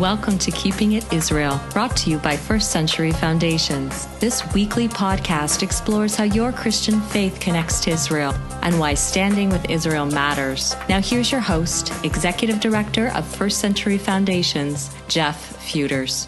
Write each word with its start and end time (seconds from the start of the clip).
Welcome 0.00 0.38
to 0.38 0.50
Keeping 0.50 0.94
It 0.94 1.12
Israel, 1.12 1.60
brought 1.72 1.96
to 1.98 2.10
you 2.10 2.18
by 2.18 2.36
First 2.36 2.72
Century 2.72 3.12
Foundations. 3.12 4.08
This 4.18 4.52
weekly 4.52 4.88
podcast 4.88 5.62
explores 5.62 6.16
how 6.16 6.24
your 6.24 6.50
Christian 6.50 7.00
faith 7.00 7.38
connects 7.38 7.78
to 7.84 7.92
Israel 7.92 8.34
and 8.62 8.80
why 8.80 8.94
standing 8.94 9.50
with 9.50 9.70
Israel 9.70 10.06
matters. 10.06 10.74
Now, 10.88 11.00
here's 11.00 11.30
your 11.30 11.40
host, 11.40 11.92
Executive 12.02 12.58
Director 12.58 13.12
of 13.14 13.24
First 13.24 13.60
Century 13.60 13.96
Foundations, 13.96 14.92
Jeff 15.06 15.62
Feuders. 15.62 16.26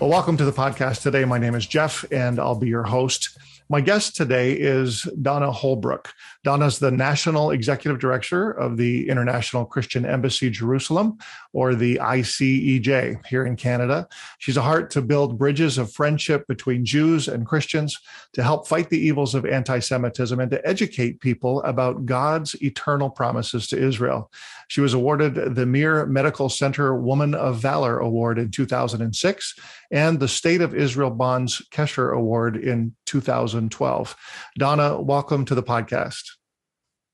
Well, 0.00 0.08
welcome 0.08 0.38
to 0.38 0.46
the 0.46 0.52
podcast 0.52 1.02
today. 1.02 1.26
My 1.26 1.36
name 1.36 1.54
is 1.54 1.66
Jeff, 1.66 2.06
and 2.10 2.40
I'll 2.40 2.58
be 2.58 2.68
your 2.68 2.84
host. 2.84 3.38
My 3.68 3.82
guest 3.82 4.16
today 4.16 4.52
is 4.52 5.02
Donna 5.20 5.52
Holbrook. 5.52 6.14
Donna 6.46 6.66
is 6.66 6.78
the 6.78 6.92
National 6.92 7.50
Executive 7.50 7.98
Director 7.98 8.52
of 8.52 8.76
the 8.76 9.08
International 9.08 9.64
Christian 9.64 10.06
Embassy 10.06 10.48
Jerusalem, 10.48 11.18
or 11.52 11.74
the 11.74 11.96
ICEJ, 11.96 13.26
here 13.26 13.44
in 13.44 13.56
Canada. 13.56 14.06
She's 14.38 14.56
a 14.56 14.62
heart 14.62 14.88
to 14.90 15.02
build 15.02 15.38
bridges 15.38 15.76
of 15.76 15.92
friendship 15.92 16.46
between 16.46 16.84
Jews 16.84 17.26
and 17.26 17.44
Christians, 17.44 17.98
to 18.34 18.44
help 18.44 18.68
fight 18.68 18.90
the 18.90 18.98
evils 19.00 19.34
of 19.34 19.44
anti 19.44 19.80
Semitism, 19.80 20.38
and 20.38 20.52
to 20.52 20.64
educate 20.64 21.20
people 21.20 21.64
about 21.64 22.06
God's 22.06 22.54
eternal 22.62 23.10
promises 23.10 23.66
to 23.66 23.76
Israel. 23.76 24.30
She 24.68 24.80
was 24.80 24.94
awarded 24.94 25.56
the 25.56 25.66
Meir 25.66 26.06
Medical 26.06 26.48
Center 26.48 26.94
Woman 26.94 27.34
of 27.34 27.58
Valor 27.58 27.98
Award 27.98 28.38
in 28.38 28.52
2006 28.52 29.54
and 29.90 30.20
the 30.20 30.28
State 30.28 30.60
of 30.60 30.76
Israel 30.76 31.10
Bonds 31.10 31.60
Kesher 31.72 32.14
Award 32.14 32.56
in 32.56 32.94
2012. 33.06 34.16
Donna, 34.56 35.00
welcome 35.00 35.44
to 35.44 35.54
the 35.56 35.62
podcast. 35.62 36.35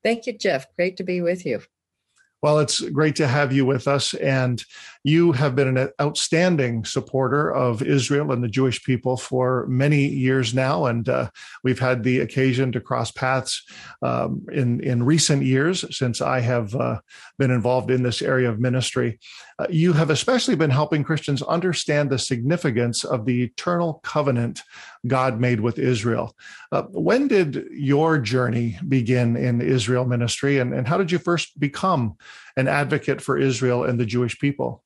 Thank 0.03 0.27
you, 0.27 0.37
Jeff. 0.37 0.67
Great 0.75 0.97
to 0.97 1.03
be 1.03 1.21
with 1.21 1.45
you. 1.45 1.61
Well, 2.43 2.59
it's 2.59 2.81
great 2.81 3.15
to 3.15 3.27
have 3.27 3.53
you 3.53 3.65
with 3.65 3.87
us. 3.87 4.13
And 4.15 4.61
you 5.05 5.31
have 5.31 5.55
been 5.55 5.77
an 5.77 5.89
outstanding 6.01 6.83
supporter 6.83 7.49
of 7.49 7.81
Israel 7.81 8.33
and 8.33 8.43
the 8.43 8.49
Jewish 8.49 8.83
people 8.83 9.15
for 9.15 9.65
many 9.67 10.05
years 10.05 10.53
now. 10.53 10.87
And 10.87 11.07
uh, 11.07 11.29
we've 11.63 11.79
had 11.79 12.03
the 12.03 12.19
occasion 12.19 12.73
to 12.73 12.81
cross 12.81 13.11
paths 13.11 13.63
um, 14.01 14.45
in, 14.51 14.81
in 14.81 15.03
recent 15.03 15.43
years 15.43 15.85
since 15.97 16.19
I 16.19 16.41
have 16.41 16.75
uh, 16.75 16.99
been 17.39 17.49
involved 17.49 17.89
in 17.89 18.03
this 18.03 18.21
area 18.21 18.49
of 18.49 18.59
ministry. 18.59 19.19
Uh, 19.59 19.67
you 19.69 19.93
have 19.93 20.09
especially 20.09 20.55
been 20.55 20.69
helping 20.69 21.03
Christians 21.03 21.41
understand 21.41 22.09
the 22.09 22.17
significance 22.17 23.03
of 23.03 23.25
the 23.25 23.43
eternal 23.43 24.01
covenant 24.03 24.61
God 25.07 25.39
made 25.39 25.59
with 25.59 25.77
Israel. 25.77 26.35
Uh, 26.71 26.83
when 26.89 27.27
did 27.27 27.67
your 27.71 28.17
journey 28.17 28.79
begin 28.87 29.35
in 29.35 29.61
Israel 29.61 30.05
ministry, 30.05 30.59
and, 30.59 30.73
and 30.73 30.87
how 30.87 30.97
did 30.97 31.11
you 31.11 31.19
first 31.19 31.59
become 31.59 32.15
an 32.57 32.67
advocate 32.67 33.21
for 33.21 33.37
Israel 33.37 33.83
and 33.83 33.99
the 33.99 34.05
Jewish 34.05 34.39
people? 34.39 34.83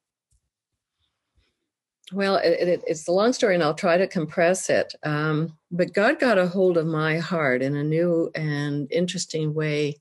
Well, 2.14 2.38
it, 2.38 2.68
it, 2.68 2.84
it's 2.88 3.08
a 3.08 3.12
long 3.12 3.34
story, 3.34 3.56
and 3.56 3.64
I'll 3.64 3.74
try 3.74 3.98
to 3.98 4.08
compress 4.08 4.70
it. 4.70 4.96
Um, 5.04 5.58
but 5.72 5.94
God 5.94 6.20
got 6.20 6.38
a 6.38 6.48
hold 6.48 6.78
of 6.78 6.86
my 6.86 7.18
heart 7.18 7.62
in 7.62 7.76
a 7.76 7.84
new 7.84 8.32
and 8.34 8.90
interesting 8.92 9.54
way 9.54 9.96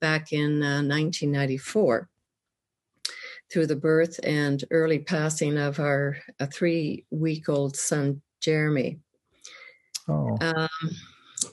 back 0.00 0.32
in 0.32 0.62
uh, 0.62 0.82
1994 0.82 2.08
through 3.52 3.66
the 3.66 3.76
birth 3.76 4.20
and 4.22 4.64
early 4.70 4.98
passing 4.98 5.56
of 5.56 5.80
our 5.80 6.18
three 6.52 7.04
week 7.10 7.48
old 7.48 7.76
son, 7.76 8.20
Jeremy. 8.40 8.98
Oh. 10.08 10.36
Um, 10.40 10.90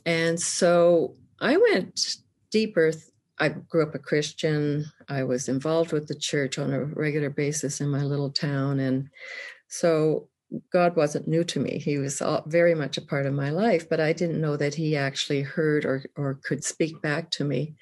and 0.05 0.39
so 0.39 1.15
I 1.39 1.57
went 1.57 2.17
deeper. 2.51 2.91
I 3.39 3.49
grew 3.49 3.83
up 3.83 3.95
a 3.95 3.99
Christian. 3.99 4.85
I 5.09 5.23
was 5.23 5.49
involved 5.49 5.91
with 5.91 6.07
the 6.07 6.15
church 6.15 6.57
on 6.57 6.73
a 6.73 6.83
regular 6.83 7.29
basis 7.29 7.81
in 7.81 7.89
my 7.89 8.03
little 8.03 8.29
town. 8.29 8.79
And 8.79 9.09
so 9.67 10.29
God 10.71 10.95
wasn't 10.95 11.27
new 11.27 11.43
to 11.45 11.59
me. 11.59 11.79
He 11.79 11.97
was 11.97 12.21
very 12.45 12.75
much 12.75 12.97
a 12.97 13.01
part 13.01 13.25
of 13.25 13.33
my 13.33 13.49
life, 13.49 13.89
but 13.89 13.99
I 13.99 14.13
didn't 14.13 14.41
know 14.41 14.55
that 14.57 14.75
He 14.75 14.95
actually 14.95 15.41
heard 15.41 15.85
or, 15.85 16.05
or 16.15 16.39
could 16.43 16.63
speak 16.63 17.01
back 17.01 17.29
to 17.31 17.43
me 17.43 17.75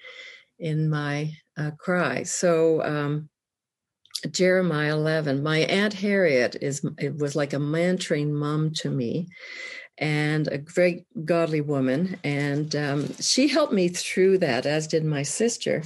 in 0.59 0.89
my 0.89 1.31
uh, 1.57 1.71
cry. 1.77 2.23
So, 2.23 2.81
um, 2.83 3.29
Jeremiah 4.31 4.93
11, 4.93 5.43
my 5.43 5.59
Aunt 5.59 5.93
Harriet 5.93 6.55
is 6.61 6.85
it 6.99 7.17
was 7.17 7.35
like 7.35 7.53
a 7.53 7.57
mentoring 7.57 8.31
mom 8.31 8.71
to 8.75 8.89
me 8.89 9.27
and 9.97 10.47
a 10.47 10.57
great 10.57 11.05
godly 11.25 11.61
woman. 11.61 12.17
And 12.23 12.75
um, 12.75 13.13
she 13.19 13.47
helped 13.47 13.73
me 13.73 13.89
through 13.89 14.39
that, 14.39 14.65
as 14.65 14.87
did 14.87 15.05
my 15.05 15.23
sister. 15.23 15.83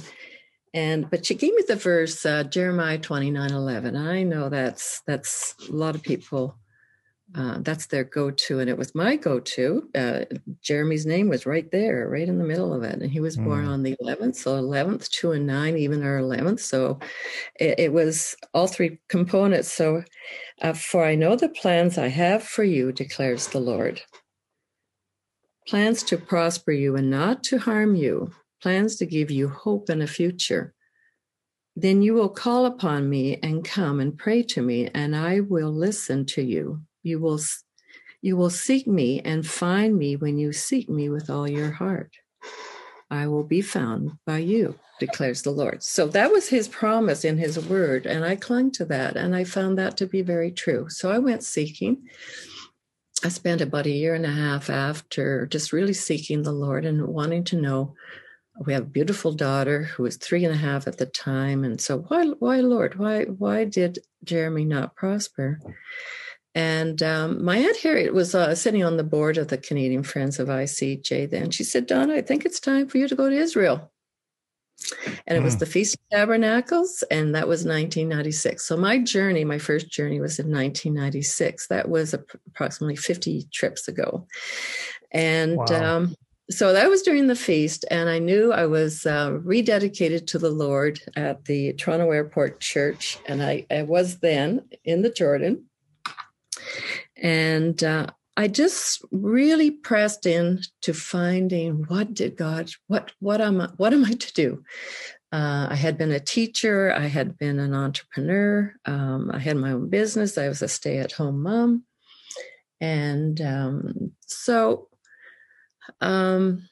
And 0.74 1.08
but 1.10 1.24
she 1.26 1.34
gave 1.34 1.54
me 1.54 1.64
the 1.66 1.76
verse 1.76 2.24
uh, 2.26 2.44
Jeremiah 2.44 2.98
29 2.98 3.50
11. 3.50 3.96
I 3.96 4.22
know 4.22 4.48
that's 4.48 5.02
that's 5.06 5.54
a 5.68 5.72
lot 5.72 5.94
of 5.94 6.02
people 6.02 6.56
uh, 7.34 7.58
that's 7.60 7.86
their 7.86 8.04
go-to 8.04 8.58
and 8.60 8.70
it 8.70 8.78
was 8.78 8.94
my 8.94 9.14
go-to. 9.16 9.88
Uh, 9.94 10.20
jeremy's 10.62 11.04
name 11.04 11.28
was 11.28 11.44
right 11.44 11.70
there 11.70 12.08
right 12.08 12.28
in 12.28 12.38
the 12.38 12.44
middle 12.44 12.72
of 12.72 12.82
it 12.82 13.02
and 13.02 13.10
he 13.10 13.20
was 13.20 13.36
mm. 13.36 13.44
born 13.44 13.66
on 13.66 13.82
the 13.82 13.94
11th 14.02 14.36
so 14.36 14.60
11th 14.60 15.10
2 15.10 15.32
and 15.32 15.46
9 15.46 15.76
even 15.76 16.02
our 16.02 16.20
11th 16.20 16.60
so 16.60 16.98
it, 17.58 17.78
it 17.78 17.92
was 17.92 18.34
all 18.54 18.66
three 18.66 18.98
components. 19.08 19.72
So 19.72 20.02
uh, 20.62 20.72
for 20.72 21.04
i 21.04 21.14
know 21.14 21.36
the 21.36 21.48
plans 21.48 21.98
i 21.98 22.08
have 22.08 22.42
for 22.42 22.64
you 22.64 22.92
declares 22.92 23.48
the 23.48 23.60
lord. 23.60 24.00
Plans 25.66 26.02
to 26.04 26.16
prosper 26.16 26.72
you 26.72 26.96
and 26.96 27.10
not 27.10 27.44
to 27.44 27.58
harm 27.58 27.94
you. 27.94 28.32
Plans 28.62 28.96
to 28.96 29.06
give 29.06 29.30
you 29.30 29.48
hope 29.48 29.90
and 29.90 30.02
a 30.02 30.06
future. 30.06 30.74
Then 31.76 32.00
you 32.00 32.14
will 32.14 32.30
call 32.30 32.64
upon 32.64 33.08
me 33.08 33.38
and 33.42 33.64
come 33.64 34.00
and 34.00 34.16
pray 34.16 34.42
to 34.44 34.62
me 34.62 34.88
and 34.94 35.14
i 35.14 35.40
will 35.40 35.72
listen 35.72 36.24
to 36.26 36.42
you 36.42 36.80
you 37.02 37.18
will 37.18 37.40
you 38.20 38.36
will 38.36 38.50
seek 38.50 38.86
me 38.86 39.20
and 39.20 39.46
find 39.46 39.96
me 39.96 40.16
when 40.16 40.38
you 40.38 40.52
seek 40.52 40.88
me 40.88 41.08
with 41.08 41.30
all 41.30 41.48
your 41.48 41.70
heart. 41.70 42.12
I 43.10 43.26
will 43.26 43.44
be 43.44 43.62
found 43.62 44.12
by 44.26 44.38
you, 44.38 44.74
declares 44.98 45.42
the 45.42 45.50
Lord. 45.50 45.82
So 45.82 46.08
that 46.08 46.32
was 46.32 46.48
his 46.48 46.68
promise 46.68 47.24
in 47.24 47.38
his 47.38 47.58
word. 47.58 48.06
And 48.06 48.24
I 48.24 48.36
clung 48.36 48.70
to 48.72 48.84
that. 48.86 49.16
And 49.16 49.34
I 49.34 49.44
found 49.44 49.78
that 49.78 49.96
to 49.98 50.06
be 50.06 50.22
very 50.22 50.50
true. 50.50 50.88
So 50.88 51.10
I 51.10 51.18
went 51.18 51.42
seeking. 51.42 52.08
I 53.24 53.28
spent 53.28 53.60
about 53.60 53.86
a 53.86 53.90
year 53.90 54.14
and 54.14 54.26
a 54.26 54.30
half 54.30 54.68
after 54.68 55.46
just 55.46 55.72
really 55.72 55.94
seeking 55.94 56.42
the 56.42 56.52
Lord 56.52 56.84
and 56.84 57.06
wanting 57.06 57.44
to 57.44 57.60
know. 57.60 57.94
We 58.66 58.72
have 58.72 58.82
a 58.82 58.86
beautiful 58.86 59.32
daughter 59.32 59.84
who 59.84 60.02
was 60.02 60.16
three 60.16 60.44
and 60.44 60.54
a 60.54 60.58
half 60.58 60.86
at 60.88 60.98
the 60.98 61.06
time. 61.06 61.64
And 61.64 61.80
so 61.80 62.00
why, 62.00 62.26
why, 62.26 62.60
Lord, 62.60 62.98
why, 62.98 63.24
why 63.24 63.64
did 63.64 64.00
Jeremy 64.24 64.64
not 64.64 64.96
prosper? 64.96 65.60
And 66.54 67.02
um, 67.02 67.44
my 67.44 67.58
Aunt 67.58 67.76
Harriet 67.78 68.14
was 68.14 68.34
uh, 68.34 68.54
sitting 68.54 68.82
on 68.82 68.96
the 68.96 69.04
board 69.04 69.38
of 69.38 69.48
the 69.48 69.58
Canadian 69.58 70.02
Friends 70.02 70.38
of 70.38 70.48
ICEJ 70.48 71.30
then. 71.30 71.50
She 71.50 71.64
said, 71.64 71.86
Donna, 71.86 72.14
I 72.14 72.22
think 72.22 72.44
it's 72.44 72.60
time 72.60 72.88
for 72.88 72.98
you 72.98 73.06
to 73.06 73.14
go 73.14 73.28
to 73.28 73.36
Israel. 73.36 73.90
And 75.26 75.36
it 75.36 75.42
was 75.42 75.54
hmm. 75.54 75.60
the 75.60 75.66
Feast 75.66 75.94
of 75.94 76.00
Tabernacles, 76.18 77.02
and 77.10 77.34
that 77.34 77.48
was 77.48 77.64
1996. 77.64 78.64
So 78.64 78.76
my 78.76 78.98
journey, 78.98 79.44
my 79.44 79.58
first 79.58 79.90
journey 79.90 80.20
was 80.20 80.38
in 80.38 80.46
1996. 80.46 81.66
That 81.66 81.88
was 81.88 82.14
approximately 82.14 82.96
50 82.96 83.48
trips 83.52 83.88
ago. 83.88 84.26
And 85.10 85.56
wow. 85.56 85.96
um, 85.96 86.14
so 86.50 86.72
that 86.72 86.88
was 86.88 87.02
during 87.02 87.26
the 87.26 87.36
feast, 87.36 87.84
and 87.90 88.08
I 88.08 88.18
knew 88.18 88.52
I 88.52 88.66
was 88.66 89.04
uh, 89.04 89.32
rededicated 89.32 90.26
to 90.28 90.38
the 90.38 90.50
Lord 90.50 91.00
at 91.16 91.44
the 91.44 91.74
Toronto 91.74 92.10
Airport 92.10 92.60
Church. 92.60 93.18
And 93.26 93.42
I, 93.42 93.66
I 93.70 93.82
was 93.82 94.20
then 94.20 94.62
in 94.84 95.02
the 95.02 95.10
Jordan 95.10 95.67
and 97.16 97.82
uh, 97.82 98.06
I 98.36 98.46
just 98.46 99.04
really 99.10 99.72
pressed 99.72 100.24
in 100.24 100.60
to 100.82 100.94
finding 100.94 101.84
what 101.88 102.14
did 102.14 102.36
God, 102.36 102.70
what 102.86 103.10
what 103.18 103.40
am 103.40 103.60
I, 103.60 103.68
what 103.76 103.92
am 103.92 104.04
I 104.04 104.12
to 104.12 104.32
do? 104.32 104.62
Uh, 105.32 105.66
I 105.70 105.74
had 105.74 105.98
been 105.98 106.12
a 106.12 106.20
teacher, 106.20 106.92
I 106.92 107.06
had 107.06 107.36
been 107.36 107.58
an 107.58 107.74
entrepreneur, 107.74 108.74
um, 108.86 109.30
I 109.34 109.38
had 109.38 109.56
my 109.56 109.72
own 109.72 109.90
business, 109.90 110.38
I 110.38 110.48
was 110.48 110.62
a 110.62 110.68
stay-at-home 110.68 111.42
mom, 111.42 111.84
and 112.80 113.40
um, 113.40 114.12
so 114.20 114.88
um, 116.00 116.68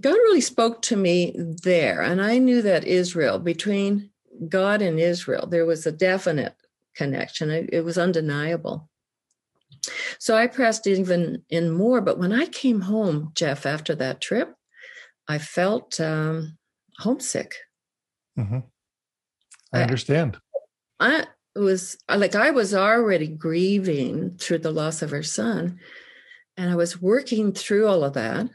God 0.00 0.12
really 0.12 0.42
spoke 0.42 0.82
to 0.82 0.96
me 0.96 1.34
there, 1.62 2.02
and 2.02 2.20
I 2.20 2.38
knew 2.38 2.60
that 2.62 2.84
Israel 2.84 3.38
between 3.38 4.10
God 4.48 4.82
and 4.82 4.98
Israel 4.98 5.46
there 5.46 5.64
was 5.64 5.86
a 5.86 5.92
definite 5.92 6.56
connection. 6.96 7.50
It, 7.50 7.70
it 7.72 7.84
was 7.84 7.98
undeniable. 7.98 8.90
So 10.24 10.34
I 10.34 10.46
pressed 10.46 10.86
even 10.86 11.42
in 11.50 11.70
more. 11.70 12.00
But 12.00 12.18
when 12.18 12.32
I 12.32 12.46
came 12.46 12.80
home, 12.80 13.32
Jeff, 13.34 13.66
after 13.66 13.94
that 13.96 14.22
trip, 14.22 14.54
I 15.28 15.36
felt 15.36 16.00
um, 16.00 16.56
homesick. 16.98 17.56
Mm-hmm. 18.38 18.60
I 19.74 19.82
understand. 19.82 20.38
I, 20.98 21.26
I 21.54 21.58
was 21.60 21.98
like, 22.08 22.34
I 22.34 22.52
was 22.52 22.74
already 22.74 23.26
grieving 23.26 24.38
through 24.38 24.60
the 24.60 24.70
loss 24.70 25.02
of 25.02 25.10
her 25.10 25.22
son. 25.22 25.78
And 26.56 26.70
I 26.70 26.76
was 26.76 27.02
working 27.02 27.52
through 27.52 27.86
all 27.86 28.02
of 28.02 28.14
that. 28.14 28.48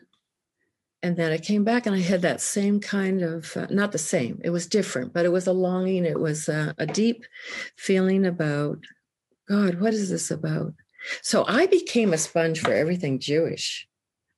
And 1.04 1.18
then 1.18 1.32
I 1.32 1.38
came 1.38 1.64
back 1.64 1.86
and 1.86 1.96
I 1.96 2.00
had 2.00 2.24
that 2.24 2.42
same 2.42 2.80
kind 2.80 3.22
of, 3.22 3.56
uh, 3.56 3.68
not 3.70 3.92
the 3.92 4.00
same, 4.00 4.42
it 4.44 4.50
was 4.50 4.66
different, 4.66 5.14
but 5.14 5.24
it 5.24 5.32
was 5.32 5.46
a 5.46 5.54
longing. 5.54 6.06
It 6.06 6.20
was 6.20 6.50
a, 6.50 6.74
a 6.80 6.88
deep 6.88 7.26
feeling 7.78 8.26
about 8.26 8.80
God, 9.48 9.80
what 9.80 9.94
is 9.94 10.10
this 10.10 10.32
about? 10.32 10.74
So 11.22 11.46
I 11.48 11.66
became 11.68 12.14
a 12.14 12.18
sponge 12.18 12.60
for 12.60 12.74
everything 12.74 13.20
Jewish. 13.20 13.88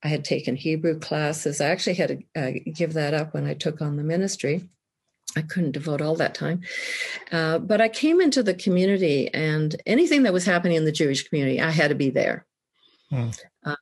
I 0.04 0.08
had 0.08 0.26
taken 0.26 0.56
Hebrew 0.56 1.00
classes. 1.00 1.62
I 1.62 1.70
actually 1.70 1.94
had 1.96 2.26
to 2.36 2.42
uh, 2.42 2.52
give 2.74 2.94
that 2.94 3.14
up 3.14 3.34
when 3.34 3.46
I 3.46 3.54
took 3.54 3.82
on 3.82 3.98
the 3.98 4.04
ministry. 4.04 4.68
I 5.36 5.42
couldn't 5.42 5.72
devote 5.72 6.02
all 6.02 6.16
that 6.16 6.36
time. 6.36 6.62
Uh, 7.32 7.60
but 7.60 7.80
I 7.80 7.88
came 7.88 8.20
into 8.20 8.44
the 8.44 8.54
community, 8.54 9.30
and 9.34 9.76
anything 9.86 10.24
that 10.24 10.34
was 10.34 10.46
happening 10.46 10.78
in 10.78 10.86
the 10.86 10.92
Jewish 10.92 11.28
community, 11.28 11.62
I 11.62 11.70
had 11.70 11.90
to 11.90 11.96
be 11.96 12.10
there. 12.10 12.46
Hmm. 13.12 13.30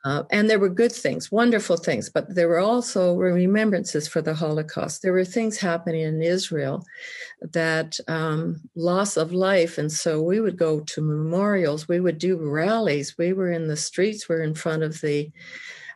Uh, 0.04 0.24
and 0.32 0.50
there 0.50 0.60
were 0.60 0.70
good 0.70 0.92
things, 0.92 1.32
wonderful 1.32 1.78
things, 1.78 2.10
but 2.10 2.34
there 2.34 2.50
were 2.50 2.60
also 2.60 3.16
remembrances 3.16 4.08
for 4.08 4.22
the 4.22 4.34
Holocaust. 4.34 5.02
There 5.02 5.14
were 5.14 5.24
things 5.24 5.58
happening 5.58 6.02
in 6.02 6.22
Israel 6.22 6.84
that 7.42 7.98
um, 8.08 8.60
loss 8.76 9.18
of 9.18 9.32
life. 9.32 9.78
And 9.78 9.92
so 9.92 10.22
we 10.22 10.42
would 10.42 10.58
go 10.58 10.80
to 10.82 11.02
memorials, 11.02 11.88
we 11.88 12.00
would 12.00 12.18
do 12.18 12.38
rallies, 12.38 13.18
we 13.20 13.32
were 13.32 13.52
in 13.52 13.68
the 13.68 13.78
streets, 13.78 14.28
we 14.28 14.36
we're 14.36 14.42
in 14.42 14.56
front 14.56 14.84
of 14.84 15.00
the 15.00 15.32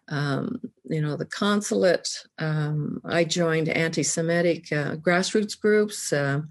um, 0.10 0.60
you 0.90 1.02
know, 1.02 1.16
the 1.16 1.26
consulate. 1.26 2.10
Um, 2.38 3.02
I 3.06 3.24
joined 3.24 3.70
anti-Semitic 3.70 4.72
uh, 4.72 4.96
grassroots 4.98 5.60
groups, 5.60 6.12
uh, 6.12 6.42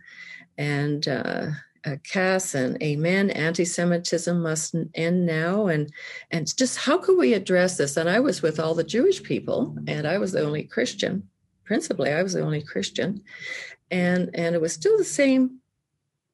and 0.58 1.06
uh, 1.84 1.96
Cass 2.04 2.54
and 2.54 2.80
Amen. 2.82 3.30
Anti-Semitism 3.30 4.40
must 4.40 4.74
end 4.94 5.26
now, 5.26 5.66
and 5.66 5.92
and 6.30 6.56
just 6.56 6.78
how 6.78 6.98
could 6.98 7.18
we 7.18 7.34
address 7.34 7.76
this? 7.76 7.96
And 7.96 8.08
I 8.08 8.20
was 8.20 8.42
with 8.42 8.60
all 8.60 8.74
the 8.74 8.84
Jewish 8.84 9.22
people, 9.22 9.76
and 9.86 10.06
I 10.06 10.18
was 10.18 10.32
the 10.32 10.44
only 10.44 10.64
Christian. 10.64 11.28
Principally, 11.64 12.12
I 12.12 12.22
was 12.22 12.34
the 12.34 12.42
only 12.42 12.62
Christian, 12.62 13.22
and 13.90 14.30
and 14.34 14.54
it 14.54 14.60
was 14.60 14.72
still 14.72 14.96
the 14.96 15.04
same. 15.04 15.58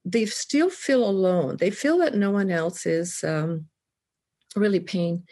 They 0.04 0.26
still 0.26 0.70
feel 0.70 1.08
alone. 1.08 1.56
They 1.56 1.70
feel 1.70 1.98
that 1.98 2.14
no 2.14 2.30
one 2.30 2.50
else 2.50 2.86
is 2.86 3.22
um, 3.24 3.66
really 4.56 4.80
paying 4.80 5.24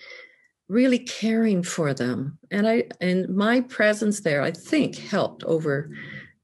really 0.68 0.98
caring 0.98 1.62
for 1.62 1.94
them 1.94 2.36
and 2.50 2.66
i 2.66 2.82
and 3.00 3.28
my 3.28 3.60
presence 3.60 4.20
there 4.22 4.42
i 4.42 4.50
think 4.50 4.96
helped 4.96 5.44
over 5.44 5.88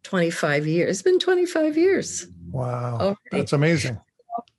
25 0.05 0.65
years 0.65 0.91
it's 0.91 1.03
been 1.03 1.19
25 1.19 1.77
years 1.77 2.29
wow 2.53 2.99
already. 3.01 3.17
that's 3.31 3.53
amazing 3.53 3.99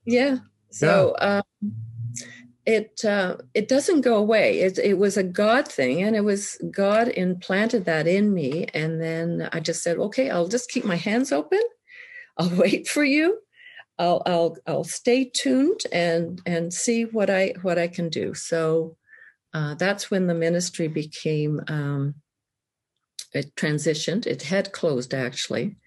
yeah 0.06 0.38
so 0.70 1.16
yeah. 1.20 1.38
Um, 1.38 1.74
it 2.66 3.04
uh, 3.04 3.36
it 3.54 3.68
doesn't 3.68 4.02
go 4.02 4.16
away 4.16 4.62
it, 4.62 4.80
it 4.80 4.98
was 4.98 5.18
a 5.18 5.24
god 5.24 5.68
thing 5.68 6.02
and 6.02 6.16
it 6.16 6.24
was 6.24 6.58
god 6.72 7.10
implanted 7.10 7.86
that 7.86 8.08
in 8.08 8.34
me 8.34 8.66
and 8.74 9.02
then 9.02 9.50
i 9.52 9.60
just 9.60 9.84
said 9.84 9.98
okay 9.98 10.30
i'll 10.30 10.48
just 10.48 10.70
keep 10.70 10.86
my 10.86 10.96
hands 10.96 11.32
open 11.32 11.60
i'll 12.38 12.50
wait 12.58 12.88
for 12.88 13.04
you 13.04 13.40
I'll 14.00 14.22
I'll 14.26 14.58
I'll 14.66 14.84
stay 14.84 15.26
tuned 15.26 15.82
and 15.92 16.42
and 16.46 16.74
see 16.74 17.04
what 17.06 17.30
I 17.30 17.54
what 17.62 17.78
I 17.78 17.88
can 17.88 18.10
do. 18.10 18.34
So 18.34 18.98
uh, 19.54 19.76
that's 19.76 20.10
when 20.10 20.28
the 20.28 20.34
ministry 20.34 20.88
became 20.88 21.62
um, 21.68 22.16
it 23.34 23.56
transitioned. 23.56 24.26
It 24.26 24.44
had 24.44 24.72
closed 24.72 25.14
actually 25.14 25.78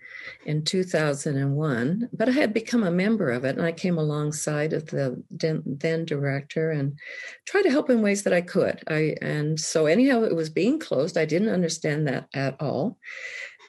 in 0.44 0.64
2001, 0.64 2.08
but 2.12 2.28
I 2.28 2.32
had 2.32 2.52
become 2.52 2.84
a 2.84 2.90
member 2.90 3.31
of 3.31 3.44
it, 3.44 3.56
and 3.56 3.64
I 3.64 3.73
came 3.73 3.99
alongside 3.99 4.73
of 4.73 4.87
the 4.87 5.23
then 5.31 6.05
director 6.05 6.70
and 6.70 6.99
tried 7.46 7.62
to 7.62 7.70
help 7.70 7.90
in 7.90 8.02
ways 8.02 8.23
that 8.23 8.32
I 8.32 8.40
could. 8.40 8.82
I 8.88 9.17
and 9.23 9.58
so 9.58 9.87
anyhow, 9.87 10.23
it 10.23 10.34
was 10.34 10.50
being 10.50 10.78
closed. 10.78 11.17
I 11.17 11.25
didn't 11.25 11.49
understand 11.49 12.06
that 12.08 12.28
at 12.34 12.61
all. 12.61 12.99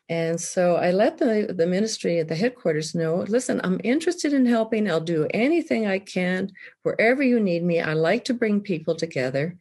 And 0.10 0.40
so 0.40 0.78
I 0.78 0.92
let 0.92 1.18
the, 1.18 1.54
the 1.56 1.68
ministry 1.68 2.20
at 2.20 2.30
the 2.30 2.36
headquarters 2.36 2.96
know 2.96 3.26
listen, 3.28 3.60
I'm 3.64 3.82
interested 3.84 4.34
in 4.34 4.46
helping. 4.46 4.90
I'll 4.90 5.02
do 5.02 5.28
anything 5.34 5.86
I 5.86 6.00
can 6.00 6.52
wherever 6.84 7.22
you 7.22 7.40
need 7.40 7.64
me. 7.64 7.82
I 7.82 7.94
like 7.94 8.24
to 8.26 8.34
bring 8.34 8.62
people 8.62 8.96
together. 8.96 9.58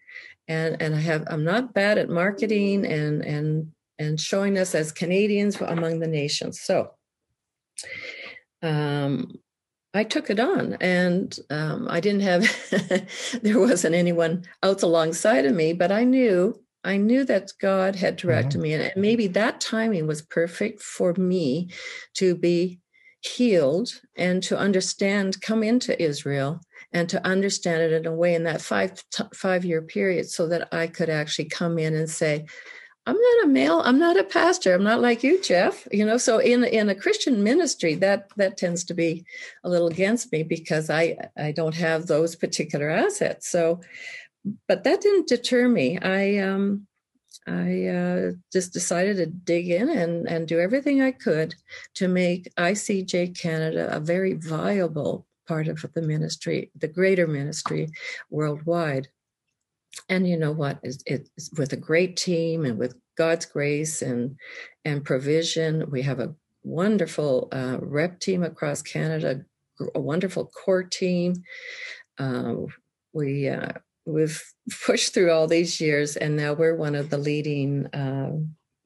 And, 0.48 0.80
and 0.80 0.94
I 0.94 1.00
have 1.00 1.24
I'm 1.26 1.42
not 1.42 1.74
bad 1.74 1.98
at 1.98 2.08
marketing 2.08 2.86
and 2.86 3.24
and 3.24 3.72
and 3.98 4.20
showing 4.20 4.58
us 4.58 4.74
as 4.74 4.92
Canadians 4.92 5.60
among 5.60 6.00
the 6.00 6.06
nations. 6.06 6.60
So 6.60 6.90
um, 8.62 9.38
I 9.94 10.04
took 10.04 10.30
it 10.30 10.40
on, 10.40 10.74
and 10.80 11.36
um, 11.50 11.86
I 11.88 12.00
didn't 12.00 12.20
have 12.20 12.42
there 13.42 13.58
wasn't 13.58 13.94
anyone 13.94 14.44
else 14.62 14.82
alongside 14.82 15.46
of 15.46 15.54
me, 15.54 15.72
but 15.72 15.90
I 15.90 16.04
knew 16.04 16.60
I 16.84 16.98
knew 16.98 17.24
that 17.24 17.52
God 17.60 17.96
had 17.96 18.16
directed 18.16 18.60
mm-hmm. 18.60 18.62
me, 18.62 18.74
and 18.74 18.92
maybe 18.96 19.26
that 19.28 19.60
timing 19.60 20.06
was 20.06 20.22
perfect 20.22 20.82
for 20.82 21.14
me 21.14 21.70
to 22.14 22.34
be 22.34 22.78
healed 23.20 24.00
and 24.16 24.42
to 24.44 24.56
understand, 24.56 25.40
come 25.40 25.62
into 25.62 26.00
Israel 26.00 26.60
and 26.92 27.08
to 27.08 27.26
understand 27.26 27.82
it 27.82 27.92
in 27.92 28.06
a 28.06 28.14
way 28.14 28.34
in 28.34 28.44
that 28.44 28.60
five 28.60 29.02
five 29.34 29.64
year 29.64 29.82
period, 29.82 30.28
so 30.28 30.46
that 30.48 30.68
I 30.72 30.86
could 30.86 31.08
actually 31.08 31.46
come 31.46 31.78
in 31.78 31.94
and 31.94 32.08
say, 32.08 32.46
I'm 33.06 33.16
not 33.16 33.44
a 33.44 33.48
male. 33.48 33.82
I'm 33.84 33.98
not 33.98 34.18
a 34.18 34.24
pastor. 34.24 34.74
I'm 34.74 34.82
not 34.82 35.00
like 35.00 35.22
you, 35.22 35.40
Jeff. 35.40 35.86
You 35.92 36.04
know, 36.04 36.18
so 36.18 36.38
in 36.38 36.64
in 36.64 36.88
a 36.88 36.94
Christian 36.94 37.44
ministry, 37.44 37.94
that 37.96 38.28
that 38.36 38.56
tends 38.56 38.84
to 38.84 38.94
be 38.94 39.24
a 39.62 39.68
little 39.68 39.86
against 39.88 40.32
me 40.32 40.42
because 40.42 40.90
I 40.90 41.16
I 41.36 41.52
don't 41.52 41.74
have 41.76 42.06
those 42.06 42.34
particular 42.34 42.90
assets. 42.90 43.48
So 43.48 43.80
but 44.68 44.84
that 44.84 45.00
didn't 45.00 45.28
deter 45.28 45.68
me. 45.68 45.98
I 45.98 46.38
um, 46.38 46.86
I 47.46 47.86
uh, 47.86 48.32
just 48.52 48.72
decided 48.72 49.16
to 49.18 49.26
dig 49.26 49.70
in 49.70 49.88
and, 49.88 50.28
and 50.28 50.48
do 50.48 50.58
everything 50.58 51.00
I 51.00 51.12
could 51.12 51.54
to 51.94 52.08
make 52.08 52.52
ICEJ 52.56 53.38
Canada 53.38 53.88
a 53.94 54.00
very 54.00 54.34
viable 54.34 55.26
part 55.46 55.68
of 55.68 55.84
the 55.94 56.02
ministry, 56.02 56.72
the 56.74 56.88
greater 56.88 57.28
ministry 57.28 57.88
worldwide. 58.30 59.08
And 60.08 60.28
you 60.28 60.36
know 60.36 60.52
what? 60.52 60.78
It's, 60.82 61.02
it's 61.06 61.50
with 61.56 61.72
a 61.72 61.76
great 61.76 62.16
team 62.16 62.64
and 62.64 62.78
with 62.78 62.94
God's 63.16 63.46
grace 63.46 64.02
and 64.02 64.36
and 64.84 65.04
provision, 65.04 65.90
we 65.90 66.02
have 66.02 66.20
a 66.20 66.34
wonderful 66.62 67.48
uh, 67.52 67.78
rep 67.80 68.20
team 68.20 68.42
across 68.42 68.82
Canada, 68.82 69.44
a 69.94 70.00
wonderful 70.00 70.46
core 70.46 70.82
team. 70.82 71.34
Uh, 72.18 72.54
we 73.12 73.48
uh, 73.48 73.72
we've 74.04 74.42
pushed 74.86 75.14
through 75.14 75.32
all 75.32 75.46
these 75.46 75.80
years, 75.80 76.16
and 76.16 76.36
now 76.36 76.52
we're 76.52 76.76
one 76.76 76.94
of 76.94 77.10
the 77.10 77.18
leading 77.18 77.86
uh, 77.86 78.32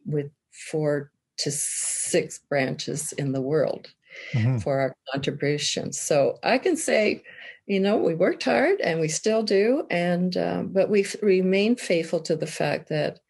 with 0.06 0.30
four 0.70 1.10
to 1.38 1.50
six 1.50 2.38
branches 2.38 3.12
in 3.12 3.32
the 3.32 3.40
world 3.40 3.88
mm-hmm. 4.32 4.58
for 4.58 4.80
our 4.80 4.94
contributions. 5.12 6.00
So 6.00 6.38
I 6.42 6.58
can 6.58 6.76
say, 6.76 7.22
you 7.66 7.80
know, 7.80 7.96
we 7.96 8.14
worked 8.14 8.44
hard 8.44 8.80
and 8.80 9.00
we 9.00 9.08
still 9.08 9.42
do, 9.42 9.86
and 9.90 10.36
uh, 10.36 10.62
but 10.64 10.90
we 10.90 11.06
remain 11.22 11.76
faithful 11.76 12.20
to 12.20 12.36
the 12.36 12.46
fact 12.46 12.88
that 12.88 13.20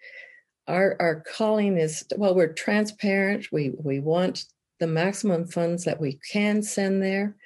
our 0.67 0.97
our 1.01 1.23
calling 1.23 1.77
is 1.77 2.05
well, 2.17 2.35
we're 2.35 2.53
transparent. 2.53 3.49
We 3.53 3.73
we 3.83 4.01
want 4.01 4.45
the 4.79 4.87
maximum 4.87 5.47
funds 5.47 5.85
that 5.85 6.01
we 6.01 6.19
can 6.33 6.63
send 6.63 7.03
there 7.03 7.37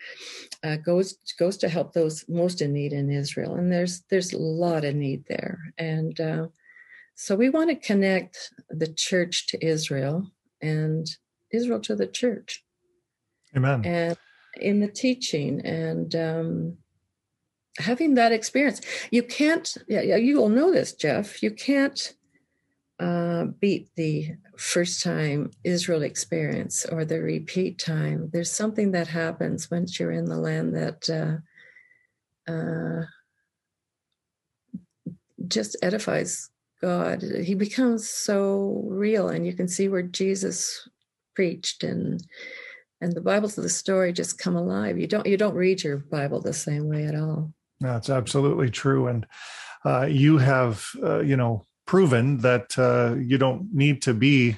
uh, 0.65 0.77
goes 0.77 1.19
goes 1.39 1.57
to 1.59 1.69
help 1.69 1.93
those 1.93 2.25
most 2.29 2.63
in 2.63 2.73
need 2.73 2.93
in 2.93 3.11
Israel, 3.11 3.55
and 3.55 3.71
there's 3.71 4.01
there's 4.09 4.33
a 4.33 4.39
lot 4.39 4.85
of 4.85 4.95
need 4.95 5.25
there, 5.29 5.59
and 5.77 6.19
uh, 6.19 6.47
so 7.15 7.37
we 7.37 7.51
want 7.51 7.69
to 7.69 7.87
connect 7.87 8.53
the 8.71 8.89
church 8.89 9.47
to 9.49 9.65
Israel 9.65 10.31
and 10.63 11.07
Israel 11.53 11.81
to 11.81 11.95
the 11.95 12.07
church. 12.07 12.64
Amen. 13.57 13.85
And 13.85 14.17
in 14.61 14.81
the 14.81 14.89
teaching 14.89 15.61
and 15.65 16.15
um, 16.15 16.77
having 17.79 18.15
that 18.15 18.33
experience, 18.33 18.81
you 19.11 19.23
can't. 19.23 19.77
Yeah, 19.89 20.17
you 20.17 20.37
will 20.37 20.49
know 20.49 20.73
this, 20.73 20.93
Jeff. 20.93 21.43
You 21.43 21.51
can't 21.51 22.15
uh, 23.01 23.45
beat 23.61 23.89
the 23.97 24.37
first 24.57 25.03
time 25.03 25.51
Israel 25.65 26.03
experience 26.03 26.87
or 26.87 27.05
the 27.05 27.21
repeat 27.21 27.79
time. 27.79 28.31
There's 28.33 28.51
something 28.51 28.93
that 28.93 29.09
happens 29.09 29.71
once 29.71 29.99
you're 29.99 30.13
in 30.13 30.27
the 30.27 30.39
land 30.39 30.75
that 30.77 31.43
uh, 32.49 32.53
uh, 32.53 33.05
just 35.49 35.77
edifies 35.83 36.51
God. 36.81 37.23
He 37.23 37.55
becomes 37.55 38.09
so 38.09 38.83
real, 38.87 39.29
and 39.29 39.47
you 39.47 39.55
can 39.55 39.69
see 39.69 39.89
where 39.89 40.03
Jesus 40.03 40.89
preached 41.35 41.83
and 41.83 42.23
and 43.01 43.13
the 43.13 43.21
Bibles 43.21 43.55
the 43.55 43.69
story 43.69 44.13
just 44.13 44.39
come 44.39 44.57
alive. 44.57 44.99
You 44.99 45.07
don't 45.07 45.27
you 45.27 45.37
don't 45.37 45.55
read 45.55 45.83
your 45.83 45.99
Bible 45.99 46.41
the 46.41 46.53
same 46.53 46.89
way 46.89 47.05
at 47.05 47.15
all. 47.15 47.53
That's 47.81 48.11
absolutely 48.11 48.71
true, 48.71 49.09
and 49.09 49.27
uh, 49.85 50.07
you 50.07 50.39
have 50.39 50.87
uh, 51.03 51.21
you 51.21 51.37
know 51.37 51.67
proven 51.87 52.39
that 52.39 52.79
uh, 52.79 53.15
you 53.19 53.39
don't 53.39 53.69
need 53.73 54.03
to 54.03 54.15
be 54.15 54.57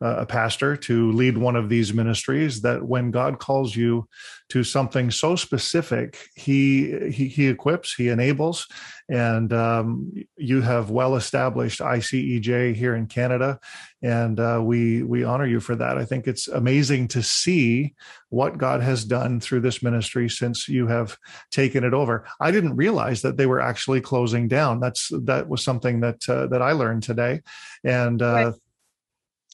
a 0.00 0.26
pastor 0.26 0.76
to 0.76 1.10
lead 1.12 1.38
one 1.38 1.56
of 1.56 1.68
these 1.68 1.94
ministries 1.94 2.60
that 2.60 2.84
when 2.84 3.10
God 3.10 3.38
calls 3.38 3.74
you 3.74 4.06
to 4.50 4.62
something 4.62 5.10
so 5.10 5.36
specific, 5.36 6.28
he 6.34 7.10
he, 7.10 7.28
he 7.28 7.48
equips, 7.48 7.94
he 7.94 8.08
enables, 8.08 8.66
and 9.08 9.52
um, 9.54 10.12
you 10.36 10.60
have 10.60 10.90
well 10.90 11.16
established 11.16 11.80
ICEJ 11.80 12.74
here 12.74 12.94
in 12.94 13.06
Canada, 13.06 13.58
and 14.02 14.38
uh, 14.38 14.60
we 14.62 15.02
we 15.02 15.24
honor 15.24 15.46
you 15.46 15.60
for 15.60 15.74
that. 15.76 15.96
I 15.96 16.04
think 16.04 16.26
it's 16.26 16.46
amazing 16.46 17.08
to 17.08 17.22
see 17.22 17.94
what 18.28 18.58
God 18.58 18.82
has 18.82 19.02
done 19.02 19.40
through 19.40 19.60
this 19.60 19.82
ministry 19.82 20.28
since 20.28 20.68
you 20.68 20.86
have 20.88 21.16
taken 21.50 21.84
it 21.84 21.94
over. 21.94 22.26
I 22.38 22.50
didn't 22.50 22.76
realize 22.76 23.22
that 23.22 23.38
they 23.38 23.46
were 23.46 23.60
actually 23.60 24.02
closing 24.02 24.46
down. 24.46 24.78
That's 24.78 25.10
that 25.24 25.48
was 25.48 25.64
something 25.64 26.00
that 26.00 26.28
uh, 26.28 26.48
that 26.48 26.60
I 26.60 26.72
learned 26.72 27.02
today, 27.02 27.40
and. 27.82 28.20
Uh, 28.20 28.34
right 28.34 28.54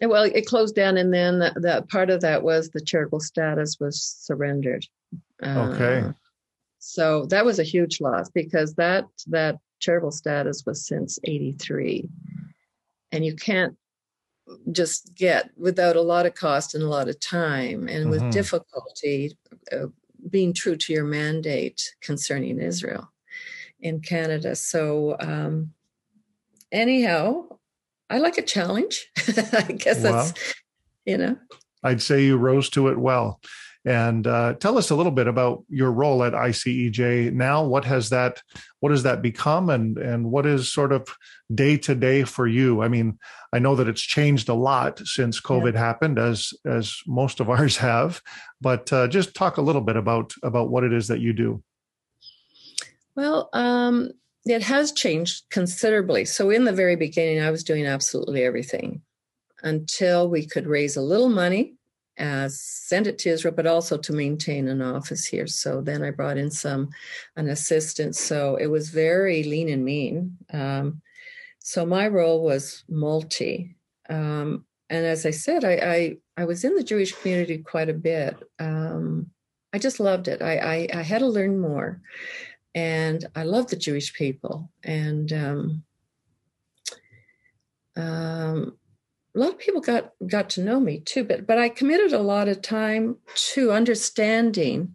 well, 0.01 0.25
it 0.25 0.47
closed 0.47 0.75
down, 0.75 0.97
and 0.97 1.13
then 1.13 1.39
the, 1.39 1.53
the, 1.57 1.87
part 1.89 2.11
of 2.11 2.23
that 2.23 2.43
was 2.43 2.71
the 2.71 2.81
charitable 2.81 3.21
status 3.21 3.77
was 3.79 4.03
surrendered. 4.03 4.87
Okay. 5.43 6.01
Uh, 6.01 6.13
so 6.79 7.27
that 7.27 7.45
was 7.45 7.59
a 7.59 7.65
huge 7.65 8.01
loss 8.01 8.31
because 8.31 8.75
that 8.75 9.07
that 9.29 9.59
charitable 9.81 10.11
status 10.11 10.65
was 10.67 10.87
since 10.87 11.19
'83, 11.25 12.09
and 13.13 13.25
you 13.25 13.37
can't 13.37 13.77
just 14.73 15.15
get 15.15 15.51
without 15.57 15.97
a 15.97 16.03
lot 16.03 16.27
of 16.27 16.35
cost 16.35 16.75
and 16.75 16.83
a 16.83 16.89
lot 16.89 17.09
of 17.09 17.21
time 17.21 17.89
and 17.89 18.11
with 18.11 18.21
mm-hmm. 18.21 18.31
difficulty 18.31 19.37
uh, 19.71 19.87
being 20.29 20.53
true 20.53 20.77
to 20.77 20.93
your 20.93 21.05
mandate 21.05 21.95
concerning 22.01 22.61
Israel 22.61 23.13
in 23.81 24.01
Canada. 24.01 24.55
So 24.57 25.17
um, 25.21 25.73
anyhow, 26.71 27.52
I 28.13 28.19
like 28.19 28.37
a 28.37 28.43
challenge. 28.43 29.09
I 29.19 29.73
guess 29.73 30.03
well, 30.03 30.13
that's, 30.13 30.55
you 31.07 31.17
know. 31.17 31.39
I'd 31.83 32.03
say 32.03 32.25
you 32.25 32.37
rose 32.37 32.69
to 32.71 32.89
it 32.89 32.99
well. 32.99 33.41
And 33.87 34.27
uh, 34.27 34.53
tell 34.55 34.77
us 34.77 34.91
a 34.91 34.95
little 34.95 35.11
bit 35.11 35.27
about 35.27 35.65
your 35.69 35.91
role 35.91 36.23
at 36.23 36.35
ICEJ 36.35 37.33
now. 37.33 37.65
What 37.65 37.87
has 37.87 38.11
that, 38.11 38.43
what 38.81 38.93
has 38.93 39.03
that 39.03 39.23
become, 39.23 39.71
and 39.71 39.99
and 39.99 40.31
what 40.31 40.47
is 40.47 40.73
sort 40.73 40.93
of 40.93 41.09
day 41.53 41.77
to 41.79 41.95
day 41.97 42.23
for 42.23 42.47
you? 42.47 42.83
I 42.83 42.87
mean, 42.87 43.19
I 43.53 43.59
know 43.59 43.75
that 43.75 43.89
it's 43.89 44.03
changed 44.03 44.49
a 44.49 44.55
lot 44.55 45.01
since 45.05 45.41
COVID 45.41 45.73
yeah. 45.73 45.81
happened, 45.81 46.19
as 46.21 46.53
as 46.65 46.97
most 47.09 47.41
of 47.41 47.51
ours 47.55 47.79
have. 47.79 48.21
But 48.61 48.93
uh, 48.93 49.09
just 49.09 49.35
talk 49.35 49.57
a 49.57 49.63
little 49.63 49.83
bit 49.83 49.97
about 49.97 50.33
about 50.45 50.71
what 50.71 50.85
it 50.85 50.93
is 50.93 51.09
that 51.09 51.21
you 51.21 51.33
do. 51.33 51.65
Well, 53.17 53.49
um, 53.53 54.13
it 54.45 54.63
has 54.63 54.93
changed 54.93 55.45
considerably. 55.51 56.25
So, 56.25 56.51
in 56.51 56.65
the 56.65 56.73
very 56.73 56.97
beginning, 56.97 57.41
I 57.41 57.51
was 57.51 57.65
doing 57.65 57.87
absolutely 57.87 58.45
everything 58.45 59.03
until 59.63 60.29
we 60.29 60.47
could 60.47 60.67
raise 60.67 60.97
a 60.97 61.03
little 61.03 61.29
money, 61.29 61.75
uh, 62.19 62.49
send 62.51 63.07
it 63.07 63.19
to 63.19 63.31
Israel, 63.31 63.55
but 63.55 63.67
also 63.67 63.97
to 63.97 64.13
maintain 64.13 64.69
an 64.69 64.83
office 64.83 65.25
here. 65.25 65.47
So 65.47 65.81
then 65.81 66.03
I 66.03 66.11
brought 66.11 66.37
in 66.37 66.51
some 66.51 66.91
an 67.37 67.49
assistant. 67.49 68.17
So 68.17 68.57
it 68.57 68.67
was 68.67 68.91
very 68.91 69.45
lean 69.45 69.69
and 69.69 69.85
mean. 69.85 70.37
Um, 70.53 71.01
so 71.59 71.87
my 71.87 72.09
role 72.09 72.43
was 72.43 72.85
multi. 72.89 73.77
Um, 74.11 74.65
and 74.91 75.07
as 75.07 75.25
I 75.25 75.31
said, 75.31 75.65
I, 75.65 75.73
I, 75.73 76.17
I 76.37 76.45
was 76.45 76.65
in 76.65 76.75
the 76.75 76.83
Jewish 76.83 77.13
community 77.13 77.59
quite 77.59 77.89
a 77.89 77.95
bit. 77.95 78.37
Um, 78.59 79.31
I 79.73 79.79
just 79.79 80.01
loved 80.01 80.29
it. 80.29 80.43
I, 80.43 80.59
I, 80.59 80.89
I 80.99 81.03
had 81.03 81.21
to 81.21 81.27
learn 81.27 81.59
more 81.59 82.03
and 82.75 83.25
I 83.35 83.45
love 83.45 83.69
the 83.69 83.77
Jewish 83.77 84.15
people. 84.15 84.71
And 84.83 85.33
um, 85.33 85.83
um, 87.97 88.79
a 89.35 89.39
lot 89.39 89.51
of 89.51 89.59
people 89.59 89.81
got 89.81 90.13
got 90.27 90.51
to 90.51 90.63
know 90.63 90.81
me 90.81 91.01
too, 91.01 91.25
but 91.25 91.47
but 91.47 91.59
I 91.59 91.69
committed 91.69 92.13
a 92.13 92.19
lot 92.19 92.49
of 92.49 92.63
time 92.63 93.17
to 93.55 93.73
understanding 93.73 94.95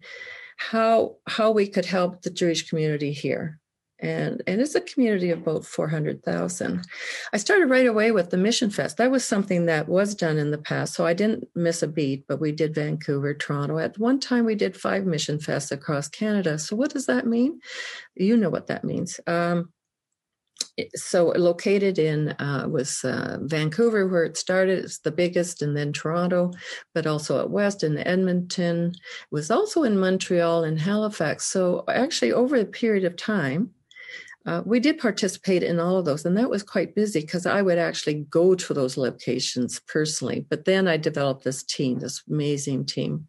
how 0.57 1.17
how 1.27 1.51
we 1.51 1.67
could 1.67 1.85
help 1.85 2.21
the 2.21 2.29
Jewish 2.29 2.67
community 2.69 3.11
here 3.11 3.59
and 3.99 4.43
and 4.45 4.61
it's 4.61 4.75
a 4.75 4.81
community 4.81 5.31
of 5.31 5.41
about 5.41 5.65
400,000. 5.65 6.85
I 7.33 7.37
started 7.37 7.69
right 7.69 7.87
away 7.87 8.11
with 8.11 8.29
the 8.29 8.37
Mission 8.37 8.69
Fest. 8.69 8.97
That 8.97 9.11
was 9.11 9.25
something 9.25 9.65
that 9.65 9.87
was 9.87 10.15
done 10.15 10.37
in 10.37 10.51
the 10.51 10.57
past, 10.57 10.93
so 10.93 11.05
I 11.05 11.13
didn't 11.13 11.47
miss 11.55 11.81
a 11.81 11.87
beat, 11.87 12.25
but 12.27 12.39
we 12.39 12.51
did 12.51 12.75
Vancouver, 12.75 13.33
Toronto. 13.33 13.77
At 13.79 13.97
one 13.97 14.19
time 14.19 14.45
we 14.45 14.55
did 14.55 14.77
5 14.77 15.05
Mission 15.05 15.37
Fests 15.37 15.71
across 15.71 16.07
Canada. 16.07 16.59
So 16.59 16.75
what 16.75 16.91
does 16.91 17.07
that 17.07 17.25
mean? 17.25 17.59
You 18.15 18.37
know 18.37 18.49
what 18.49 18.67
that 18.67 18.83
means. 18.83 19.19
Um, 19.25 19.69
so 20.95 21.29
located 21.29 21.97
in 21.97 22.29
uh, 22.39 22.67
was 22.69 23.03
uh, 23.03 23.37
Vancouver 23.41 24.07
where 24.07 24.25
it 24.25 24.37
started. 24.37 24.83
It's 24.83 24.99
the 24.99 25.11
biggest, 25.11 25.61
and 25.61 25.75
then 25.75 25.91
Toronto, 25.91 26.51
but 26.93 27.07
also 27.07 27.41
at 27.41 27.49
West 27.49 27.83
and 27.83 27.97
Edmonton. 27.99 28.91
It 28.93 29.01
was 29.31 29.49
also 29.49 29.83
in 29.83 29.99
Montreal 29.99 30.63
and 30.63 30.79
Halifax. 30.79 31.45
So 31.45 31.83
actually, 31.87 32.31
over 32.31 32.55
a 32.55 32.65
period 32.65 33.05
of 33.05 33.15
time, 33.15 33.71
uh, 34.47 34.63
we 34.65 34.79
did 34.79 34.97
participate 34.97 35.61
in 35.61 35.77
all 35.77 35.97
of 35.97 36.05
those, 36.05 36.25
and 36.25 36.37
that 36.37 36.49
was 36.49 36.63
quite 36.63 36.95
busy 36.95 37.19
because 37.19 37.45
I 37.45 37.61
would 37.61 37.77
actually 37.77 38.25
go 38.29 38.55
to 38.55 38.73
those 38.73 38.95
locations 38.95 39.81
personally. 39.87 40.45
But 40.49 40.63
then 40.63 40.87
I 40.87 40.95
developed 40.95 41.43
this 41.43 41.63
team, 41.63 41.99
this 41.99 42.23
amazing 42.29 42.85
team. 42.85 43.27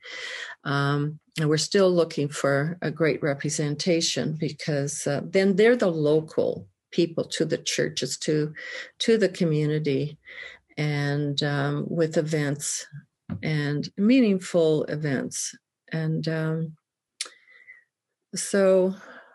Um, 0.63 1.19
and 1.41 1.49
we're 1.49 1.57
still 1.57 1.91
looking 1.91 2.29
for 2.29 2.79
a 2.83 2.93
great 2.93 3.21
representation 3.21 4.37
because 4.39 5.09
uh, 5.09 5.23
then 5.25 5.57
they're 5.57 5.77
the 5.77 5.91
local 5.91 6.69
people 6.93 7.25
to 7.25 7.45
the 7.45 7.59
churches, 7.59 8.17
to 8.19 8.55
to 9.01 9.19
the 9.19 9.29
community, 9.29 10.19
and 10.77 11.43
um, 11.43 11.85
with 11.89 12.17
events 12.17 12.87
and 13.43 13.89
meaningful 13.97 14.85
events. 14.85 15.53
And 15.91 16.29
um, 16.29 16.77
so 18.37 18.95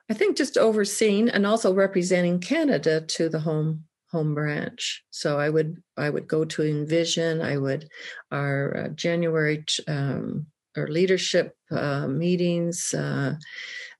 I 0.09 0.13
think 0.13 0.37
just 0.37 0.57
overseeing 0.57 1.29
and 1.29 1.45
also 1.45 1.73
representing 1.73 2.39
Canada 2.39 3.01
to 3.01 3.29
the 3.29 3.39
home 3.39 3.85
home 4.11 4.35
branch. 4.35 5.03
So 5.09 5.39
I 5.39 5.49
would 5.49 5.81
I 5.97 6.09
would 6.09 6.27
go 6.27 6.45
to 6.45 6.63
Envision. 6.63 7.41
I 7.41 7.57
would 7.57 7.89
our 8.31 8.77
uh, 8.77 8.87
January 8.89 9.65
um, 9.87 10.45
our 10.77 10.87
leadership 10.87 11.55
uh, 11.71 12.07
meetings. 12.07 12.93
Uh, 12.93 13.35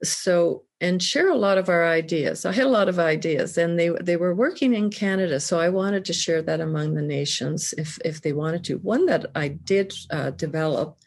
so 0.03 0.65
and 0.81 1.01
share 1.01 1.29
a 1.29 1.37
lot 1.37 1.57
of 1.57 1.69
our 1.69 1.85
ideas. 1.85 2.45
I 2.45 2.51
had 2.51 2.65
a 2.65 2.69
lot 2.69 2.89
of 2.89 2.99
ideas, 2.99 3.57
and 3.57 3.79
they 3.79 3.89
they 4.01 4.17
were 4.17 4.35
working 4.35 4.73
in 4.73 4.89
Canada, 4.89 5.39
so 5.39 5.59
I 5.59 5.69
wanted 5.69 6.05
to 6.05 6.13
share 6.13 6.41
that 6.43 6.59
among 6.59 6.93
the 6.93 7.01
nations 7.01 7.73
if 7.77 7.97
if 8.03 8.21
they 8.21 8.33
wanted 8.33 8.63
to. 8.65 8.77
One 8.79 9.05
that 9.05 9.25
I 9.33 9.47
did 9.47 9.93
uh, 10.11 10.31
develop 10.31 10.97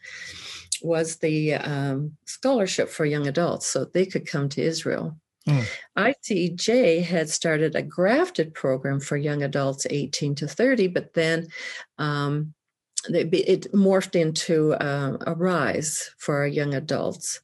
was 0.81 1.17
the 1.17 1.55
um, 1.55 2.17
scholarship 2.25 2.89
for 2.89 3.05
young 3.05 3.27
adults 3.27 3.67
so 3.67 3.85
they 3.85 4.05
could 4.05 4.27
come 4.27 4.49
to 4.49 4.61
Israel. 4.61 5.17
Mm. 5.47 5.65
ICEJ 5.97 7.03
had 7.03 7.29
started 7.29 7.75
a 7.75 7.81
grafted 7.81 8.53
program 8.53 8.99
for 8.99 9.15
young 9.15 9.43
adults 9.43 9.87
18 9.89 10.35
to 10.35 10.47
30, 10.47 10.87
but 10.87 11.13
then 11.13 11.47
um, 11.97 12.53
it 13.09 13.71
morphed 13.73 14.19
into 14.19 14.73
uh, 14.73 15.17
Arise 15.25 16.09
for 16.17 16.45
young 16.45 16.73
adults. 16.73 17.39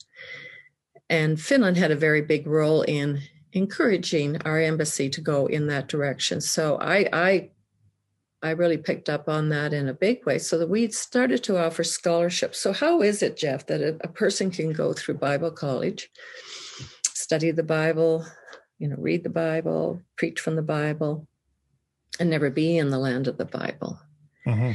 And 1.09 1.39
Finland 1.39 1.77
had 1.77 1.91
a 1.91 1.95
very 1.95 2.21
big 2.21 2.47
role 2.47 2.81
in 2.81 3.21
encouraging 3.53 4.41
our 4.43 4.59
embassy 4.59 5.09
to 5.09 5.21
go 5.21 5.45
in 5.45 5.67
that 5.67 5.87
direction. 5.87 6.41
So 6.41 6.77
I, 6.81 7.07
I 7.13 7.49
I 8.43 8.51
really 8.51 8.77
picked 8.77 9.09
up 9.09 9.29
on 9.29 9.49
that 9.49 9.73
in 9.73 9.87
a 9.87 9.93
big 9.93 10.25
way 10.25 10.37
so 10.37 10.57
that 10.57 10.69
we 10.69 10.91
started 10.91 11.43
to 11.45 11.57
offer 11.57 11.83
scholarships. 11.83 12.59
So, 12.59 12.73
how 12.73 13.01
is 13.01 13.23
it, 13.23 13.37
Jeff, 13.37 13.65
that 13.67 13.81
a, 13.81 13.95
a, 14.01 14.09
person 14.09 14.51
can 14.51 14.73
go 14.73 14.91
through 14.91 15.15
Bible 15.15 15.49
college, 15.49 16.11
study 17.13 17.51
the 17.51 17.63
Bible, 17.63 18.25
you 18.79 18.89
know, 18.89 18.97
read 18.99 19.23
the 19.23 19.29
Bible, 19.29 20.01
preach 20.17 20.41
from 20.41 20.57
the 20.57 20.61
Bible, 20.61 21.25
and 22.19 22.29
never 22.29 22.49
be 22.49 22.77
in 22.77 22.89
the 22.89 22.99
land 22.99 23.29
of 23.29 23.37
the 23.37 23.45
Bible? 23.45 23.97
Mm-hmm. 24.45 24.73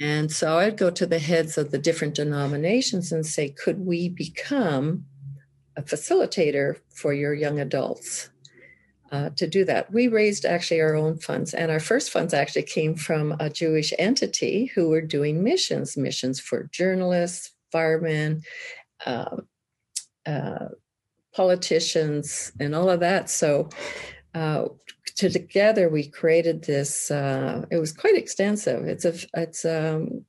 And 0.00 0.30
so 0.30 0.58
I'd 0.58 0.76
go 0.76 0.90
to 0.90 1.06
the 1.06 1.18
heads 1.18 1.58
of 1.58 1.72
the 1.72 1.78
different 1.78 2.14
denominations 2.14 3.10
and 3.10 3.26
say, 3.26 3.48
could 3.48 3.84
we 3.84 4.08
become 4.08 5.06
a 5.76 5.82
facilitator 5.82 6.76
for 6.94 7.12
your 7.12 7.34
young 7.34 7.58
adults? 7.58 8.30
Uh, 9.10 9.30
to 9.36 9.46
do 9.46 9.64
that. 9.64 9.92
We 9.92 10.08
raised 10.08 10.44
actually 10.44 10.80
our 10.80 10.94
own 10.94 11.18
funds, 11.18 11.54
and 11.54 11.70
our 11.70 11.80
first 11.80 12.10
funds 12.10 12.34
actually 12.34 12.64
came 12.64 12.94
from 12.94 13.36
a 13.40 13.50
Jewish 13.50 13.92
entity 13.98 14.66
who 14.74 14.88
were 14.88 15.00
doing 15.00 15.42
missions, 15.42 15.96
missions 15.96 16.40
for 16.40 16.68
journalists, 16.72 17.52
firemen, 17.72 18.42
uh, 19.06 19.36
uh, 20.26 20.68
politicians, 21.34 22.52
and 22.60 22.74
all 22.74 22.90
of 22.90 23.00
that. 23.00 23.30
So, 23.30 23.70
uh, 24.34 24.66
to 25.16 25.30
together 25.30 25.88
we 25.88 26.08
created 26.08 26.64
this. 26.64 27.10
Uh, 27.10 27.64
it 27.70 27.78
was 27.78 27.92
quite 27.92 28.14
extensive. 28.14 28.86
It's 28.86 29.04
a 29.04 29.14
it's 29.34 29.64
um, 29.64 30.24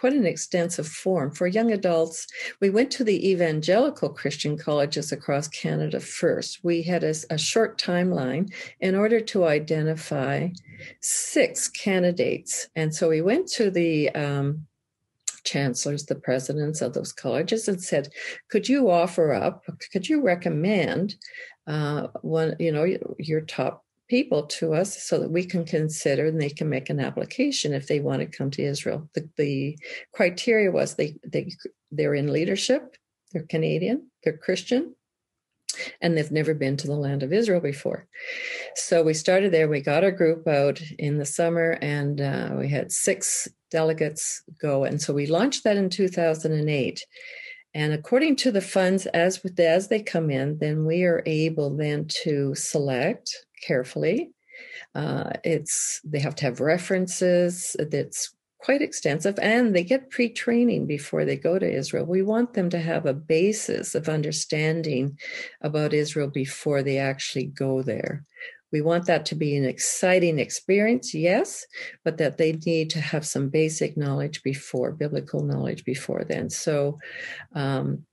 quite 0.00 0.14
an 0.14 0.26
extensive 0.26 0.88
form. 0.88 1.30
For 1.30 1.46
young 1.46 1.72
adults, 1.72 2.26
we 2.58 2.70
went 2.70 2.90
to 2.92 3.04
the 3.04 3.30
evangelical 3.30 4.08
Christian 4.08 4.56
colleges 4.56 5.12
across 5.12 5.46
Canada 5.48 6.00
first. 6.00 6.60
We 6.62 6.80
had 6.80 7.04
a, 7.04 7.14
a 7.28 7.36
short 7.36 7.78
timeline 7.78 8.50
in 8.80 8.94
order 8.94 9.20
to 9.20 9.44
identify 9.44 10.48
six 11.02 11.68
candidates. 11.68 12.68
And 12.74 12.94
so 12.94 13.10
we 13.10 13.20
went 13.20 13.46
to 13.48 13.70
the 13.70 14.08
um, 14.10 14.66
chancellors, 15.44 16.06
the 16.06 16.14
presidents 16.14 16.80
of 16.80 16.94
those 16.94 17.12
colleges, 17.12 17.68
and 17.68 17.82
said, 17.82 18.08
"Could 18.48 18.70
you 18.70 18.90
offer 18.90 19.34
up? 19.34 19.64
Could 19.92 20.08
you 20.08 20.22
recommend 20.22 21.16
uh, 21.66 22.08
one? 22.22 22.56
You 22.58 22.72
know, 22.72 22.86
your 23.18 23.42
top 23.42 23.84
people 24.10 24.42
to 24.42 24.74
us 24.74 25.00
so 25.04 25.20
that 25.20 25.30
we 25.30 25.44
can 25.44 25.64
consider 25.64 26.26
and 26.26 26.40
they 26.40 26.50
can 26.50 26.68
make 26.68 26.90
an 26.90 26.98
application 26.98 27.72
if 27.72 27.86
they 27.86 28.00
want 28.00 28.20
to 28.20 28.26
come 28.26 28.50
to 28.50 28.62
Israel. 28.62 29.08
The, 29.14 29.30
the 29.36 29.78
criteria 30.12 30.72
was 30.72 30.96
they, 30.96 31.16
they, 31.24 31.52
they're 31.92 32.16
in 32.16 32.32
leadership, 32.32 32.96
they're 33.32 33.44
Canadian, 33.44 34.10
they're 34.24 34.36
Christian, 34.36 34.96
and 36.00 36.16
they've 36.16 36.32
never 36.32 36.54
been 36.54 36.76
to 36.78 36.88
the 36.88 36.96
land 36.96 37.22
of 37.22 37.32
Israel 37.32 37.60
before. 37.60 38.08
So 38.74 39.04
we 39.04 39.14
started 39.14 39.52
there. 39.52 39.68
We 39.68 39.80
got 39.80 40.02
our 40.02 40.10
group 40.10 40.48
out 40.48 40.82
in 40.98 41.18
the 41.18 41.24
summer, 41.24 41.78
and 41.80 42.20
uh, 42.20 42.50
we 42.58 42.68
had 42.68 42.90
six 42.90 43.46
delegates 43.70 44.42
go. 44.60 44.82
And 44.82 45.00
so 45.00 45.14
we 45.14 45.26
launched 45.26 45.62
that 45.62 45.76
in 45.76 45.88
2008. 45.88 47.06
And 47.72 47.92
according 47.92 48.34
to 48.36 48.50
the 48.50 48.60
funds 48.60 49.06
as 49.06 49.44
with 49.44 49.60
as 49.60 49.86
they 49.86 50.02
come 50.02 50.28
in, 50.30 50.58
then 50.58 50.84
we 50.84 51.04
are 51.04 51.22
able 51.24 51.76
then 51.76 52.08
to 52.24 52.52
select 52.56 53.30
carefully. 53.66 54.30
Uh, 54.94 55.30
it's 55.44 56.00
they 56.04 56.18
have 56.18 56.34
to 56.36 56.44
have 56.44 56.60
references 56.60 57.76
that's 57.90 58.34
quite 58.58 58.82
extensive, 58.82 59.38
and 59.40 59.74
they 59.74 59.82
get 59.82 60.10
pre-training 60.10 60.86
before 60.86 61.24
they 61.24 61.36
go 61.36 61.58
to 61.58 61.70
Israel. 61.70 62.04
We 62.04 62.22
want 62.22 62.52
them 62.52 62.68
to 62.70 62.78
have 62.78 63.06
a 63.06 63.14
basis 63.14 63.94
of 63.94 64.08
understanding 64.08 65.18
about 65.62 65.94
Israel 65.94 66.28
before 66.28 66.82
they 66.82 66.98
actually 66.98 67.46
go 67.46 67.82
there. 67.82 68.24
We 68.72 68.82
want 68.82 69.06
that 69.06 69.26
to 69.26 69.34
be 69.34 69.56
an 69.56 69.64
exciting 69.64 70.38
experience, 70.38 71.14
yes, 71.14 71.66
but 72.04 72.18
that 72.18 72.38
they 72.38 72.52
need 72.52 72.90
to 72.90 73.00
have 73.00 73.26
some 73.26 73.48
basic 73.48 73.96
knowledge 73.96 74.42
before, 74.42 74.92
biblical 74.92 75.42
knowledge 75.42 75.84
before 75.84 76.24
then. 76.24 76.50
So, 76.50 76.98
um, 77.54 78.04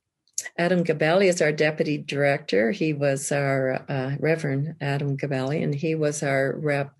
Adam 0.57 0.83
Gabali 0.83 1.25
is 1.27 1.41
our 1.41 1.51
deputy 1.51 1.97
director. 1.97 2.71
He 2.71 2.93
was 2.93 3.31
our 3.31 3.83
uh, 3.89 4.15
Reverend 4.19 4.75
Adam 4.81 5.17
Gabali, 5.17 5.63
and 5.63 5.73
he 5.73 5.95
was 5.95 6.23
our 6.23 6.55
rep 6.57 6.93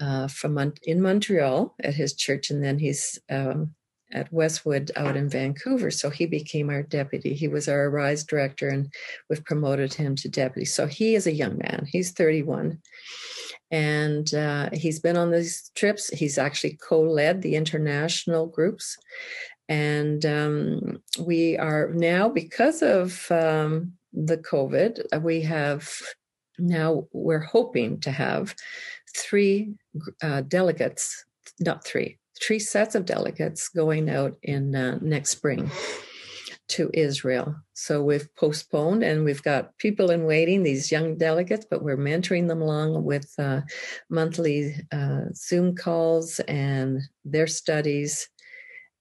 uh, 0.00 0.28
from 0.28 0.72
in 0.84 1.00
Montreal 1.00 1.74
at 1.80 1.94
his 1.94 2.14
church, 2.14 2.50
and 2.50 2.62
then 2.62 2.78
he's 2.78 3.18
um, 3.30 3.74
at 4.12 4.32
Westwood 4.32 4.90
out 4.96 5.16
in 5.16 5.28
Vancouver. 5.28 5.90
So 5.90 6.10
he 6.10 6.26
became 6.26 6.70
our 6.70 6.82
deputy. 6.82 7.34
He 7.34 7.48
was 7.48 7.68
our 7.68 7.86
Arise 7.86 8.24
director, 8.24 8.68
and 8.68 8.92
we've 9.28 9.44
promoted 9.44 9.94
him 9.94 10.16
to 10.16 10.28
deputy. 10.28 10.64
So 10.64 10.86
he 10.86 11.14
is 11.14 11.26
a 11.26 11.32
young 11.32 11.58
man. 11.58 11.86
He's 11.90 12.12
31. 12.12 12.78
And 13.70 14.32
uh, 14.34 14.68
he's 14.74 15.00
been 15.00 15.16
on 15.16 15.30
these 15.30 15.70
trips. 15.74 16.08
He's 16.10 16.36
actually 16.36 16.78
co 16.86 17.00
led 17.00 17.40
the 17.40 17.56
international 17.56 18.46
groups. 18.46 18.98
And 19.72 20.26
um, 20.26 21.02
we 21.18 21.56
are 21.56 21.88
now, 21.94 22.28
because 22.28 22.82
of 22.82 23.26
um, 23.32 23.94
the 24.12 24.36
COVID, 24.36 25.00
uh, 25.14 25.20
we 25.20 25.40
have 25.40 25.90
now, 26.58 27.06
we're 27.14 27.38
hoping 27.38 27.98
to 28.00 28.10
have 28.10 28.54
three 29.16 29.72
uh, 30.22 30.42
delegates, 30.42 31.24
not 31.58 31.86
three, 31.86 32.18
three 32.38 32.58
sets 32.58 32.94
of 32.94 33.06
delegates 33.06 33.70
going 33.70 34.10
out 34.10 34.36
in 34.42 34.74
uh, 34.76 34.98
next 35.00 35.30
spring 35.30 35.70
to 36.68 36.90
Israel. 36.92 37.56
So 37.72 38.02
we've 38.02 38.28
postponed 38.34 39.02
and 39.02 39.24
we've 39.24 39.42
got 39.42 39.78
people 39.78 40.10
in 40.10 40.24
waiting, 40.24 40.62
these 40.62 40.92
young 40.92 41.16
delegates, 41.16 41.64
but 41.70 41.82
we're 41.82 41.96
mentoring 41.96 42.46
them 42.46 42.60
along 42.60 43.04
with 43.04 43.32
uh, 43.38 43.62
monthly 44.10 44.76
uh, 44.92 45.32
Zoom 45.34 45.74
calls 45.74 46.40
and 46.40 47.00
their 47.24 47.46
studies 47.46 48.28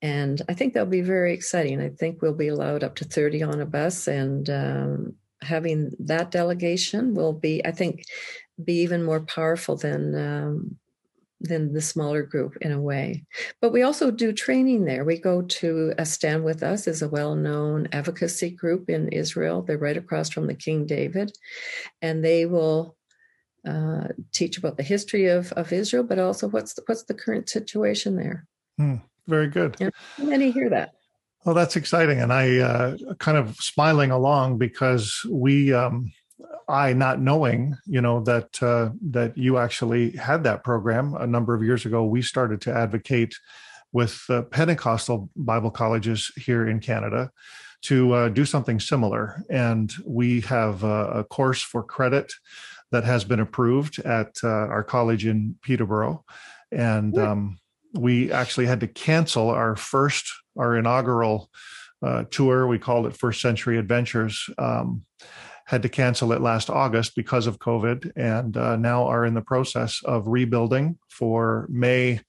and 0.02 0.42
I 0.50 0.54
think 0.54 0.74
that'll 0.74 0.90
be 0.90 1.02
very 1.02 1.34
exciting. 1.34 1.80
I 1.80 1.90
think 1.90 2.22
we'll 2.22 2.34
be 2.34 2.48
allowed 2.48 2.84
up 2.84 2.96
to 2.96 3.06
30 3.06 3.44
on 3.44 3.62
a 3.62 3.66
bus, 3.66 4.08
and 4.08 4.50
um, 4.50 5.16
having 5.42 5.92
that 6.00 6.32
delegation 6.32 7.14
will 7.14 7.34
be, 7.34 7.66
I 7.66 7.72
think, 7.72 8.04
be 8.64 8.82
even 8.82 9.04
more 9.04 9.22
powerful 9.22 9.76
than 9.76 10.16
um, 10.16 10.78
than 11.42 11.74
the 11.74 11.82
smaller 11.82 12.22
group 12.22 12.56
in 12.62 12.72
a 12.72 12.80
way. 12.80 13.26
But 13.62 13.72
we 13.72 13.82
also 13.82 14.12
do 14.12 14.32
training 14.32 14.86
there. 14.86 15.04
We 15.04 15.18
go 15.18 15.42
to 15.42 15.94
a 15.98 16.06
Stand 16.06 16.44
With 16.44 16.62
Us 16.62 16.88
is 16.88 17.02
a 17.02 17.10
well-known 17.10 17.88
advocacy 17.92 18.52
group 18.52 18.90
in 18.90 19.10
Israel. 19.10 19.64
They're 19.64 19.78
right 19.78 19.98
across 19.98 20.30
from 20.30 20.46
the 20.46 20.54
King 20.54 20.86
David, 20.86 21.32
and 22.02 22.24
they 22.24 22.46
will 22.46 22.96
uh, 23.68 24.10
teach 24.32 24.58
about 24.58 24.78
the 24.78 24.84
history 24.84 25.28
of, 25.28 25.52
of 25.54 25.74
Israel, 25.74 26.04
but 26.04 26.20
also 26.20 26.48
what's 26.48 26.74
the, 26.76 26.84
what's 26.86 27.04
the 27.04 27.14
current 27.14 27.50
situation 27.50 28.16
there. 28.16 28.48
Hmm. 28.78 28.98
Very 29.32 29.48
good. 29.48 29.78
Yeah, 29.80 29.92
many 30.18 30.52
hear 30.52 30.70
that. 30.70 30.92
Well, 31.46 31.56
that's 31.56 31.78
exciting, 31.78 32.20
and 32.20 32.34
I 32.34 32.58
uh, 32.58 32.98
kind 33.18 33.38
of 33.38 33.56
smiling 33.56 34.12
along 34.12 34.58
because 34.58 35.26
we, 35.30 35.74
um, 35.74 36.12
I 36.68 36.92
not 36.92 37.22
knowing, 37.22 37.78
you 37.86 38.02
know, 38.02 38.20
that 38.26 38.62
uh, 38.62 38.90
that 39.10 39.38
you 39.38 39.58
actually 39.58 40.12
had 40.18 40.44
that 40.44 40.66
program 40.66 41.16
a 41.16 41.26
number 41.26 41.56
of 41.56 41.64
years 41.64 41.86
ago. 41.86 42.04
We 42.04 42.22
started 42.22 42.60
to 42.62 42.74
advocate 42.74 43.34
with 43.94 44.22
uh, 44.30 44.42
Pentecostal 44.42 45.30
Bible 45.38 45.72
colleges 45.72 46.30
here 46.36 46.68
in 46.68 46.82
Canada 46.82 47.32
to 47.84 48.14
uh, 48.14 48.30
do 48.30 48.44
something 48.44 48.82
similar, 48.82 49.46
and 49.50 49.94
we 50.06 50.42
have 50.42 50.84
a 50.84 51.26
course 51.30 51.64
for 51.64 51.84
credit 51.84 52.34
that 52.92 53.06
has 53.06 53.24
been 53.24 53.40
approved 53.40 53.98
at 54.00 54.36
uh, 54.44 54.50
our 54.50 54.84
college 54.84 55.26
in 55.26 55.56
Peterborough, 55.62 56.26
and. 56.70 57.18
Um, 57.18 57.58
we 57.94 58.32
actually 58.32 58.66
had 58.66 58.80
to 58.82 58.88
cancel 58.88 59.50
our 59.50 59.76
first, 59.76 60.32
our 60.58 60.78
inaugural 60.78 61.50
uh, 62.02 62.24
tour. 62.32 62.68
We 62.68 62.80
called 62.80 63.06
it 63.06 63.16
First 63.16 63.42
Century 63.42 63.78
Adventures. 63.78 64.50
Um, 64.58 65.04
had 65.66 65.84
to 65.84 65.90
cancel 65.90 66.34
it 66.34 66.42
last 66.42 66.70
August 66.70 67.16
because 67.16 67.48
of 67.48 67.60
COVID, 67.60 68.12
and 68.16 68.58
uh, 68.58 68.76
now 68.76 69.06
are 69.06 69.26
in 69.26 69.34
the 69.34 69.42
process 69.42 70.02
of 70.04 70.28
rebuilding 70.28 70.98
for 71.10 71.68
May 71.70 72.20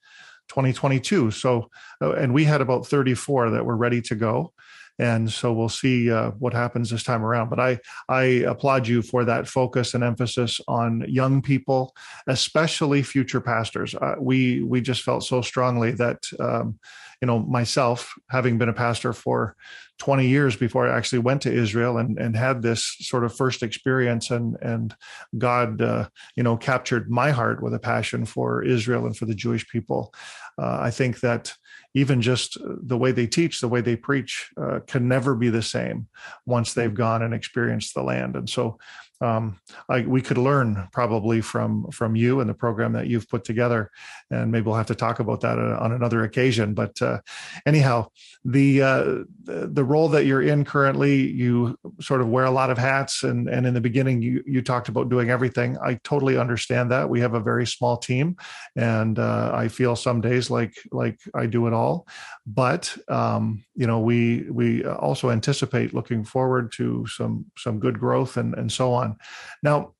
2022. 0.49 1.31
So, 1.31 1.69
uh, 2.01 2.13
and 2.13 2.33
we 2.33 2.45
had 2.45 2.61
about 2.61 2.87
34 2.87 3.51
that 3.51 3.65
were 3.65 3.75
ready 3.75 4.01
to 4.03 4.15
go 4.15 4.53
and 4.99 5.31
so 5.31 5.51
we'll 5.51 5.69
see 5.69 6.11
uh, 6.11 6.31
what 6.31 6.53
happens 6.53 6.89
this 6.89 7.03
time 7.03 7.23
around. 7.23 7.49
But 7.49 7.59
I 7.59 7.79
I 8.09 8.23
applaud 8.23 8.87
you 8.87 9.01
for 9.01 9.25
that 9.25 9.47
focus 9.47 9.93
and 9.93 10.03
emphasis 10.03 10.59
on 10.67 11.05
young 11.07 11.41
people, 11.41 11.95
especially 12.27 13.03
future 13.03 13.41
pastors. 13.41 13.95
Uh, 13.95 14.15
we 14.19 14.63
we 14.63 14.81
just 14.81 15.03
felt 15.03 15.23
so 15.23 15.41
strongly 15.41 15.91
that. 15.91 16.23
Um, 16.39 16.79
you 17.23 17.27
know 17.27 17.39
myself 17.39 18.13
having 18.29 18.57
been 18.57 18.67
a 18.67 18.73
pastor 18.73 19.13
for 19.13 19.55
20 19.99 20.27
years 20.27 20.57
before 20.57 20.89
i 20.89 20.97
actually 20.97 21.19
went 21.19 21.41
to 21.41 21.53
israel 21.53 21.97
and, 21.97 22.19
and 22.19 22.35
had 22.35 22.61
this 22.61 22.97
sort 22.99 23.23
of 23.23 23.33
first 23.33 23.63
experience 23.63 24.29
and 24.29 24.57
and 24.61 24.93
god 25.37 25.81
uh, 25.81 26.09
you 26.35 26.43
know 26.43 26.57
captured 26.57 27.09
my 27.09 27.31
heart 27.31 27.63
with 27.63 27.73
a 27.73 27.79
passion 27.79 28.25
for 28.25 28.61
israel 28.61 29.05
and 29.05 29.15
for 29.15 29.25
the 29.25 29.33
jewish 29.33 29.65
people 29.69 30.13
uh, 30.57 30.79
i 30.81 30.91
think 30.91 31.19
that 31.19 31.53
even 31.95 32.21
just 32.21 32.57
the 32.63 32.97
way 32.97 33.11
they 33.11 33.27
teach, 33.27 33.59
the 33.61 33.67
way 33.67 33.81
they 33.81 33.95
preach, 33.95 34.51
uh, 34.57 34.79
can 34.87 35.07
never 35.07 35.35
be 35.35 35.49
the 35.49 35.61
same 35.61 36.07
once 36.45 36.73
they've 36.73 36.93
gone 36.93 37.21
and 37.21 37.33
experienced 37.33 37.93
the 37.93 38.01
land. 38.01 38.35
And 38.35 38.49
so, 38.49 38.79
um, 39.23 39.59
I, 39.87 40.01
we 40.01 40.21
could 40.21 40.37
learn 40.37 40.89
probably 40.91 41.39
from 41.39 41.89
from 41.91 42.15
you 42.15 42.41
and 42.41 42.49
the 42.49 42.53
program 42.53 42.91
that 42.93 43.07
you've 43.07 43.29
put 43.29 43.45
together, 43.45 43.89
and 44.29 44.51
maybe 44.51 44.65
we'll 44.65 44.75
have 44.75 44.87
to 44.87 44.95
talk 44.95 45.19
about 45.19 45.41
that 45.41 45.57
uh, 45.57 45.77
on 45.79 45.93
another 45.93 46.23
occasion. 46.23 46.73
But 46.73 47.01
uh, 47.01 47.19
anyhow, 47.65 48.09
the 48.43 48.81
uh, 48.81 49.15
the 49.45 49.83
role 49.83 50.09
that 50.09 50.25
you're 50.25 50.41
in 50.41 50.65
currently, 50.65 51.31
you 51.31 51.77
sort 52.01 52.19
of 52.19 52.27
wear 52.27 52.45
a 52.45 52.51
lot 52.51 52.69
of 52.69 52.77
hats, 52.77 53.23
and 53.23 53.47
and 53.47 53.65
in 53.65 53.73
the 53.73 53.81
beginning, 53.81 54.21
you 54.21 54.43
you 54.45 54.61
talked 54.61 54.89
about 54.89 55.09
doing 55.09 55.29
everything. 55.29 55.77
I 55.77 55.99
totally 56.03 56.37
understand 56.37 56.91
that. 56.91 57.09
We 57.09 57.21
have 57.21 57.33
a 57.33 57.39
very 57.39 57.65
small 57.65 57.97
team, 57.97 58.35
and 58.75 59.17
uh, 59.19 59.51
I 59.53 59.69
feel 59.69 59.95
some 59.95 60.19
days 60.19 60.49
like 60.49 60.75
like 60.91 61.19
I 61.33 61.45
do 61.45 61.67
it 61.67 61.73
all. 61.73 62.07
But 62.45 62.95
um, 63.07 63.63
you 63.75 63.87
know, 63.87 63.99
we 63.99 64.49
we 64.49 64.85
also 64.85 65.29
anticipate 65.29 65.93
looking 65.93 66.23
forward 66.23 66.71
to 66.73 67.07
some 67.07 67.45
some 67.57 67.79
good 67.79 67.99
growth 67.99 68.37
and 68.37 68.53
and 68.53 68.71
so 68.71 68.93
on. 68.93 69.17
Now, 69.61 69.93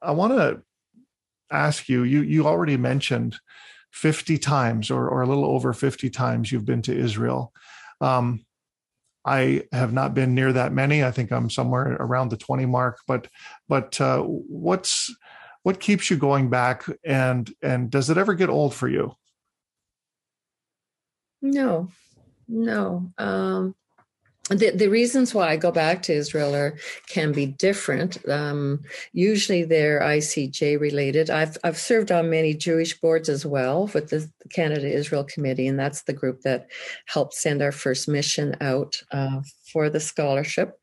I 0.00 0.12
want 0.12 0.34
to 0.34 0.62
ask 1.50 1.88
you. 1.88 2.04
You 2.04 2.22
you 2.22 2.46
already 2.46 2.76
mentioned 2.76 3.36
50 3.92 4.38
times 4.38 4.90
or, 4.90 5.08
or 5.08 5.22
a 5.22 5.26
little 5.26 5.44
over 5.44 5.72
50 5.72 6.10
times 6.10 6.52
you've 6.52 6.64
been 6.64 6.82
to 6.82 6.96
Israel. 6.96 7.52
Um, 8.00 8.44
I 9.24 9.64
have 9.72 9.92
not 9.92 10.14
been 10.14 10.34
near 10.34 10.52
that 10.52 10.72
many. 10.72 11.04
I 11.04 11.10
think 11.10 11.30
I'm 11.30 11.50
somewhere 11.50 11.96
around 12.00 12.30
the 12.30 12.36
20 12.36 12.66
mark. 12.66 12.98
But 13.06 13.28
but 13.68 14.00
uh, 14.00 14.22
what's 14.22 15.14
what 15.62 15.80
keeps 15.80 16.10
you 16.10 16.16
going 16.16 16.48
back, 16.48 16.86
and 17.04 17.52
and 17.62 17.90
does 17.90 18.08
it 18.08 18.16
ever 18.16 18.34
get 18.34 18.48
old 18.48 18.74
for 18.74 18.88
you? 18.88 19.12
No, 21.42 21.90
no. 22.48 23.12
Um, 23.18 23.74
the, 24.50 24.70
the 24.70 24.88
reasons 24.88 25.32
why 25.32 25.50
I 25.50 25.56
go 25.56 25.70
back 25.70 26.02
to 26.02 26.12
Israel 26.12 26.54
are 26.56 26.76
can 27.08 27.30
be 27.30 27.46
different. 27.46 28.18
Um, 28.28 28.82
usually 29.12 29.64
they're 29.64 30.00
ICEJ 30.00 30.80
related. 30.80 31.30
I've 31.30 31.56
I've 31.62 31.78
served 31.78 32.10
on 32.10 32.30
many 32.30 32.54
Jewish 32.54 33.00
boards 33.00 33.28
as 33.28 33.46
well 33.46 33.88
with 33.94 34.10
the 34.10 34.28
Canada 34.52 34.88
Israel 34.88 35.24
Committee, 35.24 35.68
and 35.68 35.78
that's 35.78 36.02
the 36.02 36.12
group 36.12 36.40
that 36.42 36.66
helped 37.06 37.34
send 37.34 37.62
our 37.62 37.72
first 37.72 38.08
mission 38.08 38.56
out 38.60 39.00
uh, 39.12 39.40
for 39.72 39.88
the 39.88 40.00
scholarship. 40.00 40.76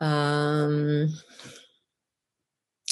Um, 0.00 1.08